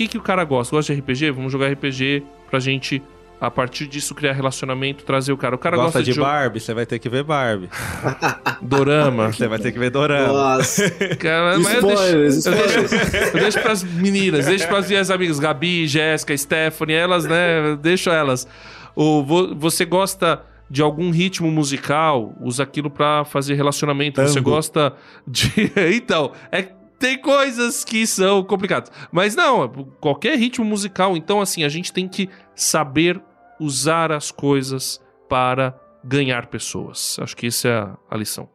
que, 0.06 0.08
que 0.08 0.18
o 0.18 0.22
cara 0.22 0.44
gosta? 0.44 0.74
Gosta 0.74 0.94
de 0.94 1.00
RPG? 1.00 1.30
Vamos 1.32 1.52
jogar 1.52 1.68
RPG 1.72 2.22
pra 2.50 2.58
gente, 2.58 3.02
a 3.40 3.50
partir 3.50 3.86
disso, 3.86 4.14
criar 4.14 4.32
relacionamento, 4.32 5.04
trazer 5.04 5.32
o 5.32 5.36
cara. 5.36 5.54
O 5.54 5.58
cara 5.58 5.76
gosta, 5.76 5.98
Gosta 5.98 6.02
de 6.02 6.12
jogar 6.12 6.28
Barbie, 6.28 6.60
você 6.60 6.72
vai 6.74 6.86
ter 6.86 6.98
que 6.98 7.08
ver 7.08 7.22
Barbie. 7.22 7.68
dorama. 8.62 9.32
Você 9.32 9.46
vai 9.48 9.58
ter 9.58 9.72
que 9.72 9.78
ver 9.78 9.90
Dorama. 9.90 10.32
Nossa, 10.56 10.90
Cara, 11.18 11.58
mas 11.58 11.74
eu 11.74 11.82
deixo, 11.82 12.02
spoilers, 12.02 12.46
eu 12.46 12.52
spoilers. 12.52 12.90
deixo, 12.90 13.36
eu 13.36 13.40
deixo 13.40 13.60
pras 13.60 13.82
meninas, 13.84 14.46
deixo 14.46 14.66
pras 14.68 14.88
minhas 14.88 15.10
amigas, 15.10 15.38
Gabi, 15.38 15.86
Jéssica, 15.86 16.36
Stephanie, 16.36 16.94
elas, 16.96 17.24
né? 17.24 17.76
Deixo 17.80 18.10
elas. 18.10 18.46
O, 18.94 19.22
vo- 19.22 19.54
você 19.54 19.84
gosta 19.84 20.42
de 20.68 20.82
algum 20.82 21.10
ritmo 21.10 21.50
musical, 21.50 22.34
usa 22.40 22.62
aquilo 22.62 22.88
pra 22.90 23.24
fazer 23.24 23.54
relacionamento. 23.54 24.20
Você 24.20 24.34
Tango. 24.34 24.50
gosta 24.50 24.92
de. 25.26 25.50
então, 25.94 26.32
é. 26.52 26.68
Tem 27.00 27.18
coisas 27.18 27.82
que 27.82 28.06
são 28.06 28.44
complicadas. 28.44 28.92
Mas 29.10 29.34
não, 29.34 29.64
é 29.64 29.70
qualquer 30.02 30.38
ritmo 30.38 30.66
musical. 30.66 31.16
Então, 31.16 31.40
assim, 31.40 31.64
a 31.64 31.68
gente 31.70 31.92
tem 31.94 32.06
que 32.06 32.28
saber 32.54 33.18
usar 33.58 34.12
as 34.12 34.30
coisas 34.30 35.00
para 35.26 35.74
ganhar 36.04 36.48
pessoas. 36.48 37.16
Acho 37.18 37.34
que 37.34 37.46
essa 37.46 37.68
é 37.68 37.88
a- 38.10 38.16
lição. 38.18 38.48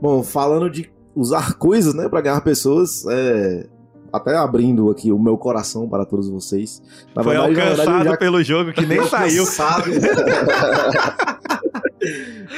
Bom, 0.00 0.22
falando 0.22 0.70
de 0.70 0.88
usar 1.14 1.54
coisas, 1.58 1.94
né, 1.94 2.08
pra 2.08 2.20
ganhar 2.20 2.40
pessoas, 2.42 3.04
é, 3.08 3.66
até 4.12 4.36
abrindo 4.36 4.88
aqui 4.90 5.10
o 5.10 5.18
meu 5.18 5.36
coração 5.36 5.88
para 5.88 6.04
todos 6.04 6.28
vocês. 6.28 6.80
Na 7.14 7.24
Foi 7.24 7.32
verdade, 7.32 7.54
na 7.54 7.64
verdade, 7.64 7.80
alcançado 7.80 8.06
eu 8.06 8.10
já- 8.12 8.16
pelo 8.18 8.40
jogo 8.44 8.72
que 8.72 8.86
nem 8.86 9.02
saiu. 9.08 9.44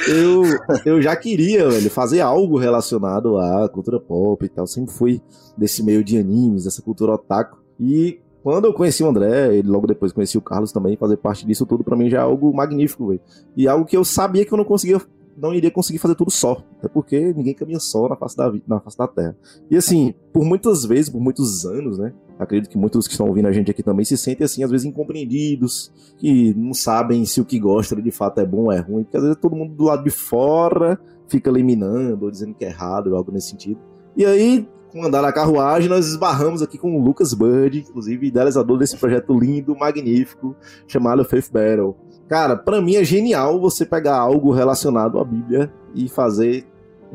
Eu, 0.07 0.43
eu 0.85 1.01
já 1.01 1.15
queria, 1.15 1.69
velho, 1.69 1.89
fazer 1.89 2.21
algo 2.21 2.57
relacionado 2.57 3.37
à 3.37 3.67
cultura 3.69 3.99
pop 3.99 4.45
e 4.45 4.49
tal. 4.49 4.67
Sempre 4.67 4.93
fui 4.93 5.21
desse 5.57 5.83
meio 5.83 6.03
de 6.03 6.17
animes, 6.17 6.65
dessa 6.65 6.81
cultura 6.81 7.13
otaku. 7.13 7.57
E 7.79 8.19
quando 8.43 8.65
eu 8.65 8.73
conheci 8.73 9.03
o 9.03 9.09
André, 9.09 9.57
e 9.57 9.61
logo 9.61 9.87
depois 9.87 10.13
conheci 10.13 10.37
o 10.37 10.41
Carlos 10.41 10.71
também, 10.71 10.95
fazer 10.95 11.17
parte 11.17 11.45
disso 11.45 11.65
tudo 11.65 11.83
pra 11.83 11.97
mim 11.97 12.09
já 12.09 12.19
é 12.19 12.21
algo 12.21 12.53
magnífico, 12.53 13.07
velho. 13.07 13.19
E 13.55 13.67
algo 13.67 13.85
que 13.85 13.97
eu 13.97 14.05
sabia 14.05 14.45
que 14.45 14.53
eu 14.53 14.57
não 14.57 14.65
conseguia, 14.65 15.01
não 15.37 15.53
iria 15.53 15.69
conseguir 15.69 15.99
fazer 15.99 16.15
tudo 16.15 16.31
só. 16.31 16.63
Até 16.79 16.87
porque 16.87 17.33
ninguém 17.33 17.53
caminha 17.53 17.79
só 17.79 18.09
na 18.09 18.15
face 18.15 18.35
da, 18.35 18.51
na 18.67 18.79
face 18.79 18.97
da 18.97 19.07
Terra. 19.07 19.37
E 19.69 19.77
assim, 19.77 20.13
por 20.33 20.43
muitas 20.43 20.83
vezes, 20.83 21.09
por 21.09 21.21
muitos 21.21 21.65
anos, 21.65 21.97
né? 21.97 22.11
Acredito 22.39 22.69
que 22.69 22.77
muitos 22.77 23.07
que 23.07 23.13
estão 23.13 23.27
ouvindo 23.27 23.47
a 23.47 23.51
gente 23.51 23.71
aqui 23.71 23.81
também 23.81 24.05
se 24.05 24.17
sentem 24.17 24.45
assim, 24.45 24.63
às 24.63 24.69
vezes 24.69 24.85
incompreendidos, 24.85 25.91
que 26.17 26.53
não 26.55 26.73
sabem 26.73 27.25
se 27.25 27.41
o 27.41 27.45
que 27.45 27.59
gostam 27.59 27.99
de 28.01 28.11
fato 28.11 28.39
é 28.39 28.45
bom 28.45 28.65
ou 28.65 28.71
é 28.71 28.79
ruim, 28.79 29.03
porque 29.03 29.17
às 29.17 29.23
vezes 29.23 29.37
todo 29.41 29.55
mundo 29.55 29.73
do 29.73 29.85
lado 29.85 30.03
de 30.03 30.11
fora 30.11 30.99
fica 31.27 31.49
eliminando 31.49 32.25
ou 32.25 32.31
dizendo 32.31 32.53
que 32.53 32.65
é 32.65 32.69
errado 32.69 33.07
ou 33.07 33.17
algo 33.17 33.31
nesse 33.31 33.49
sentido. 33.49 33.79
E 34.15 34.25
aí, 34.25 34.67
com 34.91 35.03
andar 35.03 35.21
na 35.21 35.31
carruagem, 35.31 35.89
nós 35.89 36.07
esbarramos 36.07 36.61
aqui 36.61 36.77
com 36.77 36.95
o 36.95 37.03
Lucas 37.03 37.33
Bird, 37.33 37.79
inclusive 37.79 38.27
idealizador 38.27 38.77
desse 38.77 38.97
projeto 38.97 39.37
lindo, 39.37 39.75
magnífico, 39.75 40.55
chamado 40.87 41.25
Faith 41.25 41.51
Battle. 41.51 41.95
Cara, 42.27 42.55
pra 42.57 42.81
mim 42.81 42.95
é 42.95 43.03
genial 43.03 43.59
você 43.59 43.85
pegar 43.85 44.17
algo 44.17 44.51
relacionado 44.51 45.19
à 45.19 45.23
Bíblia 45.23 45.71
e 45.95 46.09
fazer 46.09 46.65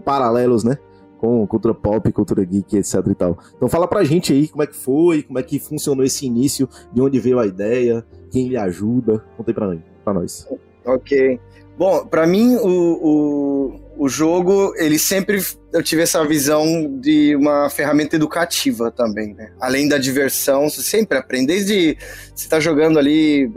paralelos, 0.04 0.64
né? 0.64 0.78
Com 1.18 1.46
cultura 1.46 1.74
pop, 1.74 2.10
cultura 2.12 2.44
geek, 2.44 2.78
etc 2.78 3.06
e 3.10 3.14
tal. 3.14 3.38
Então 3.56 3.68
fala 3.68 3.86
pra 3.86 4.04
gente 4.04 4.32
aí 4.32 4.48
como 4.48 4.62
é 4.62 4.66
que 4.66 4.76
foi, 4.76 5.22
como 5.22 5.38
é 5.38 5.42
que 5.42 5.58
funcionou 5.58 6.04
esse 6.04 6.26
início, 6.26 6.68
de 6.92 7.00
onde 7.00 7.20
veio 7.20 7.38
a 7.38 7.46
ideia, 7.46 8.04
quem 8.30 8.48
lhe 8.48 8.56
ajuda. 8.56 9.22
Contei 9.36 9.54
pra, 9.54 9.68
mim, 9.68 9.82
pra 10.02 10.14
nós. 10.14 10.48
Ok. 10.84 11.38
Bom, 11.78 12.06
pra 12.06 12.26
mim 12.26 12.56
o, 12.56 12.68
o, 13.02 14.04
o 14.04 14.08
jogo, 14.08 14.74
ele 14.76 14.98
sempre 14.98 15.40
eu 15.72 15.82
tive 15.82 16.02
essa 16.02 16.24
visão 16.26 16.98
de 17.00 17.34
uma 17.36 17.70
ferramenta 17.70 18.16
educativa 18.16 18.90
também, 18.90 19.34
né? 19.34 19.52
Além 19.60 19.88
da 19.88 19.96
diversão, 19.96 20.68
você 20.68 20.82
sempre 20.82 21.16
aprende. 21.16 21.46
Desde 21.46 21.96
você 22.34 22.48
tá 22.48 22.60
jogando 22.60 22.98
ali, 22.98 23.50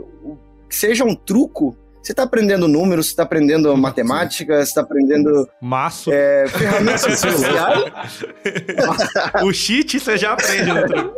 que 0.68 0.76
seja 0.76 1.04
um 1.04 1.14
truco, 1.14 1.76
você 2.02 2.14
tá 2.14 2.22
aprendendo 2.22 2.68
números, 2.68 3.08
você 3.08 3.16
tá 3.16 3.24
aprendendo 3.24 3.76
matemática, 3.76 4.64
você 4.64 4.74
tá 4.74 4.82
aprendendo 4.82 5.48
Maço. 5.60 6.12
é, 6.12 6.46
ferramentas 6.48 7.02
sociais. 7.18 8.24
O 9.42 9.52
cheat 9.52 9.98
você 9.98 10.16
já 10.16 10.32
aprende 10.32 10.72
no. 10.72 11.12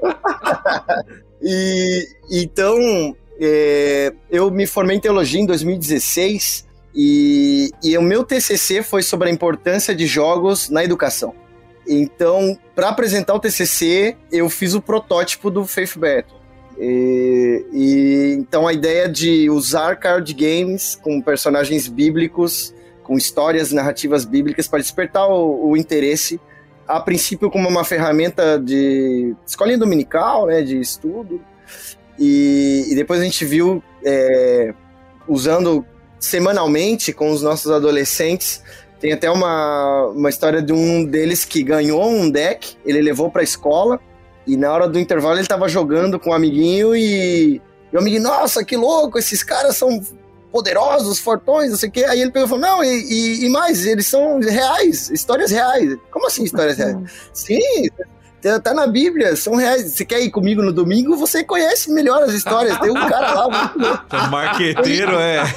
E 1.42 2.08
então 2.30 3.14
é, 3.40 4.12
eu 4.30 4.50
me 4.50 4.66
formei 4.66 4.96
em 4.96 5.00
teologia 5.00 5.40
em 5.40 5.46
2016 5.46 6.66
e, 6.94 7.70
e 7.82 7.96
o 7.96 8.02
meu 8.02 8.24
TCC 8.24 8.82
foi 8.82 9.02
sobre 9.02 9.28
a 9.28 9.32
importância 9.32 9.94
de 9.94 10.06
jogos 10.06 10.68
na 10.70 10.82
educação. 10.82 11.34
Então, 11.86 12.58
para 12.74 12.88
apresentar 12.88 13.34
o 13.34 13.40
TCC, 13.40 14.16
eu 14.30 14.48
fiz 14.50 14.74
o 14.74 14.80
protótipo 14.80 15.50
do 15.50 15.64
Faith 15.64 15.96
Battle. 15.96 16.37
E, 16.80 17.64
e 17.72 18.36
então 18.38 18.66
a 18.66 18.72
ideia 18.72 19.08
de 19.08 19.50
usar 19.50 19.96
card 19.96 20.32
games 20.32 20.94
com 20.94 21.20
personagens 21.20 21.88
bíblicos, 21.88 22.74
com 23.02 23.16
histórias 23.16 23.72
narrativas 23.72 24.24
bíblicas 24.24 24.68
para 24.68 24.78
despertar 24.78 25.28
o, 25.28 25.70
o 25.70 25.76
interesse 25.76 26.40
a 26.88 26.98
princípio 27.00 27.50
como 27.50 27.68
uma 27.68 27.84
ferramenta 27.84 28.58
de 28.58 29.34
escolinha 29.46 29.76
dominical, 29.76 30.46
né, 30.46 30.62
de 30.62 30.80
estudo, 30.80 31.38
e, 32.18 32.86
e 32.88 32.94
depois 32.94 33.20
a 33.20 33.24
gente 33.24 33.44
viu 33.44 33.82
é, 34.02 34.72
usando 35.28 35.84
semanalmente 36.18 37.12
com 37.12 37.30
os 37.30 37.42
nossos 37.42 37.70
adolescentes. 37.70 38.62
Tem 38.98 39.12
até 39.12 39.30
uma, 39.30 40.06
uma 40.06 40.28
história 40.28 40.60
de 40.60 40.72
um 40.72 41.04
deles 41.04 41.44
que 41.44 41.62
ganhou 41.62 42.08
um 42.08 42.28
deck, 42.28 42.76
ele 42.84 43.00
levou 43.02 43.30
para 43.30 43.42
a 43.42 43.44
escola, 43.44 44.00
e 44.48 44.56
na 44.56 44.72
hora 44.72 44.88
do 44.88 44.98
intervalo 44.98 45.34
ele 45.34 45.42
estava 45.42 45.68
jogando 45.68 46.18
com 46.18 46.30
um 46.30 46.34
amiguinho 46.34 46.96
e, 46.96 47.60
e 47.92 47.96
o 47.96 48.00
amiguinho, 48.00 48.22
nossa, 48.22 48.64
que 48.64 48.76
louco, 48.76 49.18
esses 49.18 49.42
caras 49.42 49.76
são 49.76 50.00
poderosos, 50.50 51.18
fortões, 51.18 51.70
não 51.70 51.76
sei 51.76 51.88
o 51.88 51.92
quê. 51.92 52.04
Aí 52.04 52.20
ele 52.20 52.30
pegou 52.30 52.46
e 52.46 52.48
falou, 52.48 52.62
não, 52.64 52.82
e, 52.82 52.88
e- 52.88 53.46
e 53.46 53.48
mais, 53.50 53.84
eles 53.84 54.06
são 54.06 54.38
reais, 54.40 55.10
histórias 55.10 55.50
reais. 55.50 55.96
Como 56.10 56.26
assim 56.26 56.44
histórias 56.44 56.78
reais? 56.78 56.96
Sim, 57.34 57.60
tá- 58.42 58.58
tá 58.58 58.72
na 58.72 58.86
Bíblia, 58.86 59.36
são 59.36 59.54
reais. 59.56 59.92
Você 59.92 60.06
quer 60.06 60.20
ir 60.20 60.30
comigo 60.30 60.62
no 60.62 60.72
domingo? 60.72 61.16
Você 61.18 61.44
conhece 61.44 61.92
melhor 61.92 62.22
as 62.22 62.32
histórias. 62.32 62.78
Tem 62.78 62.90
um 62.90 62.94
cara 62.94 63.34
lá, 63.34 63.48
muito. 63.74 64.02
Então, 64.06 64.26
marqueteiro 64.30 65.12
é. 65.18 65.42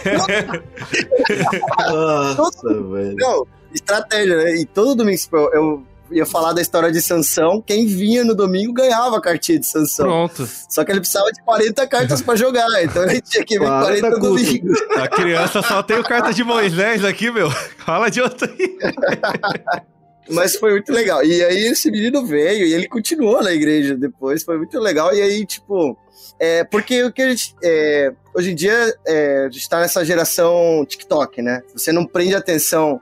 Nossa, 2.38 2.68
velho. 2.68 3.16
Não, 3.18 3.48
estratégia, 3.74 4.38
né? 4.38 4.56
E 4.58 4.66
todo 4.66 4.96
domingo 4.96 5.18
tipo, 5.18 5.38
eu, 5.38 5.52
eu 5.54 5.84
ia 6.12 6.26
falar 6.26 6.54
da 6.54 6.62
história 6.62 6.92
de 6.92 7.02
Sansão. 7.02 7.62
Quem 7.62 7.86
vinha 7.86 8.24
no 8.24 8.36
domingo 8.36 8.74
ganhava 8.74 9.18
a 9.18 9.22
cartinha 9.22 9.60
de 9.60 9.68
Sansão. 9.68 10.06
Pronto. 10.06 10.50
Só 10.70 10.84
que 10.84 10.92
ele 10.92 11.00
precisava 11.00 11.32
de 11.32 11.42
40 11.44 11.88
cartas 11.88 12.22
pra 12.22 12.36
jogar. 12.36 12.68
Então 12.84 13.04
ele 13.04 13.22
tinha 13.22 13.44
que 13.44 13.58
vir 13.58 13.66
40 13.66 14.00
40 14.02 14.20
custos. 14.20 14.48
domingos. 14.48 14.82
A 14.98 15.08
criança 15.08 15.62
só 15.62 15.84
tem 15.84 16.00
o 16.00 16.04
carta 16.04 16.34
de 16.34 16.44
Moisés 16.44 17.04
aqui, 17.04 17.32
meu. 17.32 17.50
Fala 17.52 18.10
de 18.10 18.22
outro 18.22 18.50
aí. 18.50 18.78
Mas 20.30 20.56
foi 20.56 20.72
muito 20.72 20.92
legal. 20.92 21.24
E 21.24 21.44
aí 21.44 21.66
esse 21.68 21.92
menino 21.92 22.26
veio 22.26 22.66
e 22.66 22.74
ele 22.74 22.88
continuou 22.88 23.44
na 23.44 23.52
igreja 23.52 23.96
depois. 23.96 24.44
Foi 24.44 24.58
muito 24.58 24.80
legal. 24.80 25.14
E 25.14 25.22
aí, 25.22 25.46
tipo. 25.46 25.98
É, 26.40 26.64
porque 26.64 27.04
o 27.04 27.12
que 27.12 27.22
a 27.22 27.30
gente. 27.30 27.56
é, 27.64 28.12
hoje 28.34 28.52
em 28.52 28.56
dia, 28.56 28.94
é, 29.06 29.46
a 29.46 29.50
gente 29.50 29.68
tá 29.68 29.80
nessa 29.80 30.04
geração 30.06 30.86
TikTok, 30.88 31.42
né? 31.42 31.62
Você 31.74 31.92
não 31.92 32.06
prende 32.06 32.36
atenção, 32.36 33.02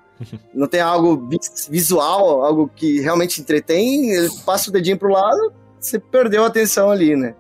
não 0.54 0.68
tem 0.68 0.82
algo 0.82 1.28
vis- 1.28 1.68
visual, 1.70 2.44
algo 2.44 2.70
que 2.76 3.00
realmente 3.02 3.42
entretém, 3.42 4.12
ele 4.12 4.30
passa 4.46 4.70
o 4.70 4.74
dedinho 4.74 4.98
pro 4.98 5.12
lado, 5.12 5.54
você 5.80 5.98
perdeu 6.00 6.44
a 6.44 6.48
atenção 6.48 6.90
ali, 6.92 7.16
né? 7.16 7.36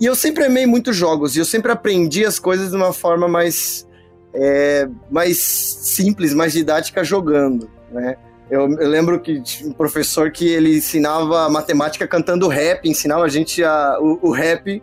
E 0.00 0.06
eu 0.06 0.14
sempre 0.14 0.44
amei 0.44 0.66
muito 0.66 0.92
jogos, 0.92 1.36
e 1.36 1.38
eu 1.38 1.44
sempre 1.44 1.70
aprendi 1.70 2.24
as 2.24 2.38
coisas 2.38 2.70
de 2.70 2.76
uma 2.76 2.92
forma 2.92 3.28
mais. 3.28 3.86
é, 4.34 4.88
mais 5.10 5.38
simples, 5.40 6.34
mais 6.34 6.52
didática 6.52 7.04
jogando, 7.04 7.70
né? 7.92 8.16
Eu, 8.50 8.62
eu 8.78 8.88
lembro 8.88 9.20
que 9.20 9.42
um 9.64 9.72
professor 9.72 10.30
que 10.30 10.46
ele 10.46 10.76
ensinava 10.76 11.48
matemática 11.48 12.06
cantando 12.06 12.46
rap, 12.48 12.86
ensinava 12.88 13.24
a 13.24 13.28
gente 13.28 13.64
a, 13.64 13.96
o, 14.00 14.28
o 14.28 14.30
rap 14.32 14.82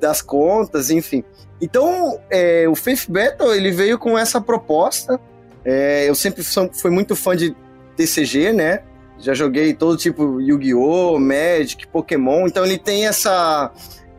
das 0.00 0.22
contas, 0.22 0.88
enfim. 0.90 1.22
Então, 1.60 2.18
é, 2.30 2.66
o 2.68 2.74
Faith 2.74 3.06
Battle 3.08 3.54
ele 3.54 3.70
veio 3.70 3.98
com 3.98 4.16
essa 4.16 4.40
proposta. 4.40 5.20
É, 5.64 6.08
eu 6.08 6.14
sempre 6.14 6.42
fui 6.44 6.90
muito 6.90 7.14
fã 7.14 7.36
de 7.36 7.54
TCG, 7.96 8.52
né? 8.52 8.82
Já 9.18 9.34
joguei 9.34 9.72
todo 9.72 9.96
tipo 9.96 10.40
Yu-Gi-Oh, 10.40 11.18
Magic, 11.18 11.86
Pokémon. 11.86 12.46
Então 12.46 12.64
ele 12.64 12.78
tem 12.78 13.06
essa 13.06 13.72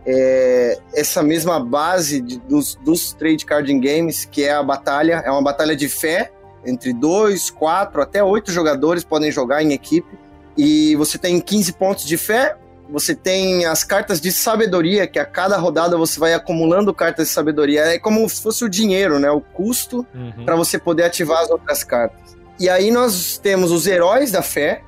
é, 0.06 0.78
essa 0.94 1.22
mesma 1.22 1.60
base 1.60 2.22
de, 2.22 2.40
dos, 2.40 2.76
dos 2.76 3.14
trade 3.14 3.46
card 3.46 3.80
games, 3.80 4.26
que 4.26 4.44
é 4.44 4.54
a 4.54 4.64
batalha. 4.64 5.24
É 5.26 5.32
uma 5.32 5.42
batalha 5.42 5.76
de 5.76 5.90
fé 5.90 6.32
entre 6.66 6.94
dois, 6.94 7.50
quatro, 7.50 8.02
até 8.02 8.24
oito 8.24 8.52
jogadores 8.52 9.04
podem 9.04 9.32
jogar 9.32 9.62
em 9.62 9.74
equipe. 9.74 10.18
E 10.58 10.96
você 10.96 11.18
tem 11.18 11.40
15 11.42 11.74
pontos 11.74 12.06
de 12.06 12.16
fé, 12.16 12.56
você 12.94 13.16
tem 13.16 13.66
as 13.66 13.84
cartas 13.84 14.22
de 14.22 14.32
sabedoria, 14.32 15.08
que 15.08 15.18
a 15.18 15.26
cada 15.26 15.58
rodada 15.58 15.98
você 15.98 16.20
vai 16.20 16.36
acumulando 16.36 16.94
cartas 16.94 17.28
de 17.28 17.34
sabedoria. 17.34 17.82
É 17.82 17.98
como 17.98 18.30
se 18.30 18.40
fosse 18.40 18.64
o 18.64 18.70
dinheiro, 18.70 19.18
né? 19.18 19.32
O 19.32 19.42
custo 19.42 20.06
uhum. 20.14 20.46
para 20.46 20.56
você 20.56 20.78
poder 20.78 21.06
ativar 21.06 21.42
as 21.42 21.50
outras 21.50 21.84
cartas. 21.84 22.38
E 22.60 22.70
aí 22.70 22.92
nós 22.92 23.40
temos 23.40 23.72
os 23.72 23.88
heróis 23.88 24.30
da 24.30 24.44
fé, 24.44 24.84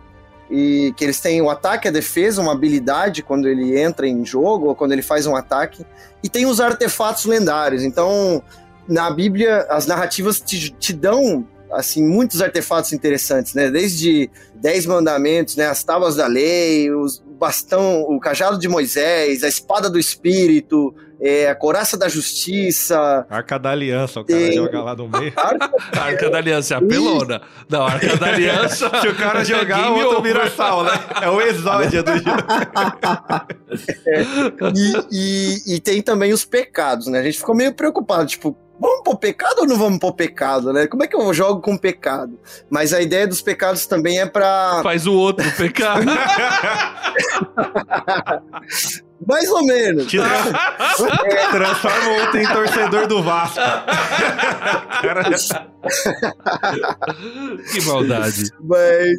e 0.51 0.93
que 0.95 1.03
eles 1.03 1.20
têm 1.20 1.41
o 1.41 1.49
ataque 1.49 1.88
a 1.88 1.91
defesa, 1.91 2.43
uma 2.43 2.51
habilidade 2.51 3.24
quando 3.24 3.47
ele 3.47 3.76
entra 3.80 4.08
em 4.08 4.24
jogo 4.24 4.68
ou 4.68 4.76
quando 4.76 4.91
ele 4.91 5.01
faz 5.01 5.26
um 5.26 5.36
ataque. 5.36 5.84
E 6.24 6.30
tem 6.30 6.45
os 6.45 6.62
artefatos 6.62 7.26
lendários. 7.26 7.82
Então, 7.82 8.43
na 8.88 9.10
Bíblia, 9.10 9.66
as 9.68 9.88
narrativas 9.88 10.39
te, 10.39 10.70
te 10.70 10.93
dão 10.93 11.43
assim, 11.72 12.08
muitos 12.08 12.39
artefatos 12.39 12.93
interessantes, 12.93 13.56
né? 13.56 13.72
Desde 13.72 14.30
Dez 14.53 14.86
Mandamentos, 14.86 15.56
né? 15.56 15.66
As 15.66 15.84
Tábuas 15.84 16.16
da 16.16 16.28
Lei, 16.28 16.91
os 16.91 17.24
bastão, 17.38 18.02
o 18.04 18.20
cajado 18.20 18.58
de 18.58 18.68
Moisés, 18.68 19.44
a 19.44 19.48
espada 19.48 19.90
do 19.90 20.00
Espírito, 20.00 20.96
é, 21.20 21.50
a 21.50 21.56
coraça 21.56 21.98
da 21.98 22.08
justiça. 22.08 23.26
Arca 23.30 23.58
da 23.58 23.72
aliança, 23.72 24.20
o 24.20 24.26
cara 24.26 24.40
tem... 24.40 24.54
joga 24.54 24.82
lá 24.82 24.96
no 24.96 25.08
meio. 25.08 25.34
Arca, 25.38 25.72
arca 26.00 26.30
da 26.30 26.38
aliança 26.38 26.74
é 26.74 26.78
a 26.78 26.82
pelona. 26.82 27.42
Não, 27.70 27.86
arca 27.86 28.18
da 28.18 28.28
aliança. 28.28 28.90
Se 29.02 29.08
o 29.08 29.16
cara 29.16 29.44
jogar, 29.44 29.92
o 29.92 29.98
outro 29.98 30.22
vira 30.22 30.50
sal, 30.50 30.84
né? 30.84 30.92
É 31.22 31.30
o 31.30 31.42
exódia 31.42 32.04
do 32.04 32.12
jogo. 32.18 32.26
É, 34.08 34.22
e, 34.74 34.94
e, 35.12 35.76
e 35.76 35.80
tem 35.82 36.02
também 36.02 36.32
os 36.32 36.46
pecados, 36.46 37.08
né? 37.08 37.20
A 37.20 37.24
gente 37.24 37.40
ficou 37.40 37.54
meio 37.54 37.74
preocupado, 37.74 38.26
tipo, 38.26 38.56
Vamos 38.80 39.04
pôr 39.04 39.18
pecado 39.18 39.60
ou 39.60 39.68
não 39.68 39.78
vamos 39.78 40.00
pôr 40.00 40.14
pecado, 40.14 40.74
né? 40.74 40.88
Como 40.88 41.04
é 41.04 41.08
que 41.08 41.16
eu 41.16 41.34
jogo 41.34 41.62
com 41.62 41.78
pecado? 41.78 42.38
Mas 42.70 42.94
a 42.94 43.02
ideia 43.02 43.26
dos 43.28 43.42
pecados 43.42 43.86
também 43.86 44.20
é 44.20 44.26
pra. 44.26 44.82
Faz 44.84 45.08
o 45.08 45.14
outro 45.14 45.50
pecado. 45.54 46.06
Mais 49.26 49.50
ou 49.50 49.66
menos. 49.66 50.08
Tira... 50.08 50.26
é. 50.26 51.50
Transforma 51.50 52.10
o 52.10 52.22
outro 52.22 52.38
em 52.38 52.48
torcedor 52.48 53.08
do 53.08 53.24
Vasco. 53.24 53.60
que 57.72 57.82
maldade. 57.86 58.52
Mas, 58.62 59.18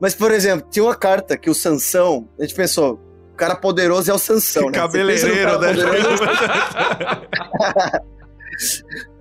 mas, 0.00 0.14
por 0.14 0.30
exemplo, 0.32 0.68
tinha 0.70 0.84
uma 0.84 0.94
carta 0.94 1.36
que 1.36 1.48
o 1.48 1.54
Sansão, 1.54 2.28
a 2.38 2.42
gente 2.42 2.54
pensou, 2.54 3.00
o 3.32 3.36
cara 3.36 3.56
poderoso 3.56 4.10
é 4.10 4.14
o 4.14 4.18
Sansão, 4.18 4.66
né? 4.66 4.72
Cabeleireiro, 4.72 5.58
né? 5.58 5.72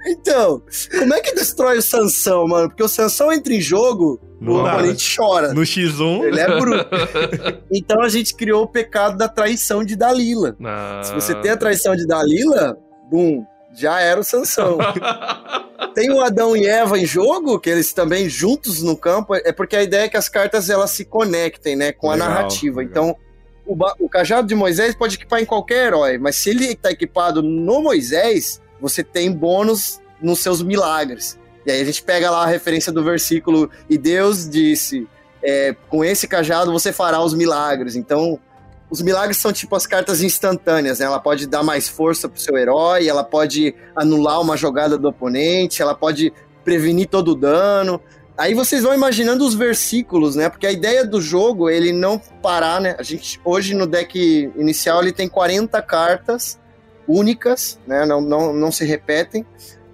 Então, 0.05 0.61
como 0.97 1.13
é 1.13 1.19
que 1.19 1.33
destrói 1.33 1.77
o 1.77 1.81
Sansão, 1.81 2.47
mano? 2.47 2.69
Porque 2.69 2.83
o 2.83 2.87
Sansão 2.87 3.31
entra 3.31 3.53
em 3.53 3.59
jogo, 3.59 4.19
no 4.39 4.53
o 4.53 4.65
oponente 4.65 5.15
chora. 5.15 5.53
No 5.53 5.61
X1. 5.61 6.23
Ele 6.23 6.39
é 6.39 6.59
bruto. 6.59 6.89
então 7.71 8.01
a 8.01 8.09
gente 8.09 8.33
criou 8.33 8.63
o 8.63 8.67
pecado 8.67 9.17
da 9.17 9.27
traição 9.27 9.83
de 9.83 9.95
Dalila. 9.95 10.55
Ah. 10.63 11.01
Se 11.03 11.13
você 11.13 11.35
tem 11.35 11.51
a 11.51 11.57
traição 11.57 11.95
de 11.95 12.07
Dalila, 12.07 12.77
bum, 13.11 13.45
já 13.75 13.99
era 13.99 14.19
o 14.19 14.23
Sansão. 14.23 14.77
tem 15.93 16.11
o 16.11 16.21
Adão 16.21 16.55
e 16.55 16.65
Eva 16.65 16.97
em 16.97 17.05
jogo, 17.05 17.59
que 17.59 17.69
eles 17.69 17.91
também 17.91 18.29
juntos 18.29 18.81
no 18.81 18.95
campo, 18.95 19.35
é 19.35 19.51
porque 19.51 19.75
a 19.75 19.83
ideia 19.83 20.03
é 20.03 20.09
que 20.09 20.17
as 20.17 20.29
cartas 20.29 20.69
elas 20.69 20.91
se 20.91 21.05
conectem, 21.05 21.75
né, 21.75 21.91
com 21.91 22.09
legal, 22.09 22.27
a 22.27 22.29
narrativa. 22.29 22.79
Legal. 22.79 23.09
Então, 23.09 23.15
o, 23.65 23.75
o 24.05 24.09
cajado 24.09 24.47
de 24.47 24.55
Moisés 24.55 24.95
pode 24.95 25.15
equipar 25.15 25.41
em 25.41 25.45
qualquer 25.45 25.87
herói, 25.87 26.17
mas 26.17 26.37
se 26.37 26.49
ele 26.49 26.65
está 26.65 26.91
equipado 26.91 27.43
no 27.43 27.81
Moisés, 27.81 28.61
você 28.79 29.03
tem 29.03 29.31
bônus 29.31 29.99
nos 30.21 30.39
seus 30.39 30.61
milagres. 30.61 31.37
E 31.65 31.71
aí 31.71 31.81
a 31.81 31.85
gente 31.85 32.01
pega 32.01 32.31
lá 32.31 32.43
a 32.43 32.47
referência 32.47 32.91
do 32.91 33.03
versículo, 33.03 33.69
e 33.89 33.97
Deus 33.97 34.49
disse: 34.49 35.07
é, 35.43 35.75
com 35.89 36.03
esse 36.03 36.27
cajado 36.27 36.71
você 36.71 36.91
fará 36.91 37.21
os 37.21 37.33
milagres. 37.33 37.95
Então, 37.95 38.39
os 38.89 39.01
milagres 39.01 39.37
são 39.37 39.51
tipo 39.51 39.75
as 39.75 39.85
cartas 39.85 40.21
instantâneas, 40.21 40.99
né? 40.99 41.05
Ela 41.05 41.19
pode 41.19 41.45
dar 41.45 41.63
mais 41.63 41.89
força 41.89 42.29
pro 42.29 42.39
seu 42.39 42.57
herói, 42.57 43.07
ela 43.07 43.23
pode 43.23 43.75
anular 43.95 44.39
uma 44.39 44.55
jogada 44.55 44.97
do 44.97 45.09
oponente, 45.09 45.81
ela 45.81 45.93
pode 45.93 46.31
prevenir 46.63 47.07
todo 47.07 47.31
o 47.31 47.35
dano. 47.35 48.01
Aí 48.37 48.53
vocês 48.53 48.83
vão 48.83 48.93
imaginando 48.93 49.45
os 49.45 49.55
versículos, 49.55 50.35
né? 50.35 50.47
Porque 50.47 50.67
a 50.67 50.71
ideia 50.71 51.05
do 51.05 51.19
jogo, 51.19 51.69
ele 51.69 51.91
não 51.91 52.19
parar, 52.41 52.79
né? 52.79 52.95
A 52.97 53.03
gente 53.03 53.41
hoje 53.43 53.73
no 53.73 53.85
deck 53.85 54.51
inicial 54.55 55.01
ele 55.01 55.11
tem 55.11 55.27
40 55.27 55.81
cartas 55.81 56.57
únicas, 57.07 57.79
né? 57.87 58.05
não, 58.05 58.21
não, 58.21 58.53
não 58.53 58.71
se 58.71 58.85
repetem, 58.85 59.45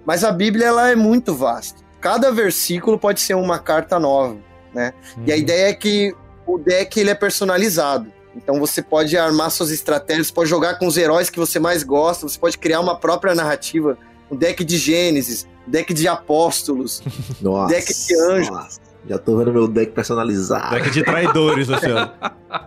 mas 0.04 0.24
a 0.24 0.32
Bíblia 0.32 0.66
ela 0.66 0.90
é 0.90 0.96
muito 0.96 1.34
vasta. 1.34 1.82
Cada 2.00 2.30
versículo 2.30 2.98
pode 2.98 3.20
ser 3.20 3.34
uma 3.34 3.58
carta 3.58 3.98
nova, 3.98 4.36
né? 4.74 4.92
Uhum. 5.16 5.24
E 5.26 5.32
a 5.32 5.34
uhum. 5.34 5.40
ideia 5.40 5.68
é 5.70 5.74
que 5.74 6.14
o 6.46 6.58
deck 6.58 7.00
ele 7.00 7.10
é 7.10 7.14
personalizado. 7.14 8.12
Então 8.36 8.58
você 8.58 8.82
pode 8.82 9.16
armar 9.16 9.50
suas 9.50 9.70
estratégias, 9.70 10.30
pode 10.30 10.50
jogar 10.50 10.78
com 10.78 10.86
os 10.86 10.96
heróis 10.96 11.30
que 11.30 11.38
você 11.38 11.58
mais 11.58 11.82
gosta, 11.82 12.28
você 12.28 12.38
pode 12.38 12.58
criar 12.58 12.80
uma 12.80 12.98
própria 12.98 13.34
narrativa, 13.34 13.96
um 14.30 14.36
deck 14.36 14.64
de 14.64 14.76
Gênesis, 14.76 15.46
deck 15.66 15.94
de 15.94 16.08
apóstolos, 16.08 17.02
nossa, 17.40 17.72
deck 17.74 17.94
de 17.94 18.20
anjos. 18.20 18.50
Nossa. 18.50 18.83
Já 19.06 19.18
tô 19.18 19.36
vendo 19.36 19.52
meu 19.52 19.68
deck 19.68 19.92
personalizado. 19.92 20.74
Deck 20.74 20.90
de 20.90 21.02
traidores, 21.02 21.68
assim. 21.68 21.90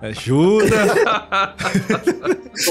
É 0.02 0.14
Judas. 0.14 0.70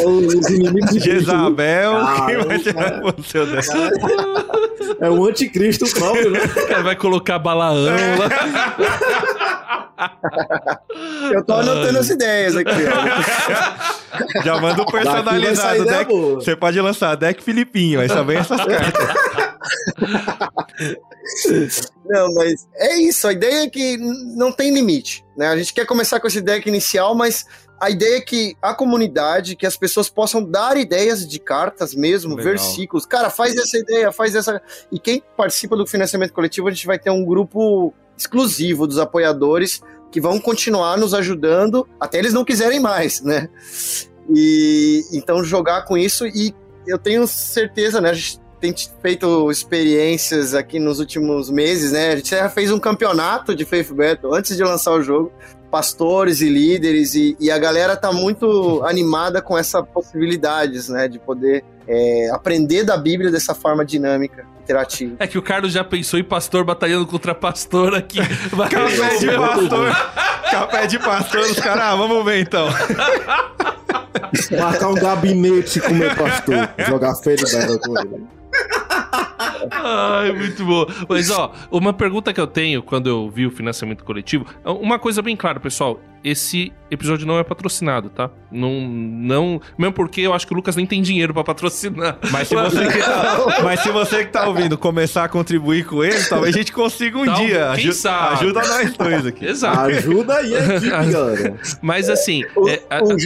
Os 0.04 0.50
inimigos 0.50 0.90
de 0.90 1.00
Jezabel. 1.00 1.96
Ah, 1.96 2.26
quem 2.26 2.44
vai 2.44 2.58
tirar 2.58 3.02
o 3.02 3.22
seu 3.22 3.46
deck? 3.46 3.68
É 5.00 5.10
o 5.10 5.26
anticristo 5.26 5.84
próprio, 5.90 6.30
né? 6.30 6.40
Ele 6.70 6.82
vai 6.82 6.96
colocar 6.96 7.38
Balaão 7.38 7.96
lá. 8.18 8.28
Eu 11.32 11.44
tô 11.44 11.54
anotando 11.54 11.98
as 11.98 12.08
ideias 12.08 12.56
aqui, 12.56 12.70
ó. 12.70 14.42
Já 14.42 14.60
manda 14.60 14.82
o 14.82 14.86
personalizado. 14.86 15.84
Deck. 15.84 16.10
Você 16.36 16.54
pode 16.54 16.80
lançar 16.80 17.14
deck 17.16 17.42
Filipinho, 17.42 18.00
aí 18.00 18.08
só 18.08 18.22
vem 18.22 18.38
essas 18.38 18.64
cartas. 18.64 19.35
Não, 22.04 22.32
mas 22.34 22.68
é 22.74 22.96
isso. 22.98 23.26
A 23.26 23.32
ideia 23.32 23.64
é 23.64 23.70
que 23.70 23.96
não 23.96 24.52
tem 24.52 24.72
limite. 24.72 25.24
Né? 25.36 25.48
A 25.48 25.56
gente 25.56 25.74
quer 25.74 25.84
começar 25.84 26.20
com 26.20 26.28
esse 26.28 26.40
deck 26.40 26.68
inicial, 26.68 27.14
mas 27.14 27.44
a 27.80 27.90
ideia 27.90 28.18
é 28.18 28.20
que 28.20 28.56
a 28.62 28.72
comunidade, 28.72 29.56
que 29.56 29.66
as 29.66 29.76
pessoas 29.76 30.08
possam 30.08 30.42
dar 30.42 30.76
ideias 30.76 31.26
de 31.26 31.38
cartas 31.38 31.94
mesmo, 31.94 32.36
Legal. 32.36 32.52
versículos. 32.52 33.04
Cara, 33.04 33.28
faz 33.28 33.56
essa 33.56 33.76
ideia, 33.76 34.12
faz 34.12 34.34
essa. 34.34 34.62
E 34.90 34.98
quem 34.98 35.22
participa 35.36 35.76
do 35.76 35.86
financiamento 35.86 36.32
coletivo, 36.32 36.68
a 36.68 36.70
gente 36.70 36.86
vai 36.86 36.98
ter 36.98 37.10
um 37.10 37.24
grupo 37.24 37.92
exclusivo 38.16 38.86
dos 38.86 38.98
apoiadores 38.98 39.82
que 40.10 40.20
vão 40.20 40.40
continuar 40.40 40.96
nos 40.96 41.12
ajudando 41.12 41.86
até 42.00 42.18
eles 42.18 42.32
não 42.32 42.44
quiserem 42.44 42.80
mais, 42.80 43.20
né? 43.20 43.48
E 44.34 45.04
então 45.12 45.44
jogar 45.44 45.84
com 45.84 45.98
isso 45.98 46.26
e 46.26 46.54
eu 46.86 46.98
tenho 46.98 47.26
certeza, 47.26 48.00
né? 48.00 48.10
A 48.10 48.14
gente 48.14 48.40
tem 48.60 48.74
feito 49.02 49.50
experiências 49.50 50.54
aqui 50.54 50.78
nos 50.78 50.98
últimos 50.98 51.50
meses, 51.50 51.92
né? 51.92 52.12
A 52.12 52.16
gente 52.16 52.30
já 52.30 52.48
fez 52.48 52.70
um 52.70 52.78
campeonato 52.78 53.54
de 53.54 53.64
Faith 53.64 53.92
Battle 53.92 54.34
antes 54.34 54.56
de 54.56 54.62
lançar 54.62 54.92
o 54.92 55.02
jogo, 55.02 55.32
pastores 55.70 56.40
e 56.40 56.48
líderes, 56.48 57.14
e, 57.14 57.36
e 57.38 57.50
a 57.50 57.58
galera 57.58 57.96
tá 57.96 58.12
muito 58.12 58.82
animada 58.84 59.42
com 59.42 59.58
essas 59.58 59.86
possibilidades, 59.88 60.88
né? 60.88 61.08
De 61.08 61.18
poder 61.18 61.64
é, 61.86 62.30
aprender 62.32 62.84
da 62.84 62.96
Bíblia 62.96 63.30
dessa 63.30 63.54
forma 63.54 63.84
dinâmica. 63.84 64.44
Interativa. 64.62 65.14
É 65.20 65.28
que 65.28 65.38
o 65.38 65.42
Carlos 65.42 65.72
já 65.72 65.84
pensou 65.84 66.18
em 66.18 66.24
pastor 66.24 66.64
batalhando 66.64 67.06
contra 67.06 67.32
pastor 67.32 67.94
aqui. 67.94 68.18
Café 68.68 69.16
de 69.16 69.26
pastor. 69.28 69.96
Café 70.50 70.86
de 70.88 70.98
pastor, 70.98 71.40
os 71.42 71.60
caras, 71.60 71.84
ah, 71.84 71.94
vamos 71.94 72.24
ver 72.24 72.40
então. 72.40 72.66
Marcar 74.58 74.88
um 74.88 74.94
gabinete 74.94 75.80
com 75.80 75.92
o 75.92 75.94
meu 75.94 76.12
pastor. 76.16 76.68
Jogar 76.88 77.14
feio 77.14 77.38
com 77.80 77.98
ele. 77.98 78.26
Ai, 79.70 80.32
muito 80.32 80.64
bom. 80.64 80.86
Mas, 81.08 81.30
ó, 81.30 81.52
uma 81.70 81.92
pergunta 81.92 82.32
que 82.32 82.40
eu 82.40 82.46
tenho 82.46 82.82
quando 82.82 83.08
eu 83.08 83.30
vi 83.30 83.46
o 83.46 83.50
financiamento 83.50 84.04
coletivo. 84.04 84.46
Uma 84.64 84.98
coisa 84.98 85.22
bem 85.22 85.36
clara, 85.36 85.60
pessoal. 85.60 86.00
Esse 86.24 86.72
episódio 86.90 87.24
não 87.24 87.38
é 87.38 87.44
patrocinado, 87.44 88.08
tá? 88.10 88.28
Não, 88.50 88.80
não, 88.80 89.60
mesmo 89.78 89.92
porque 89.92 90.22
eu 90.22 90.34
acho 90.34 90.44
que 90.44 90.52
o 90.52 90.56
Lucas 90.56 90.74
nem 90.74 90.84
tem 90.84 91.00
dinheiro 91.00 91.32
pra 91.32 91.44
patrocinar. 91.44 92.18
Mas 92.32 92.48
se, 92.48 92.54
você 92.56 92.86
que 92.88 92.98
tá, 92.98 93.36
mas 93.62 93.80
se 93.80 93.90
você 93.92 94.24
que 94.24 94.32
tá 94.32 94.48
ouvindo 94.48 94.76
começar 94.76 95.22
a 95.24 95.28
contribuir 95.28 95.84
com 95.86 96.02
ele, 96.02 96.20
talvez 96.24 96.52
a 96.54 96.58
gente 96.58 96.72
consiga 96.72 97.18
um 97.18 97.22
Então, 97.22 97.34
dia. 97.36 97.58
quem 97.76 97.84
Aju- 97.84 97.92
sabe? 97.92 98.34
Ajuda 98.34 98.60
nós 98.66 98.96
dois 98.96 99.26
aqui. 99.26 99.44
Exato. 99.46 99.78
Ajuda 99.82 100.34
aí 100.38 100.56
a 100.56 100.58
equipe, 100.76 100.90
galera. 101.12 101.56
Mas 101.80 102.10
assim, 102.10 102.42
O- 102.56 102.68
é, 102.68 102.82
a- 102.90 103.04
o- 103.04 103.16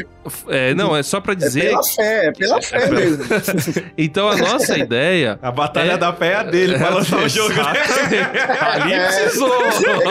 é, 0.49 0.75
não, 0.75 0.95
é 0.97 1.03
só 1.03 1.21
pra 1.21 1.33
É 1.33 1.37
dizer. 1.37 1.69
pela 1.71 1.83
fé, 1.83 2.27
é 2.27 2.33
pela 2.33 2.61
fé 2.63 2.79
pela- 2.81 3.01
mesmo. 3.01 3.25
Então 3.97 4.29
a 4.29 4.37
nossa 4.37 4.77
ideia. 4.79 5.39
A 5.43 5.51
batalha 5.51 5.93
É. 5.93 5.97
da 5.99 6.13
fé 6.13 6.29
é 6.33 6.35
a 6.37 6.43
dele 6.43 6.77
pra 6.79 6.91
lançar 6.91 7.23
o 7.23 7.29
jogo. 7.29 7.55
Ali 7.61 8.93
É. 8.93 9.07
precisou. 9.07 9.53
Ali, 9.53 10.03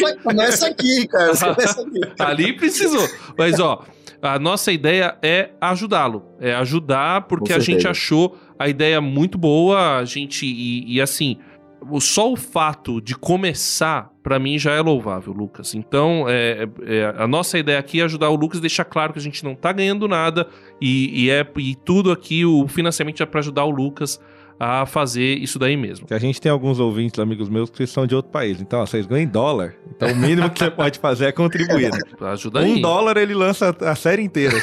Começa, 0.00 0.16
começa 0.22 0.66
aqui, 0.68 1.06
cara. 1.08 1.36
Começa 1.36 1.80
aqui. 1.82 2.00
ali 2.18 2.52
precisou. 2.54 3.08
Mas, 3.36 3.60
ó, 3.60 3.84
a 4.22 4.38
nossa 4.38 4.72
ideia 4.72 5.16
é 5.22 5.50
ajudá-lo. 5.60 6.24
É 6.40 6.54
ajudar, 6.54 7.22
porque 7.22 7.52
a 7.52 7.58
gente 7.58 7.86
achou 7.86 8.38
a 8.58 8.68
ideia 8.68 9.00
muito 9.00 9.36
boa. 9.38 9.98
A 9.98 10.04
gente. 10.04 10.46
E, 10.46 10.94
e 10.96 11.00
assim. 11.00 11.38
Só 12.00 12.32
o 12.32 12.36
fato 12.36 13.00
de 13.00 13.14
começar, 13.14 14.10
pra 14.22 14.38
mim, 14.38 14.58
já 14.58 14.72
é 14.72 14.80
louvável, 14.80 15.32
Lucas. 15.32 15.74
Então, 15.74 16.26
é, 16.28 16.68
é- 16.82 17.14
a 17.16 17.26
nossa 17.26 17.58
ideia 17.58 17.78
aqui 17.78 18.00
é 18.00 18.04
ajudar 18.04 18.28
o 18.30 18.36
Lucas, 18.36 18.60
deixar 18.60 18.84
claro 18.84 19.12
que 19.12 19.18
a 19.18 19.22
gente 19.22 19.44
não 19.44 19.54
tá 19.54 19.72
ganhando 19.72 20.06
nada 20.08 20.46
e, 20.80 21.24
e 21.24 21.30
é, 21.30 21.46
e 21.58 21.74
tudo 21.74 22.10
aqui, 22.12 22.44
o 22.44 22.66
financiamento 22.68 23.22
é 23.22 23.26
pra 23.26 23.40
ajudar 23.40 23.64
o 23.64 23.70
Lucas 23.70 24.20
a 24.60 24.84
fazer 24.86 25.38
isso 25.38 25.56
daí 25.56 25.76
mesmo. 25.76 26.04
Que 26.08 26.14
a 26.14 26.18
gente 26.18 26.40
tem 26.40 26.50
alguns 26.50 26.80
ouvintes, 26.80 27.20
amigos 27.20 27.48
meus, 27.48 27.70
que 27.70 27.86
são 27.86 28.04
de 28.08 28.14
outro 28.16 28.32
país. 28.32 28.60
Então, 28.60 28.80
ó, 28.80 28.86
vocês 28.86 29.06
ganham 29.06 29.22
em 29.22 29.28
dólar. 29.28 29.76
Então, 29.94 30.10
o 30.10 30.16
mínimo 30.16 30.50
que 30.50 30.58
você 30.58 30.68
pode 30.68 30.98
fazer 30.98 31.26
é 31.26 31.32
contribuir. 31.32 31.92
né? 31.92 31.98
Ajuda 32.32 32.58
aí. 32.58 32.72
Um 32.72 32.80
dólar 32.80 33.16
ele 33.18 33.34
lança 33.34 33.72
a 33.82 33.94
série 33.94 34.20
inteira. 34.20 34.56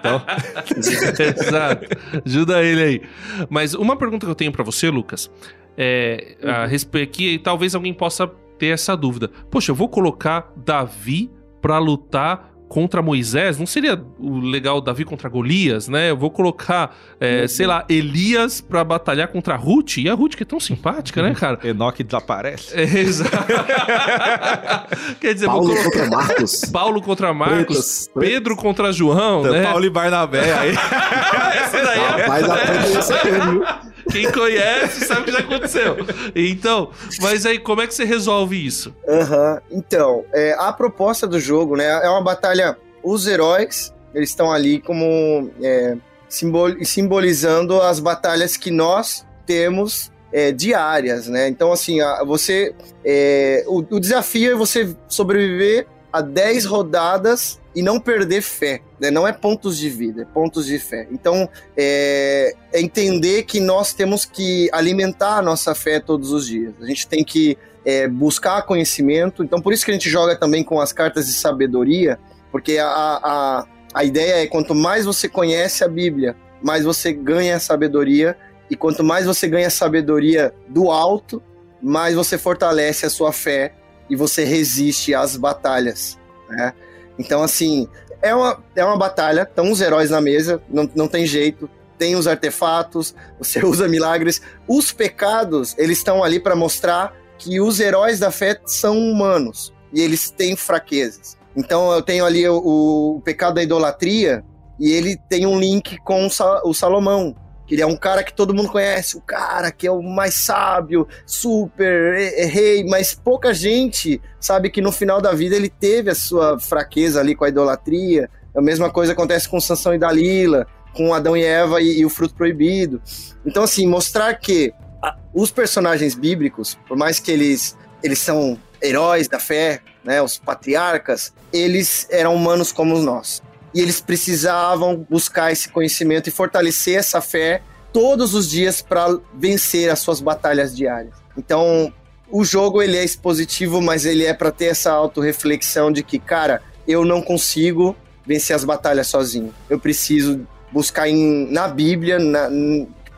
Então, 0.00 0.22
Exato. 1.44 1.86
Ajuda 2.24 2.62
ele 2.62 2.82
aí. 2.82 3.02
Mas 3.50 3.74
uma 3.74 3.96
pergunta 3.96 4.24
que 4.24 4.30
eu 4.30 4.34
tenho 4.34 4.50
pra 4.50 4.64
você, 4.64 4.88
Lucas, 4.88 5.30
é 5.76 6.36
a 6.42 6.66
respeito 6.66 7.12
que 7.12 7.38
talvez 7.38 7.74
alguém 7.74 7.92
possa 7.94 8.26
ter 8.58 8.68
essa 8.68 8.96
dúvida. 8.96 9.30
Poxa, 9.50 9.70
eu 9.70 9.74
vou 9.74 9.88
colocar 9.88 10.52
Davi 10.56 11.30
pra 11.60 11.78
lutar 11.78 12.50
contra 12.68 13.02
Moisés? 13.02 13.58
Não 13.58 13.66
seria 13.66 14.02
o 14.18 14.38
legal 14.38 14.80
Davi 14.80 15.04
contra 15.04 15.28
Golias, 15.28 15.86
né? 15.88 16.10
Eu 16.10 16.16
vou 16.16 16.30
colocar, 16.30 16.96
é, 17.20 17.46
sei 17.46 17.66
lá, 17.66 17.84
Elias 17.88 18.60
pra 18.60 18.82
batalhar 18.82 19.28
contra 19.28 19.54
Ruth. 19.56 19.98
E 19.98 20.08
a 20.08 20.14
Ruth 20.14 20.34
que 20.34 20.42
é 20.42 20.46
tão 20.46 20.58
simpática, 20.58 21.22
né, 21.22 21.34
cara? 21.34 21.58
Enoque 21.62 22.02
desaparece. 22.02 22.76
É, 22.78 22.82
exato. 22.82 23.30
Quer 25.20 25.34
dizer, 25.34 25.46
Paulo 25.46 25.66
vou 25.66 25.76
colocar 25.76 25.90
contra 25.90 26.10
Marcos. 26.16 26.64
Paulo 26.66 27.02
contra 27.02 27.34
Marcos, 27.34 28.08
Pretos, 28.08 28.10
Pedro 28.14 28.56
contra 28.56 28.92
João, 28.92 29.40
Então, 29.40 29.52
né? 29.52 29.62
Paulo 29.62 29.84
e 29.84 29.90
Barnabé 29.90 30.52
aí. 30.52 30.70
Esse 31.64 31.84
daí 31.84 32.00
é 32.00 32.06
Rapaz, 32.22 32.48
aprende 32.48 32.98
esse 32.98 33.12
aqui, 33.12 33.30
viu? 33.30 33.64
Quem 34.10 34.30
conhece 34.30 35.06
sabe 35.06 35.22
o 35.22 35.24
que 35.24 35.32
já 35.32 35.38
aconteceu. 35.40 35.96
Então, 36.34 36.90
mas 37.20 37.44
aí 37.46 37.58
como 37.58 37.80
é 37.82 37.86
que 37.86 37.94
você 37.94 38.04
resolve 38.04 38.64
isso? 38.66 38.94
Aham. 39.08 39.60
Então, 39.70 40.24
é, 40.32 40.54
a 40.58 40.72
proposta 40.72 41.26
do 41.26 41.38
jogo, 41.40 41.76
né, 41.76 41.86
é 42.04 42.08
uma 42.08 42.22
batalha. 42.22 42.76
Os 43.02 43.26
heróis, 43.26 43.92
eles 44.14 44.30
estão 44.30 44.50
ali 44.52 44.80
como 44.80 45.50
é, 45.62 45.96
simbol- 46.28 46.84
simbolizando 46.84 47.80
as 47.80 48.00
batalhas 48.00 48.56
que 48.56 48.70
nós 48.70 49.26
temos 49.46 50.10
é, 50.32 50.50
diárias, 50.50 51.28
né? 51.28 51.46
Então, 51.48 51.72
assim, 51.72 52.00
a- 52.00 52.24
você. 52.24 52.74
é, 53.04 53.62
o, 53.66 53.78
o 53.90 54.00
desafio 54.00 54.52
é 54.52 54.54
você 54.54 54.96
sobreviver 55.06 55.86
a 56.14 56.20
10 56.20 56.66
rodadas 56.66 57.60
e 57.74 57.82
não 57.82 57.98
perder 57.98 58.40
fé. 58.40 58.80
Né? 59.00 59.10
Não 59.10 59.26
é 59.26 59.32
pontos 59.32 59.76
de 59.76 59.90
vida, 59.90 60.22
é 60.22 60.24
pontos 60.24 60.64
de 60.64 60.78
fé. 60.78 61.08
Então, 61.10 61.48
é, 61.76 62.54
é 62.72 62.80
entender 62.80 63.42
que 63.42 63.58
nós 63.58 63.92
temos 63.92 64.24
que 64.24 64.70
alimentar 64.72 65.38
a 65.38 65.42
nossa 65.42 65.74
fé 65.74 65.98
todos 65.98 66.30
os 66.30 66.46
dias. 66.46 66.72
A 66.80 66.86
gente 66.86 67.08
tem 67.08 67.24
que 67.24 67.58
é, 67.84 68.06
buscar 68.06 68.62
conhecimento. 68.62 69.42
Então, 69.42 69.60
por 69.60 69.72
isso 69.72 69.84
que 69.84 69.90
a 69.90 69.94
gente 69.94 70.08
joga 70.08 70.36
também 70.36 70.62
com 70.62 70.80
as 70.80 70.92
cartas 70.92 71.26
de 71.26 71.32
sabedoria, 71.32 72.16
porque 72.52 72.78
a, 72.78 72.86
a, 72.86 73.66
a 73.92 74.04
ideia 74.04 74.44
é 74.44 74.46
quanto 74.46 74.72
mais 74.72 75.04
você 75.04 75.28
conhece 75.28 75.82
a 75.82 75.88
Bíblia, 75.88 76.36
mais 76.62 76.84
você 76.84 77.12
ganha 77.12 77.58
sabedoria. 77.58 78.36
E 78.70 78.76
quanto 78.76 79.02
mais 79.02 79.26
você 79.26 79.48
ganha 79.48 79.68
sabedoria 79.68 80.54
do 80.68 80.92
alto, 80.92 81.42
mais 81.82 82.14
você 82.14 82.38
fortalece 82.38 83.04
a 83.04 83.10
sua 83.10 83.32
fé 83.32 83.74
e 84.08 84.16
você 84.16 84.44
resiste 84.44 85.14
às 85.14 85.36
batalhas. 85.36 86.18
Né? 86.48 86.72
Então, 87.18 87.42
assim, 87.42 87.88
é 88.20 88.34
uma, 88.34 88.62
é 88.74 88.84
uma 88.84 88.96
batalha, 88.96 89.42
estão 89.42 89.70
os 89.70 89.80
heróis 89.80 90.10
na 90.10 90.20
mesa, 90.20 90.62
não, 90.68 90.88
não 90.94 91.08
tem 91.08 91.26
jeito. 91.26 91.68
Tem 91.96 92.16
os 92.16 92.26
artefatos, 92.26 93.14
você 93.38 93.62
usa 93.64 93.86
milagres. 93.88 94.42
Os 94.66 94.92
pecados, 94.92 95.74
eles 95.78 95.98
estão 95.98 96.24
ali 96.24 96.40
para 96.40 96.56
mostrar 96.56 97.14
que 97.38 97.60
os 97.60 97.78
heróis 97.80 98.18
da 98.18 98.30
fé 98.30 98.60
são 98.66 98.98
humanos 98.98 99.72
e 99.92 100.00
eles 100.00 100.30
têm 100.30 100.56
fraquezas. 100.56 101.36
Então 101.56 101.92
eu 101.92 102.02
tenho 102.02 102.24
ali 102.24 102.48
o, 102.48 103.16
o 103.16 103.20
pecado 103.24 103.54
da 103.54 103.62
idolatria 103.62 104.44
e 104.78 104.90
ele 104.90 105.16
tem 105.28 105.46
um 105.46 105.58
link 105.58 105.98
com 105.98 106.26
o, 106.26 106.30
Sa- 106.30 106.62
o 106.64 106.74
Salomão, 106.74 107.34
ele 107.70 107.80
é 107.82 107.86
um 107.86 107.96
cara 107.96 108.22
que 108.22 108.32
todo 108.32 108.52
mundo 108.54 108.68
conhece, 108.68 109.16
o 109.16 109.20
cara 109.20 109.70
que 109.72 109.86
é 109.86 109.90
o 109.90 110.02
mais 110.02 110.34
sábio, 110.34 111.06
super 111.24 112.14
é, 112.14 112.42
é 112.42 112.44
rei, 112.44 112.84
mas 112.84 113.14
pouca 113.14 113.54
gente 113.54 114.20
sabe 114.38 114.70
que 114.70 114.80
no 114.82 114.92
final 114.92 115.20
da 115.20 115.32
vida 115.32 115.56
ele 115.56 115.68
teve 115.70 116.10
a 116.10 116.14
sua 116.14 116.58
fraqueza 116.60 117.20
ali 117.20 117.34
com 117.34 117.44
a 117.44 117.48
idolatria. 117.48 118.28
A 118.54 118.60
mesma 118.60 118.90
coisa 118.90 119.12
acontece 119.12 119.48
com 119.48 119.58
Sansão 119.60 119.94
e 119.94 119.98
Dalila, 119.98 120.66
com 120.92 121.12
Adão 121.14 121.36
e 121.36 121.42
Eva 121.44 121.80
e, 121.80 121.98
e 122.00 122.04
o 122.06 122.10
fruto 122.10 122.34
proibido. 122.34 123.00
Então 123.44 123.62
assim, 123.64 123.86
mostrar 123.86 124.34
que 124.34 124.72
a- 125.02 125.16
os 125.34 125.50
personagens 125.50 126.14
bíblicos, 126.14 126.78
por 126.86 126.96
mais 126.96 127.18
que 127.18 127.30
eles 127.32 127.76
eles 128.02 128.18
são 128.18 128.58
heróis 128.82 129.26
da 129.28 129.38
fé, 129.40 129.80
né, 130.04 130.20
os 130.20 130.36
patriarcas, 130.38 131.32
eles 131.50 132.06
eram 132.10 132.34
humanos 132.34 132.70
como 132.70 132.98
nós. 132.98 133.42
E 133.74 133.80
eles 133.80 134.00
precisavam 134.00 135.04
buscar 135.10 135.50
esse 135.52 135.68
conhecimento 135.68 136.28
e 136.28 136.30
fortalecer 136.32 136.96
essa 136.96 137.20
fé 137.20 137.60
todos 137.92 138.34
os 138.34 138.48
dias 138.48 138.80
para 138.80 139.18
vencer 139.34 139.90
as 139.90 139.98
suas 140.00 140.20
batalhas 140.20 140.74
diárias. 140.74 141.14
Então, 141.36 141.92
o 142.30 142.44
jogo 142.44 142.82
ele 142.82 142.96
é 142.96 143.04
expositivo, 143.04 143.80
mas 143.80 144.04
ele 144.06 144.24
é 144.24 144.32
para 144.32 144.50
ter 144.50 144.66
essa 144.66 144.92
autorreflexão 144.92 145.92
de 145.92 146.02
que, 146.02 146.18
cara, 146.18 146.62
eu 146.86 147.04
não 147.04 147.20
consigo 147.20 147.96
vencer 148.26 148.54
as 148.56 148.64
batalhas 148.64 149.06
sozinho. 149.08 149.52
Eu 149.68 149.78
preciso 149.78 150.46
buscar 150.72 151.08
em, 151.08 151.50
na 151.52 151.68
Bíblia, 151.68 152.18
na- 152.18 152.48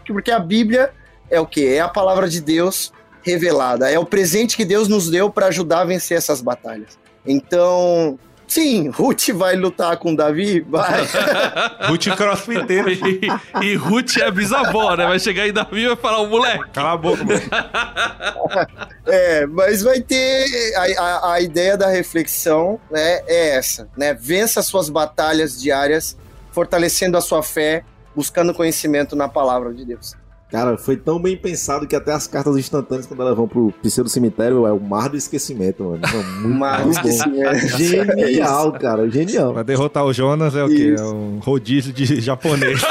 porque 0.07 0.31
a 0.31 0.39
Bíblia 0.39 0.91
é 1.31 1.41
o 1.41 1.47
que? 1.47 1.67
É 1.67 1.81
a 1.81 1.89
palavra 1.89 2.29
de 2.29 2.41
Deus 2.41 2.93
revelada. 3.23 3.91
É 3.91 3.99
o 3.99 4.05
presente 4.07 4.57
que 4.57 4.65
Deus 4.65 4.89
nos 4.89 5.11
deu 5.11 5.31
para 5.31 5.47
ajudar 5.47 5.81
a 5.81 5.85
vencer 5.85 6.17
essas 6.17 6.41
batalhas. 6.41 6.99
Então, 7.27 8.19
sim, 8.47 8.89
Ruth 8.89 9.29
vai 9.31 9.57
lutar 9.57 9.97
com 9.97 10.15
Davi? 10.15 10.61
Vai. 10.61 11.03
Ruth 11.89 12.07
crossfiteiro. 12.17 12.91
E, 12.91 13.29
e 13.63 13.75
Ruth 13.77 14.17
é 14.19 14.25
a 14.25 14.31
bisavó, 14.31 14.95
né? 14.97 15.07
Vai 15.07 15.19
chegar 15.19 15.47
em 15.47 15.53
Davi 15.53 15.83
e 15.83 15.87
vai 15.89 15.97
falar, 15.97 16.21
o 16.21 16.29
moleque. 16.29 16.71
Cala 16.73 16.93
a 16.93 16.97
boca, 16.97 17.25
mano. 17.25 17.41
É, 19.07 19.47
mas 19.47 19.83
vai 19.83 20.01
ter. 20.01 20.75
A, 20.77 21.03
a, 21.03 21.33
a 21.35 21.41
ideia 21.41 21.77
da 21.77 21.89
reflexão 21.89 22.81
né, 22.91 23.23
é 23.27 23.57
essa, 23.57 23.89
né? 23.97 24.15
Vença 24.15 24.61
as 24.61 24.67
suas 24.67 24.89
batalhas 24.89 25.61
diárias, 25.61 26.17
fortalecendo 26.51 27.17
a 27.17 27.21
sua 27.21 27.43
fé, 27.43 27.85
buscando 28.17 28.53
conhecimento 28.53 29.15
na 29.15 29.29
palavra 29.29 29.73
de 29.73 29.85
Deus. 29.85 30.17
Cara, 30.51 30.79
foi 30.79 30.97
tão 30.97 31.21
bem 31.21 31.37
pensado 31.37 31.89
que 31.89 31.97
até 31.97 32.13
as 32.13 32.29
cartas 32.29 32.57
instantâneas, 32.57 33.05
quando 33.07 33.21
elas 33.21 33.37
vão 33.37 33.49
pro 33.49 33.73
pseudo 33.83 34.09
cemitério, 34.09 34.65
é 34.65 34.73
o 34.73 34.79
mar 34.79 35.09
do 35.09 35.17
esquecimento, 35.17 35.83
mano. 35.83 35.99
Mano, 36.01 36.41
Muito, 36.41 36.55
Mar 36.59 36.85
do 36.85 36.91
esquecimento. 36.91 37.69
Genial, 37.77 38.73
cara, 38.73 39.11
genial. 39.11 39.53
Pra 39.53 39.65
derrotar 39.65 40.05
o 40.05 40.13
Jonas 40.13 40.55
é 40.55 40.63
o 40.63 40.69
quê? 40.69 40.95
Isso. 40.95 41.03
É 41.03 41.07
um 41.09 41.41
rodízio 41.41 41.93
de 41.93 42.21
japonês. 42.21 42.81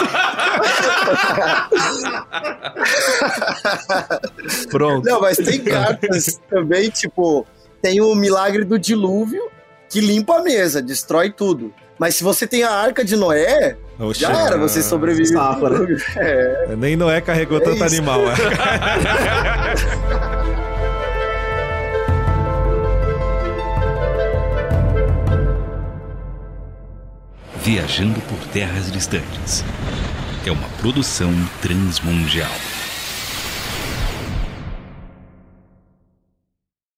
Pronto. 4.70 5.06
Não, 5.06 5.22
mas 5.22 5.38
tem 5.38 5.64
cartas 5.64 6.42
também, 6.50 6.90
tipo, 6.90 7.46
tem 7.82 8.02
o 8.02 8.14
milagre 8.16 8.66
do 8.66 8.78
dilúvio 8.78 9.42
que 9.90 10.02
limpa 10.02 10.40
a 10.40 10.44
mesa, 10.44 10.82
destrói 10.82 11.32
tudo. 11.32 11.74
Mas 11.98 12.16
se 12.16 12.24
você 12.24 12.46
tem 12.46 12.64
a 12.64 12.72
arca 12.72 13.06
de 13.06 13.16
Noé, 13.16 13.78
Oxe, 13.98 14.22
já 14.22 14.30
era, 14.32 14.58
você 14.58 14.82
sobrevive. 14.82 15.36
ao 15.38 15.54
Safa, 15.54 15.70
dilúvio. 15.70 15.98
É. 16.18 16.76
Nem 16.78 16.96
Noé 16.96 17.22
carregou 17.22 17.58
É 17.58 17.62
tanto 17.62 17.76
isso. 17.76 17.84
animal. 17.86 18.22
é. 18.30 18.36
Viajando 27.64 28.20
por 28.22 28.38
terras 28.50 28.92
distantes. 28.92 29.64
É 30.46 30.52
uma 30.52 30.68
produção 30.80 31.32
transmundial. 31.62 32.52